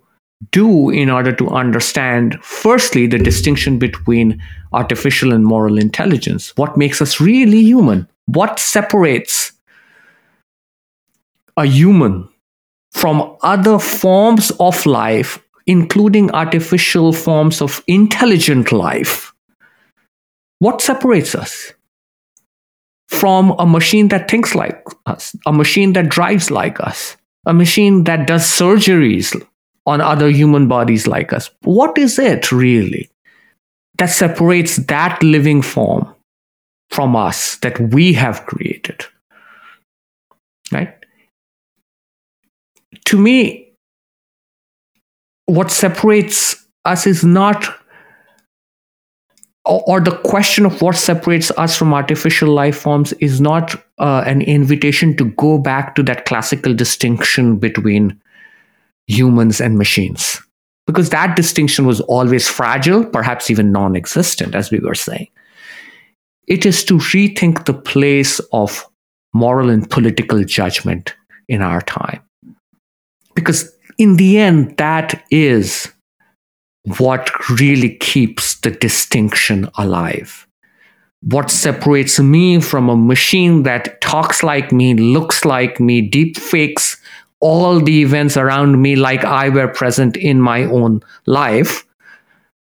do 0.49 0.89
in 0.89 1.09
order 1.09 1.31
to 1.31 1.49
understand, 1.49 2.37
firstly, 2.41 3.05
the 3.05 3.19
distinction 3.19 3.77
between 3.77 4.41
artificial 4.73 5.33
and 5.33 5.45
moral 5.45 5.77
intelligence. 5.77 6.55
What 6.57 6.77
makes 6.77 7.01
us 7.01 7.21
really 7.21 7.61
human? 7.61 8.07
What 8.25 8.59
separates 8.59 9.51
a 11.57 11.65
human 11.65 12.27
from 12.91 13.37
other 13.41 13.77
forms 13.77 14.51
of 14.59 14.85
life, 14.85 15.43
including 15.67 16.31
artificial 16.31 17.13
forms 17.13 17.61
of 17.61 17.83
intelligent 17.87 18.71
life? 18.71 19.33
What 20.59 20.81
separates 20.81 21.35
us? 21.35 21.73
From 23.07 23.51
a 23.59 23.65
machine 23.65 24.07
that 24.07 24.31
thinks 24.31 24.55
like 24.55 24.83
us, 25.05 25.35
a 25.45 25.51
machine 25.51 25.93
that 25.93 26.09
drives 26.09 26.49
like 26.49 26.79
us, 26.79 27.17
a 27.45 27.53
machine 27.53 28.05
that 28.05 28.25
does 28.25 28.43
surgeries 28.43 29.35
on 29.85 30.01
other 30.01 30.29
human 30.29 30.67
bodies 30.67 31.07
like 31.07 31.33
us. 31.33 31.49
What 31.63 31.97
is 31.97 32.19
it 32.19 32.51
really 32.51 33.09
that 33.97 34.09
separates 34.09 34.77
that 34.77 35.21
living 35.23 35.61
form 35.61 36.13
from 36.89 37.15
us 37.15 37.57
that 37.57 37.79
we 37.79 38.13
have 38.13 38.45
created? 38.45 39.05
Right? 40.71 40.93
To 43.05 43.17
me, 43.17 43.73
what 45.45 45.71
separates 45.71 46.55
us 46.85 47.07
is 47.07 47.23
not 47.23 47.67
or, 49.63 49.99
the 49.99 50.17
question 50.17 50.65
of 50.65 50.81
what 50.81 50.95
separates 50.95 51.51
us 51.51 51.77
from 51.77 51.93
artificial 51.93 52.49
life 52.49 52.77
forms 52.77 53.13
is 53.13 53.39
not 53.39 53.75
uh, 53.99 54.23
an 54.25 54.41
invitation 54.41 55.15
to 55.17 55.25
go 55.25 55.59
back 55.59 55.93
to 55.95 56.03
that 56.03 56.25
classical 56.25 56.73
distinction 56.73 57.57
between 57.57 58.19
humans 59.07 59.61
and 59.61 59.77
machines. 59.77 60.41
Because 60.87 61.09
that 61.09 61.35
distinction 61.35 61.85
was 61.85 62.01
always 62.01 62.47
fragile, 62.47 63.05
perhaps 63.05 63.49
even 63.49 63.71
non 63.71 63.95
existent, 63.95 64.55
as 64.55 64.71
we 64.71 64.79
were 64.79 64.95
saying. 64.95 65.27
It 66.47 66.65
is 66.65 66.83
to 66.85 66.97
rethink 66.97 67.65
the 67.65 67.73
place 67.73 68.39
of 68.51 68.85
moral 69.33 69.69
and 69.69 69.89
political 69.89 70.43
judgment 70.43 71.15
in 71.47 71.61
our 71.61 71.81
time. 71.81 72.21
Because 73.35 73.73
in 73.97 74.17
the 74.17 74.39
end, 74.39 74.75
that 74.77 75.23
is 75.31 75.91
what 76.97 77.29
really 77.49 77.95
keeps 77.97 78.59
the 78.61 78.71
distinction 78.71 79.69
alive. 79.77 80.47
What 81.21 81.51
separates 81.51 82.19
me 82.19 82.59
from 82.59 82.89
a 82.89 82.95
machine 82.95 83.63
that 83.63 84.01
talks 84.01 84.41
like 84.41 84.71
me, 84.71 84.95
looks 84.95 85.45
like 85.45 85.79
me, 85.79 86.01
deep 86.01 86.35
fakes 86.37 87.00
all 87.41 87.79
the 87.79 88.01
events 88.01 88.37
around 88.37 88.81
me 88.81 88.95
like 88.95 89.25
I 89.25 89.49
were 89.49 89.67
present 89.67 90.15
in 90.15 90.39
my 90.39 90.63
own 90.65 91.01
life 91.25 91.85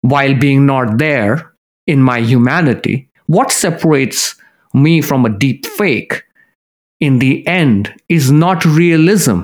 while 0.02 0.38
being 0.38 0.66
not 0.66 0.98
there 0.98 1.52
in 1.88 2.02
my 2.02 2.20
humanity. 2.20 3.10
What 3.26 3.52
separates 3.52 4.36
me 4.74 5.02
from 5.02 5.26
a 5.26 5.30
deep 5.30 5.66
fake 5.66 6.24
in 7.00 7.20
the 7.20 7.46
end 7.48 7.94
is 8.08 8.32
not 8.32 8.64
realism. 8.64 9.42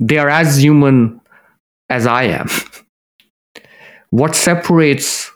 They 0.00 0.18
are 0.18 0.28
as 0.28 0.60
human 0.62 1.20
as 1.88 2.06
I 2.06 2.24
am. 2.24 2.48
what 4.10 4.34
separates, 4.34 5.30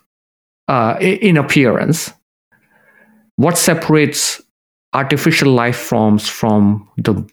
uh, 0.66 0.96
in 1.00 1.36
appearance, 1.36 2.12
what 3.36 3.56
separates 3.56 4.42
artificial 4.92 5.52
life 5.52 5.76
forms 5.76 6.28
from 6.28 6.88
the 6.96 7.28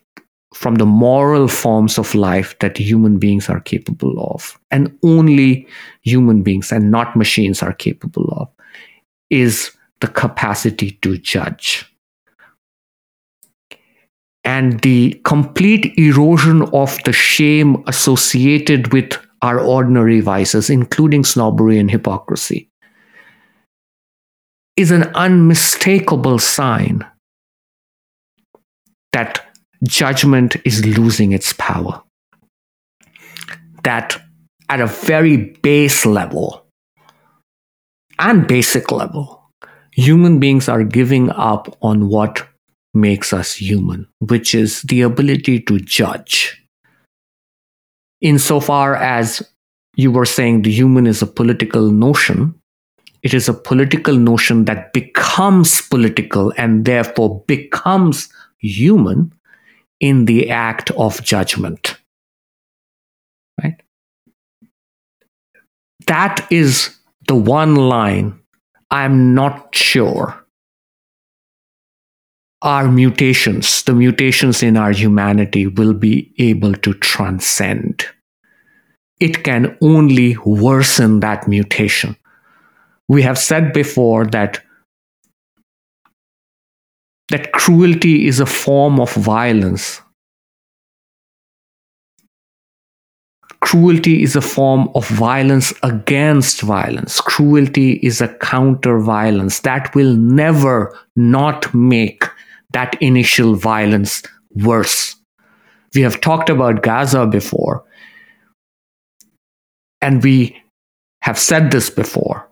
from 0.53 0.75
the 0.75 0.85
moral 0.85 1.47
forms 1.47 1.97
of 1.97 2.13
life 2.15 2.57
that 2.59 2.77
human 2.77 3.17
beings 3.17 3.49
are 3.49 3.59
capable 3.59 4.33
of 4.33 4.59
and 4.71 4.97
only 5.03 5.67
human 6.01 6.43
beings 6.43 6.71
and 6.71 6.91
not 6.91 7.15
machines 7.15 7.63
are 7.63 7.73
capable 7.73 8.25
of 8.37 8.47
is 9.29 9.71
the 10.01 10.07
capacity 10.07 10.91
to 11.01 11.17
judge. 11.17 11.85
And 14.43 14.81
the 14.81 15.19
complete 15.23 15.97
erosion 15.97 16.63
of 16.73 17.01
the 17.05 17.13
shame 17.13 17.81
associated 17.87 18.91
with 18.91 19.17
our 19.41 19.59
ordinary 19.59 20.19
vices, 20.19 20.69
including 20.69 21.23
snobbery 21.23 21.79
and 21.79 21.89
hypocrisy, 21.89 22.69
is 24.75 24.91
an 24.91 25.03
unmistakable 25.15 26.39
sign 26.39 27.05
that 29.13 29.42
judgment 29.83 30.55
is 30.65 30.85
losing 30.85 31.31
its 31.31 31.53
power. 31.53 32.01
That 33.83 34.21
at 34.69 34.79
a 34.79 34.87
very 34.87 35.37
base 35.61 36.05
level 36.05 36.65
and 38.19 38.47
basic 38.47 38.91
level, 38.91 39.43
human 39.91 40.39
beings 40.39 40.69
are 40.69 40.83
giving 40.83 41.29
up 41.31 41.77
on 41.81 42.07
what 42.07 42.47
makes 42.93 43.33
us 43.33 43.55
human, 43.55 44.07
which 44.19 44.55
is 44.55 44.81
the 44.83 45.01
ability 45.01 45.59
to 45.61 45.79
judge. 45.79 46.59
Insofar 48.21 48.95
as 48.95 49.43
you 49.95 50.11
were 50.11 50.25
saying 50.25 50.61
the 50.61 50.71
human 50.71 51.07
is 51.07 51.21
a 51.21 51.27
political 51.27 51.91
notion, 51.91 52.55
it 53.21 53.33
is 53.33 53.49
a 53.49 53.53
political 53.53 54.15
notion 54.15 54.65
that 54.65 54.93
becomes 54.93 55.81
political 55.81 56.53
and 56.57 56.85
therefore 56.85 57.43
becomes 57.47 58.29
human 58.59 59.33
in 59.99 60.25
the 60.25 60.49
act 60.49 60.91
of 60.91 61.23
judgment. 61.23 61.97
Right? 63.61 63.81
That 66.07 66.45
is 66.51 66.97
the 67.27 67.35
one 67.35 67.75
line 67.75 68.39
I'm 68.91 69.33
not 69.33 69.73
sure 69.73 70.43
our 72.63 72.89
mutations, 72.89 73.83
the 73.83 73.93
mutations 73.93 74.63
in 74.63 74.77
our 74.77 74.91
humanity, 74.91 75.67
will 75.67 75.93
be 75.93 76.33
able 76.37 76.73
to 76.73 76.93
transcend. 76.93 78.05
It 79.19 79.43
can 79.43 79.77
only 79.81 80.37
worsen 80.45 81.19
that 81.19 81.47
mutation. 81.47 82.15
We 83.09 83.21
have 83.21 83.37
said 83.37 83.73
before 83.73 84.25
that 84.27 84.63
that 87.29 87.51
cruelty 87.51 88.27
is 88.27 88.39
a 88.39 88.45
form 88.45 88.99
of 88.99 89.13
violence. 89.13 90.01
Cruelty 93.61 94.21
is 94.21 94.35
a 94.35 94.41
form 94.41 94.89
of 94.93 95.07
violence 95.07 95.73
against 95.83 96.61
violence. 96.61 97.21
Cruelty 97.21 97.93
is 98.03 98.19
a 98.19 98.27
counter 98.35 98.99
violence 98.99 99.61
that 99.61 99.95
will 99.95 100.15
never 100.15 100.97
not 101.15 101.73
make 101.73 102.25
that 102.71 102.95
initial 103.01 103.55
violence 103.55 104.21
worse. 104.51 105.15
We 105.95 106.01
have 106.01 106.19
talked 106.21 106.49
about 106.49 106.83
Gaza 106.83 107.25
before, 107.25 107.85
and 110.01 110.21
we 110.21 110.61
have 111.21 111.39
said 111.39 111.71
this 111.71 111.89
before 111.89 112.49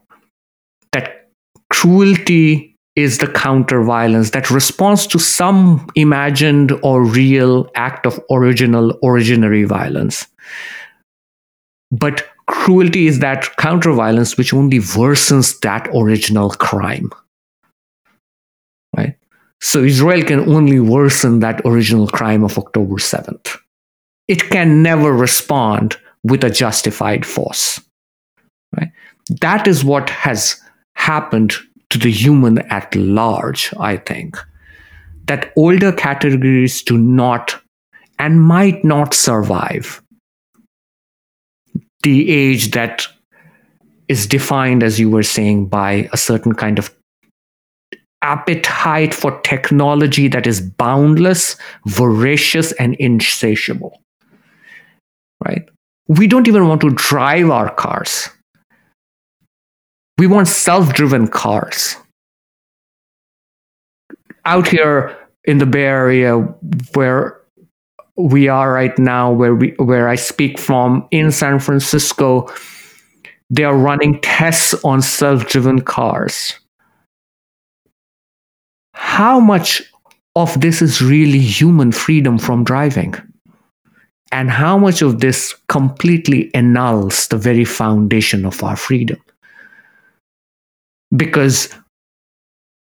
that 0.94 1.30
cruelty 1.70 2.71
is 2.96 3.20
the 3.20 3.28
counter 3.28 3.84
violence 3.84 4.32
that 4.32 4.52
responds 4.52 5.08
to 5.08 5.20
some 5.20 5.88
imagined 5.96 6.72
or 6.84 7.04
real 7.04 7.70
act 7.76 8.06
of 8.06 8.20
original, 8.30 8.98
originary 9.00 9.66
violence. 9.66 10.28
But 11.92 12.28
cruelty 12.48 13.08
is 13.08 13.20
that 13.20 13.56
counter 13.58 13.94
violence 13.94 14.38
which 14.38 14.54
only 14.54 14.80
worsens 14.80 15.60
that 15.62 15.88
original 15.96 16.50
crime. 16.50 17.10
Right? 18.96 19.16
So 19.62 19.84
Israel 19.84 20.24
can 20.24 20.50
only 20.50 20.80
worsen 20.80 21.40
that 21.40 21.62
original 21.66 22.08
crime 22.08 22.44
of 22.44 22.58
October 22.58 22.96
7th. 22.96 23.58
It 24.28 24.50
can 24.50 24.84
never 24.84 25.14
respond 25.14 25.98
with 26.24 26.44
a 26.44 26.50
justified 26.50 27.26
force. 27.26 27.80
Right? 28.78 28.92
That 29.40 29.68
is 29.68 29.84
what 29.84 30.10
has 30.10 30.62
happened 30.96 31.56
to 31.92 31.98
the 31.98 32.12
human 32.12 32.60
at 32.72 32.94
large, 32.96 33.74
I 33.80 33.98
think. 33.98 34.38
That 35.26 35.52
older 35.56 35.92
categories 35.92 36.82
do 36.82 36.98
not 36.98 37.62
and 38.20 38.42
might 38.42 38.84
not 38.84 39.14
survive 39.14 40.02
the 42.04 42.30
age 42.32 42.72
that 42.72 43.08
is 44.08 44.28
defined, 44.28 44.84
as 44.84 45.00
you 45.00 45.10
were 45.10 45.24
saying, 45.24 45.68
by 45.68 46.10
a 46.12 46.18
certain 46.18 46.54
kind 46.54 46.80
of 46.80 46.94
appetite 48.22 49.14
for 49.14 49.40
technology 49.42 50.28
that 50.28 50.46
is 50.46 50.62
boundless, 50.62 51.56
voracious, 51.88 52.72
and 52.74 52.96
insatiable. 52.96 54.02
Right? 55.46 55.68
We 56.08 56.28
don't 56.28 56.48
even 56.48 56.68
want 56.68 56.82
to 56.82 56.92
drive 56.92 57.50
our 57.50 57.74
cars. 57.74 58.30
We 60.18 60.28
want 60.28 60.48
self 60.48 60.94
driven 60.94 61.28
cars. 61.28 61.96
Out 64.46 64.68
here 64.68 65.16
in 65.46 65.58
the 65.60 65.66
Bay 65.66 65.84
Area, 65.84 66.38
where 66.94 67.42
we 68.16 68.48
are 68.48 68.74
right 68.74 68.98
now, 69.00 69.32
where 69.32 69.56
we 69.56 69.74
where 69.78 70.08
I 70.08 70.16
speak 70.16 70.60
from 70.60 71.08
in 71.12 71.32
San 71.32 71.60
Francisco, 71.60 72.52
they 73.50 73.64
are 73.64 73.76
running 73.76 74.20
tests 74.22 74.74
on 74.84 75.02
self-driven 75.02 75.82
cars 75.82 76.60
how 79.22 79.40
much 79.40 79.82
of 80.36 80.62
this 80.62 80.82
is 80.82 81.02
really 81.02 81.40
human 81.40 81.92
freedom 81.92 82.38
from 82.38 82.64
driving? 82.64 83.14
And 84.32 84.50
how 84.50 84.78
much 84.78 85.02
of 85.02 85.20
this 85.20 85.54
completely 85.68 86.50
annuls 86.56 87.28
the 87.28 87.38
very 87.38 87.66
foundation 87.66 88.46
of 88.46 88.64
our 88.64 88.78
freedom? 88.78 89.20
Because 91.16 91.70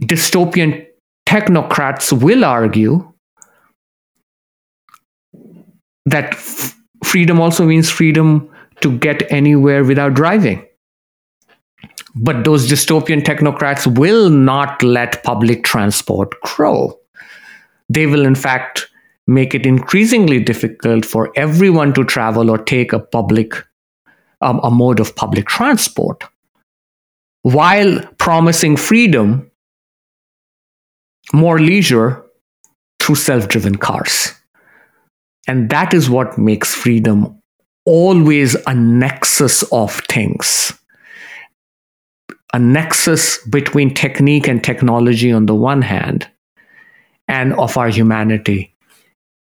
dystopian 0.03 0.87
technocrats 1.27 2.13
will 2.13 2.45
argue 2.45 3.13
that 6.07 6.33
f- 6.33 6.77
freedom 7.05 7.41
also 7.41 7.67
means 7.67 7.91
freedom 7.91 8.49
to 8.81 8.97
get 8.99 9.31
anywhere 9.31 9.85
without 9.85 10.15
driving. 10.15 10.65
But 12.15 12.45
those 12.45 12.69
dystopian 12.69 13.23
technocrats 13.23 13.99
will 13.99 14.31
not 14.31 14.83
let 14.83 15.23
public 15.23 15.65
transport 15.65 16.41
grow. 16.41 16.99
They 17.89 18.07
will, 18.07 18.25
in 18.27 18.35
fact, 18.35 18.89
make 19.27 19.55
it 19.55 19.67
increasingly 19.67 20.41
difficult 20.41 21.05
for 21.05 21.31
everyone 21.37 21.93
to 21.95 22.05
travel 22.05 22.51
or 22.51 22.59
take 22.59 22.93
a 22.93 22.99
public 22.99 23.55
um, 24.41 24.61
a 24.63 24.71
mode 24.71 25.01
of 25.01 25.15
public 25.17 25.47
transport 25.47 26.25
while 27.43 28.01
promising 28.19 28.77
freedom 28.77 29.51
more 31.33 31.59
leisure 31.59 32.25
through 33.01 33.15
self-driven 33.15 33.77
cars. 33.77 34.33
And 35.47 35.71
that 35.71 35.95
is 35.95 36.11
what 36.11 36.39
makes 36.39 36.75
freedom 36.75 37.41
always 37.85 38.55
a 38.67 38.75
nexus 38.75 39.63
of 39.73 40.01
things. 40.09 40.73
A 42.53 42.59
nexus 42.59 43.39
between 43.47 43.95
technique 43.95 44.49
and 44.49 44.63
technology 44.63 45.33
on 45.33 45.47
the 45.47 45.55
one 45.55 45.83
hand, 45.83 46.29
and 47.29 47.53
of 47.55 47.77
our 47.77 47.89
humanity 47.89 48.75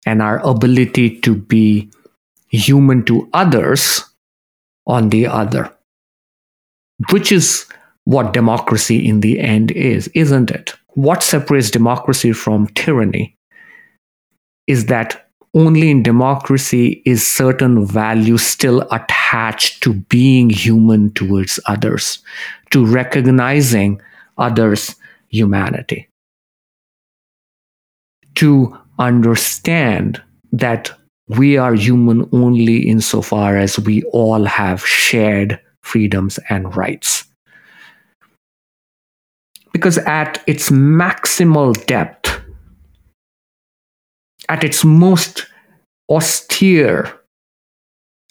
and 0.07 0.23
our 0.23 0.39
ability 0.47 1.21
to 1.21 1.35
be 1.35 1.91
human 2.51 3.05
to 3.05 3.29
others 3.33 4.05
on 4.87 5.09
the 5.09 5.27
other, 5.27 5.73
which 7.11 7.33
is 7.33 7.67
what 8.09 8.33
democracy 8.33 9.07
in 9.07 9.21
the 9.21 9.39
end 9.39 9.71
is, 9.73 10.09
isn't 10.15 10.51
it? 10.51 10.73
What 10.95 11.23
separates 11.23 11.71
democracy 11.71 12.33
from 12.33 12.69
tyranny 12.69 13.37
is 14.67 14.87
that 14.87 15.29
only 15.53 15.91
in 15.91 16.03
democracy 16.03 17.03
is 17.05 17.27
certain 17.27 17.85
value 17.85 18.39
still 18.39 18.89
attached 18.93 19.83
to 19.83 19.93
being 19.93 20.49
human 20.49 21.13
towards 21.13 21.61
others, 21.67 22.21
to 22.71 22.87
recognizing 22.87 24.01
others' 24.39 24.97
humanity, 25.29 26.09
to 28.37 28.75
understand 28.99 30.23
that 30.51 30.91
we 31.29 31.59
are 31.59 31.75
human 31.75 32.27
only 32.33 32.89
insofar 32.89 33.59
as 33.59 33.79
we 33.79 34.03
all 34.15 34.47
have 34.47 34.87
shared 34.87 35.61
freedoms 35.83 36.39
and 36.49 36.75
rights. 36.75 37.28
Because 39.79 39.99
at 39.99 40.43
its 40.49 40.71
maximal 40.71 41.73
depth, 41.87 42.41
at 44.49 44.65
its 44.65 44.85
most 44.85 45.47
austere 46.11 47.21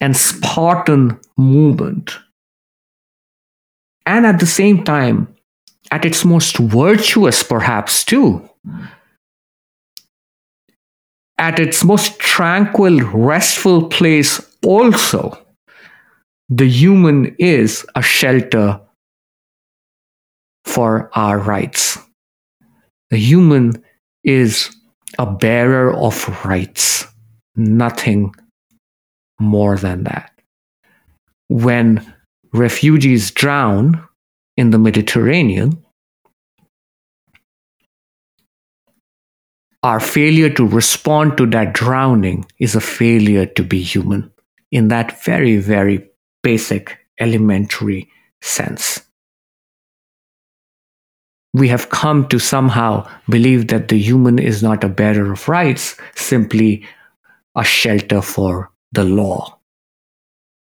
and 0.01 0.13
Spartan 0.17 1.17
movement, 1.37 2.17
and 4.05 4.25
at 4.25 4.41
the 4.41 4.45
same 4.45 4.83
time, 4.83 5.33
at 5.89 6.03
its 6.03 6.25
most 6.25 6.57
virtuous, 6.57 7.43
perhaps 7.43 8.03
too, 8.03 8.49
at 11.37 11.61
its 11.61 11.85
most 11.85 12.19
tranquil, 12.19 12.99
restful 13.11 13.87
place, 13.87 14.45
also, 14.65 15.41
the 16.49 16.67
human 16.67 17.33
is 17.39 17.85
a 17.95 18.01
shelter 18.01 18.81
for 20.67 21.09
our 21.13 21.39
rights. 21.39 21.97
The 23.09 23.17
human 23.17 23.83
is 24.23 24.69
a 25.17 25.25
bearer 25.25 25.93
of 25.95 26.45
rights, 26.45 27.05
nothing 27.55 28.33
more 29.39 29.77
than 29.77 30.03
that. 30.03 30.31
When 31.47 32.13
refugees 32.53 33.31
drown 33.31 34.03
in 34.57 34.71
the 34.71 34.79
Mediterranean, 34.79 35.83
our 39.83 39.99
failure 40.01 40.49
to 40.49 40.67
respond 40.67 41.37
to 41.37 41.45
that 41.47 41.73
drowning 41.73 42.45
is 42.59 42.75
a 42.75 42.81
failure 42.81 43.45
to 43.45 43.63
be 43.63 43.81
human 43.81 44.31
in 44.71 44.89
that 44.89 45.23
very, 45.23 45.57
very 45.57 46.09
basic, 46.43 46.97
elementary 47.19 48.09
sense. 48.41 49.06
We 51.57 51.67
have 51.69 51.89
come 51.89 52.27
to 52.27 52.37
somehow 52.37 53.09
believe 53.27 53.69
that 53.69 53.87
the 53.87 53.97
human 53.97 54.37
is 54.37 54.61
not 54.61 54.83
a 54.83 54.89
bearer 54.89 55.31
of 55.31 55.49
rights, 55.49 55.95
simply 56.13 56.85
a 57.55 57.63
shelter 57.63 58.21
for 58.21 58.71
the 58.91 59.03
law. 59.03 59.57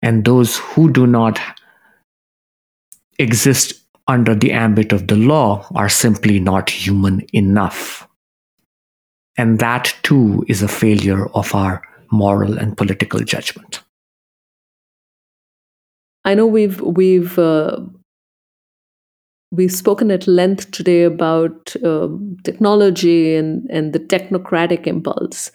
And 0.03 0.23
those 0.23 0.57
who 0.57 0.91
do 0.91 1.07
not 1.07 1.39
exist 3.17 3.73
under 4.07 4.35
the 4.35 4.51
ambit 4.51 4.93
of 4.93 5.07
the 5.07 5.15
law 5.15 5.67
are 5.73 5.89
simply 5.89 6.39
not 6.39 6.69
human 6.69 7.25
enough. 7.33 8.07
And 9.35 9.57
that 9.57 9.95
too 10.03 10.45
is 10.47 10.61
a 10.61 10.67
failure 10.67 11.27
of 11.29 11.55
our 11.55 11.81
moral 12.11 12.59
and 12.59 12.77
political 12.77 13.19
judgment. 13.21 13.81
I 16.23 16.35
know 16.35 16.45
we've 16.45 16.79
we've 16.81 17.39
uh, 17.39 17.79
we've 19.51 19.71
spoken 19.71 20.11
at 20.11 20.27
length 20.27 20.71
today 20.71 21.03
about 21.03 21.75
um, 21.83 22.37
technology 22.43 23.35
and 23.35 23.69
and 23.69 23.93
the 23.93 23.99
technocratic 23.99 24.87
impulse, 24.87 25.51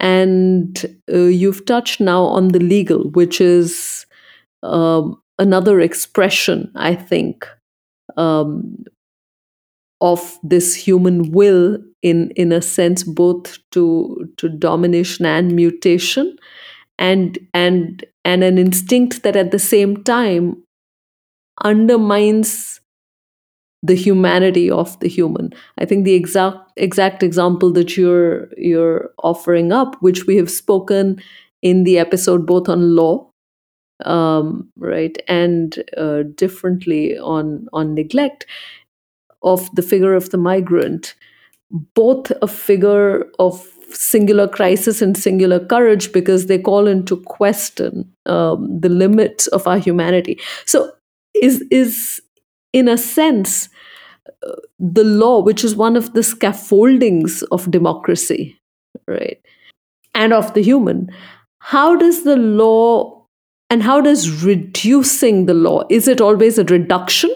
and 0.00 0.84
uh, 1.12 1.18
you've 1.18 1.64
touched 1.66 2.00
now 2.00 2.24
on 2.24 2.48
the 2.48 2.60
legal, 2.60 3.10
which 3.10 3.40
is 3.40 4.06
um, 4.62 5.20
another 5.38 5.80
expression, 5.80 6.70
I 6.74 6.94
think, 6.94 7.46
um, 8.16 8.84
of 10.00 10.38
this 10.42 10.74
human 10.74 11.32
will 11.32 11.78
in 12.02 12.30
in 12.32 12.52
a 12.52 12.62
sense 12.62 13.02
both 13.02 13.58
to 13.72 14.28
to 14.36 14.48
domination 14.48 15.26
and 15.26 15.54
mutation 15.54 16.36
and 16.98 17.38
and 17.52 18.04
and 18.24 18.44
an 18.44 18.58
instinct 18.58 19.22
that 19.22 19.36
at 19.36 19.50
the 19.50 19.58
same 19.58 20.04
time 20.04 20.62
undermines 21.64 22.80
the 23.82 23.94
humanity 23.94 24.70
of 24.70 24.98
the 25.00 25.08
human 25.08 25.52
i 25.78 25.84
think 25.84 26.04
the 26.04 26.14
exact 26.14 26.58
exact 26.76 27.22
example 27.22 27.72
that 27.72 27.96
you're 27.96 28.48
you're 28.56 29.10
offering 29.22 29.72
up 29.72 29.96
which 30.00 30.26
we 30.26 30.36
have 30.36 30.50
spoken 30.50 31.20
in 31.62 31.84
the 31.84 31.98
episode 31.98 32.46
both 32.46 32.68
on 32.68 32.94
law 32.96 33.24
um, 34.04 34.68
right 34.76 35.20
and 35.28 35.82
uh, 35.96 36.22
differently 36.36 37.18
on 37.18 37.66
on 37.72 37.94
neglect 37.94 38.46
of 39.42 39.74
the 39.74 39.82
figure 39.82 40.14
of 40.14 40.30
the 40.30 40.38
migrant, 40.38 41.14
both 41.94 42.32
a 42.42 42.48
figure 42.48 43.30
of 43.38 43.66
singular 43.90 44.48
crisis 44.48 45.00
and 45.00 45.16
singular 45.16 45.64
courage 45.64 46.12
because 46.12 46.46
they 46.46 46.58
call 46.58 46.86
into 46.86 47.16
question 47.24 48.10
um, 48.26 48.80
the 48.80 48.88
limits 48.88 49.46
of 49.48 49.66
our 49.66 49.78
humanity. 49.78 50.38
So, 50.66 50.90
is 51.42 51.62
is 51.70 52.20
in 52.72 52.88
a 52.88 52.98
sense 52.98 53.68
the 54.78 55.04
law, 55.04 55.40
which 55.40 55.64
is 55.64 55.74
one 55.74 55.96
of 55.96 56.12
the 56.12 56.22
scaffoldings 56.22 57.42
of 57.50 57.70
democracy, 57.70 58.58
right, 59.06 59.40
and 60.14 60.32
of 60.32 60.54
the 60.54 60.62
human. 60.62 61.10
How 61.60 61.96
does 61.96 62.24
the 62.24 62.36
law 62.36 63.26
and 63.70 63.82
how 63.82 64.00
does 64.00 64.42
reducing 64.42 65.46
the 65.46 65.54
law 65.54 65.82
is 65.90 66.08
it 66.08 66.20
always 66.20 66.58
a 66.58 66.64
reduction 66.64 67.30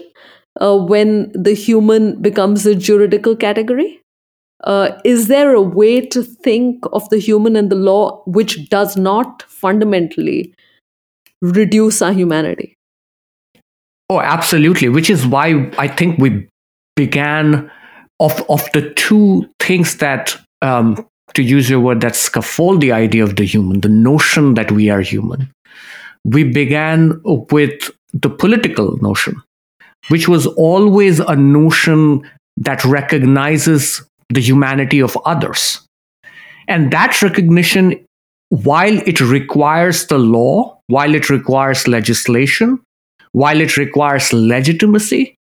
uh, 0.61 0.77
when 0.77 1.31
the 1.33 1.53
human 1.53 2.21
becomes 2.23 2.65
a 2.67 2.75
juridical 2.75 3.37
category? 3.37 4.01
Uh, 4.65 4.93
is 5.05 5.27
there 5.27 5.55
a 5.55 5.61
way 5.61 6.01
to 6.01 6.23
think 6.23 6.85
of 6.93 7.09
the 7.11 7.19
human 7.19 7.57
and 7.57 7.69
the 7.71 7.77
law 7.77 8.23
which 8.27 8.69
does 8.71 8.97
not 8.97 9.43
fundamentally 9.43 10.55
reduce 11.41 12.01
our 12.01 12.13
humanity? 12.13 12.77
Oh, 14.13 14.21
absolutely. 14.21 14.89
Which 14.89 15.09
is 15.09 15.27
why 15.27 15.71
I 15.79 15.89
think 15.89 16.19
we 16.19 16.47
began 16.97 17.71
of 18.21 18.45
of 18.49 18.69
the 18.73 18.93
two 18.95 19.49
things 19.59 19.97
that, 19.97 20.37
um, 20.61 21.07
to 21.35 21.43
use 21.43 21.71
your 21.71 21.81
word, 21.81 22.03
that 22.03 22.15
scaffold 22.15 22.81
the 22.81 22.93
idea 22.93 23.25
of 23.25 23.37
the 23.37 23.45
human, 23.45 23.81
the 23.81 23.89
notion 23.89 24.55
that 24.55 24.71
we 24.71 24.91
are 24.91 25.01
human. 25.01 25.51
We 26.25 26.45
began 26.45 27.21
with 27.25 27.91
the 28.13 28.29
political 28.29 28.99
notion 28.99 29.43
which 30.09 30.29
was 30.29 30.47
always 30.47 31.21
a 31.21 31.37
notion 31.37 32.23
that 32.57 32.85
recognizes 32.85 34.03
the 34.29 34.41
humanity 34.41 35.01
of 35.01 35.17
others. 35.25 35.81
And 36.69 36.91
that 36.93 37.23
recognition, 37.23 38.05
while 38.49 38.99
it 39.07 39.21
requires 39.21 40.07
the 40.07 40.19
law, 40.19 40.79
while 40.89 41.15
it 41.15 41.31
requires 41.31 41.89
legislation, 41.89 42.81
while 43.33 43.61
it 43.61 43.77
requires 43.77 44.33
legitimacy, 44.33 45.37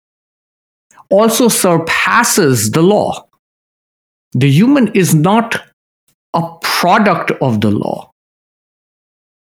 also 1.10 1.48
surpasses 1.48 2.72
the 2.72 2.82
law. 2.82 3.28
The 4.34 4.50
human 4.50 4.90
is 4.94 5.14
not 5.14 5.62
a 6.34 6.44
product 6.62 7.32
of 7.42 7.62
the 7.62 7.72
law. 7.72 8.12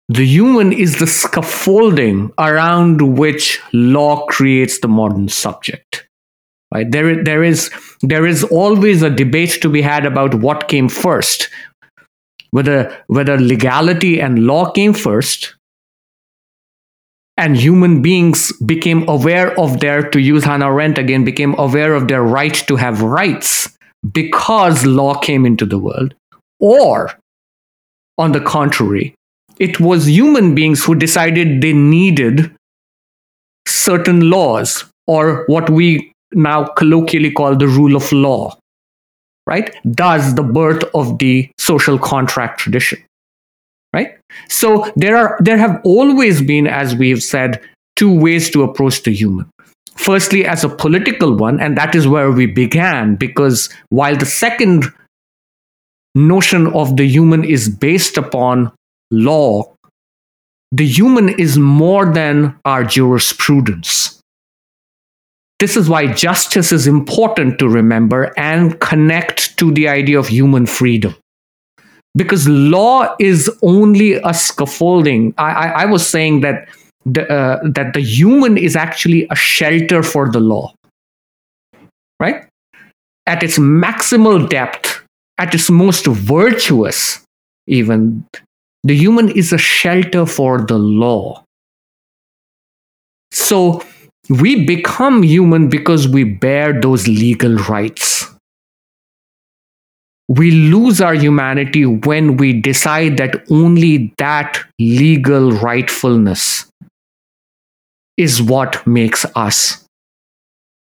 The 0.10 0.26
human 0.26 0.74
is 0.74 1.00
the 1.00 1.08
scaffolding 1.08 2.32
around 2.38 3.18
which 3.18 3.62
law 3.72 4.26
creates 4.26 4.80
the 4.80 4.88
modern 4.88 5.30
subject. 5.30 6.08
Right? 6.74 6.90
There, 6.90 7.24
there 7.24 7.44
is 7.44 7.70
there 8.02 8.26
is 8.26 8.44
always 8.44 9.04
a 9.04 9.10
debate 9.10 9.62
to 9.62 9.70
be 9.70 9.82
had 9.82 10.08
about 10.08 10.34
what 10.34 10.68
came 10.68 10.90
first 10.90 11.50
whether 12.54 12.96
whether 13.08 13.36
legality 13.40 14.22
and 14.22 14.46
law 14.46 14.70
came 14.72 14.94
first 14.94 15.56
and 17.38 17.58
human 17.58 18.02
beings 18.02 18.52
became 18.62 19.08
aware 19.10 19.58
of 19.60 19.80
their 19.80 20.08
to 20.10 20.20
use 20.20 20.44
hannah 20.44 20.68
arendt 20.68 20.98
again 20.98 21.24
became 21.24 21.56
aware 21.58 21.94
of 21.94 22.08
their 22.08 22.24
right 22.24 22.56
to 22.68 22.76
have 22.76 23.02
rights 23.02 23.70
because 24.12 24.86
law 24.86 25.16
came 25.16 25.46
into 25.46 25.66
the 25.66 25.80
world. 25.80 26.14
Or 26.60 27.12
on 28.18 28.32
the 28.32 28.42
contrary 28.42 29.16
it 29.60 29.80
was 29.80 30.08
human 30.08 30.56
beings 30.56 30.84
who 30.84 30.96
decided 30.96 31.62
they 31.62 31.74
needed 31.74 32.54
certain 33.68 34.30
laws 34.30 34.86
or 35.08 35.46
what 35.48 35.70
we 35.70 36.12
now 36.34 36.64
colloquially 36.64 37.32
call 37.32 37.56
the 37.56 37.68
rule 37.68 37.96
of 37.96 38.12
law 38.12 38.56
right? 39.46 39.76
Does 39.92 40.36
the 40.36 40.44
birth 40.44 40.84
of 40.94 41.20
the 41.20 41.50
social 41.58 42.00
contract 42.00 42.60
tradition 42.60 43.04
right 43.94 44.18
so 44.50 44.92
there 44.96 45.16
are 45.16 45.38
there 45.40 45.58
have 45.58 45.80
always 45.84 46.42
been 46.42 46.68
as 46.68 46.96
we've 46.96 47.24
said 47.24 47.62
two 47.96 48.14
ways 48.20 48.50
to 48.50 48.64
approach 48.64 49.04
the 49.04 49.14
human 49.14 49.50
firstly 49.96 50.46
as 50.46 50.64
a 50.64 50.70
political 50.70 51.36
one 51.36 51.60
and 51.60 51.78
that 51.78 51.96
is 51.96 52.08
where 52.08 52.32
we 52.32 52.46
began 52.46 53.16
because 53.16 53.70
while 53.90 54.16
the 54.16 54.26
second 54.26 54.86
notion 56.16 56.68
of 56.68 56.96
the 56.98 57.08
human 57.08 57.44
is 57.44 57.70
based 57.70 58.18
upon 58.18 58.72
law, 59.12 59.74
the 60.72 60.86
human 60.86 61.30
is 61.30 61.58
more 61.58 62.12
than 62.12 62.58
our 62.66 62.84
jurisprudence. 62.84 64.20
This 65.60 65.78
is 65.78 65.88
why 65.88 66.12
justice 66.12 66.72
is 66.72 66.88
important 66.88 67.60
to 67.60 67.70
remember 67.70 68.34
and 68.38 68.80
connect 68.80 69.58
to 69.58 69.72
the 69.72 69.88
idea 69.88 70.20
of 70.20 70.28
human 70.28 70.66
freedom. 70.66 71.16
Because 72.16 72.48
law 72.48 73.16
is 73.20 73.50
only 73.62 74.14
a 74.24 74.34
scaffolding. 74.34 75.34
I, 75.38 75.52
I, 75.52 75.68
I 75.82 75.86
was 75.86 76.08
saying 76.08 76.42
that 76.42 76.68
the, 77.06 77.28
uh, 77.32 77.60
that 77.64 77.94
the 77.94 78.02
human 78.02 78.58
is 78.58 78.76
actually 78.76 79.28
a 79.30 79.36
shelter 79.36 80.04
for 80.04 80.30
the 80.30 80.40
law, 80.40 80.74
right? 82.20 82.46
At 83.26 83.44
its 83.44 83.58
maximal 83.58 84.48
depth, 84.48 85.04
at 85.38 85.54
its 85.54 85.70
most 85.70 86.06
virtuous, 86.06 87.24
even 87.68 88.26
the 88.84 88.96
human 88.96 89.30
is 89.30 89.54
a 89.54 89.58
shelter 89.58 90.26
for 90.26 90.62
the 90.62 90.78
law. 90.78 91.44
So 93.32 93.84
we 94.30 94.66
become 94.66 95.24
human 95.24 95.70
because 95.70 96.08
we 96.08 96.24
bear 96.24 96.80
those 96.80 97.08
legal 97.08 97.56
rights 97.56 98.33
we 100.30 100.52
lose 100.52 101.02
our 101.02 101.14
humanity 101.14 101.86
when 101.86 102.38
we 102.38 102.54
decide 102.54 103.18
that 103.18 103.44
only 103.52 104.14
that 104.18 104.60
legal 104.80 105.52
rightfulness 105.52 106.70
is 108.18 108.42
what 108.42 108.86
makes 108.88 109.26
us 109.36 109.86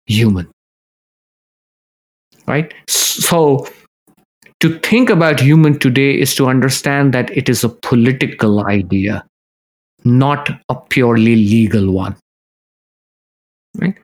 human. 0.07 0.49
Right? 2.47 2.73
So, 2.87 3.67
to 4.61 4.79
think 4.79 5.09
about 5.09 5.39
human 5.39 5.77
today 5.77 6.19
is 6.19 6.33
to 6.35 6.47
understand 6.47 7.13
that 7.13 7.29
it 7.37 7.47
is 7.47 7.63
a 7.63 7.69
political 7.69 8.65
idea, 8.65 9.23
not 10.03 10.49
a 10.69 10.75
purely 10.75 11.35
legal 11.35 11.91
one. 11.91 12.15
Right? 13.77 13.97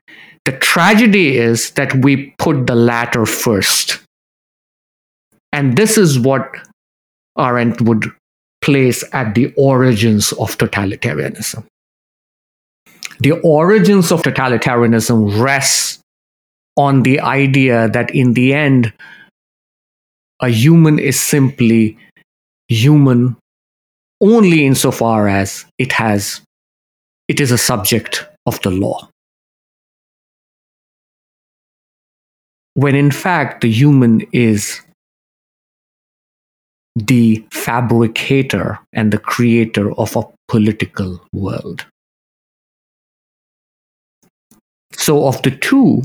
The 0.44 0.52
tragedy 0.52 1.36
is 1.36 1.72
that 1.72 1.92
we 2.04 2.32
put 2.38 2.68
the 2.68 2.76
latter 2.76 3.26
first 3.26 4.05
and 5.56 5.74
this 5.74 5.96
is 5.96 6.18
what 6.18 6.54
Arendt 7.38 7.80
would 7.80 8.04
place 8.60 9.02
at 9.14 9.34
the 9.34 9.54
origins 9.56 10.32
of 10.32 10.58
totalitarianism. 10.58 11.64
The 13.20 13.40
origins 13.40 14.12
of 14.12 14.20
totalitarianism 14.20 15.40
rests 15.40 15.98
on 16.76 17.04
the 17.04 17.20
idea 17.20 17.88
that 17.88 18.14
in 18.14 18.34
the 18.34 18.52
end, 18.52 18.92
a 20.40 20.50
human 20.50 20.98
is 20.98 21.18
simply 21.18 21.96
human 22.68 23.38
only 24.20 24.66
insofar 24.66 25.26
as 25.26 25.64
it 25.78 25.92
has 25.92 26.42
it 27.28 27.40
is 27.40 27.50
a 27.50 27.58
subject 27.58 28.26
of 28.44 28.60
the 28.62 28.70
law 28.70 29.08
when 32.74 32.94
in 32.94 33.10
fact 33.10 33.60
the 33.60 33.70
human 33.70 34.22
is 34.32 34.80
the 36.96 37.44
fabricator 37.52 38.78
and 38.94 39.12
the 39.12 39.18
creator 39.18 39.92
of 39.92 40.16
a 40.16 40.24
political 40.48 41.20
world. 41.32 41.84
So, 44.92 45.28
of 45.28 45.40
the 45.42 45.50
two 45.50 46.02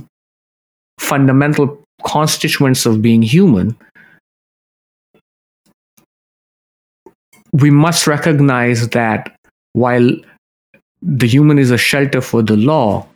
fundamental 0.99 1.81
constituents 2.03 2.85
of 2.85 3.01
being 3.01 3.21
human, 3.21 3.77
we 7.53 7.69
must 7.69 8.05
recognize 8.05 8.89
that 8.89 9.33
while 9.73 10.09
the 11.01 11.27
human 11.27 11.57
is 11.57 11.71
a 11.71 11.77
shelter 11.77 12.21
for 12.21 12.41
the 12.41 12.57
law, 12.57 13.07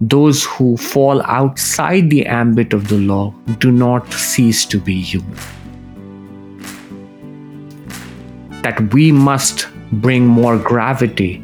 those 0.00 0.44
who 0.44 0.76
fall 0.76 1.20
outside 1.22 2.08
the 2.08 2.24
ambit 2.26 2.72
of 2.72 2.88
the 2.88 2.98
law 2.98 3.34
do 3.58 3.70
not 3.70 4.10
cease 4.12 4.64
to 4.64 4.78
be 4.78 5.00
human. 5.00 5.59
That 8.62 8.92
we 8.92 9.12
must 9.12 9.68
bring 9.92 10.26
more 10.26 10.58
gravity, 10.58 11.42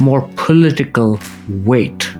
more 0.00 0.28
political 0.36 1.20
weight 1.48 2.10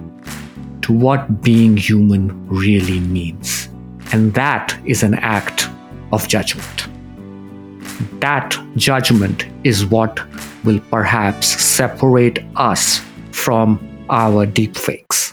to 0.83 0.93
what 0.93 1.43
being 1.43 1.77
human 1.77 2.47
really 2.49 3.01
means. 3.01 3.69
And 4.13 4.35
that 4.35 4.79
is 4.85 5.03
an 5.03 5.15
act 5.15 5.69
of 6.13 6.29
judgment. 6.29 6.89
That 8.21 8.57
judgment 8.77 9.47
is 9.65 9.87
what 9.87 10.21
will 10.65 10.81
perhaps 10.91 11.47
separate 11.47 12.45
us 12.57 13.01
from 13.31 13.81
our 14.11 14.47
deepfakes. 14.47 15.32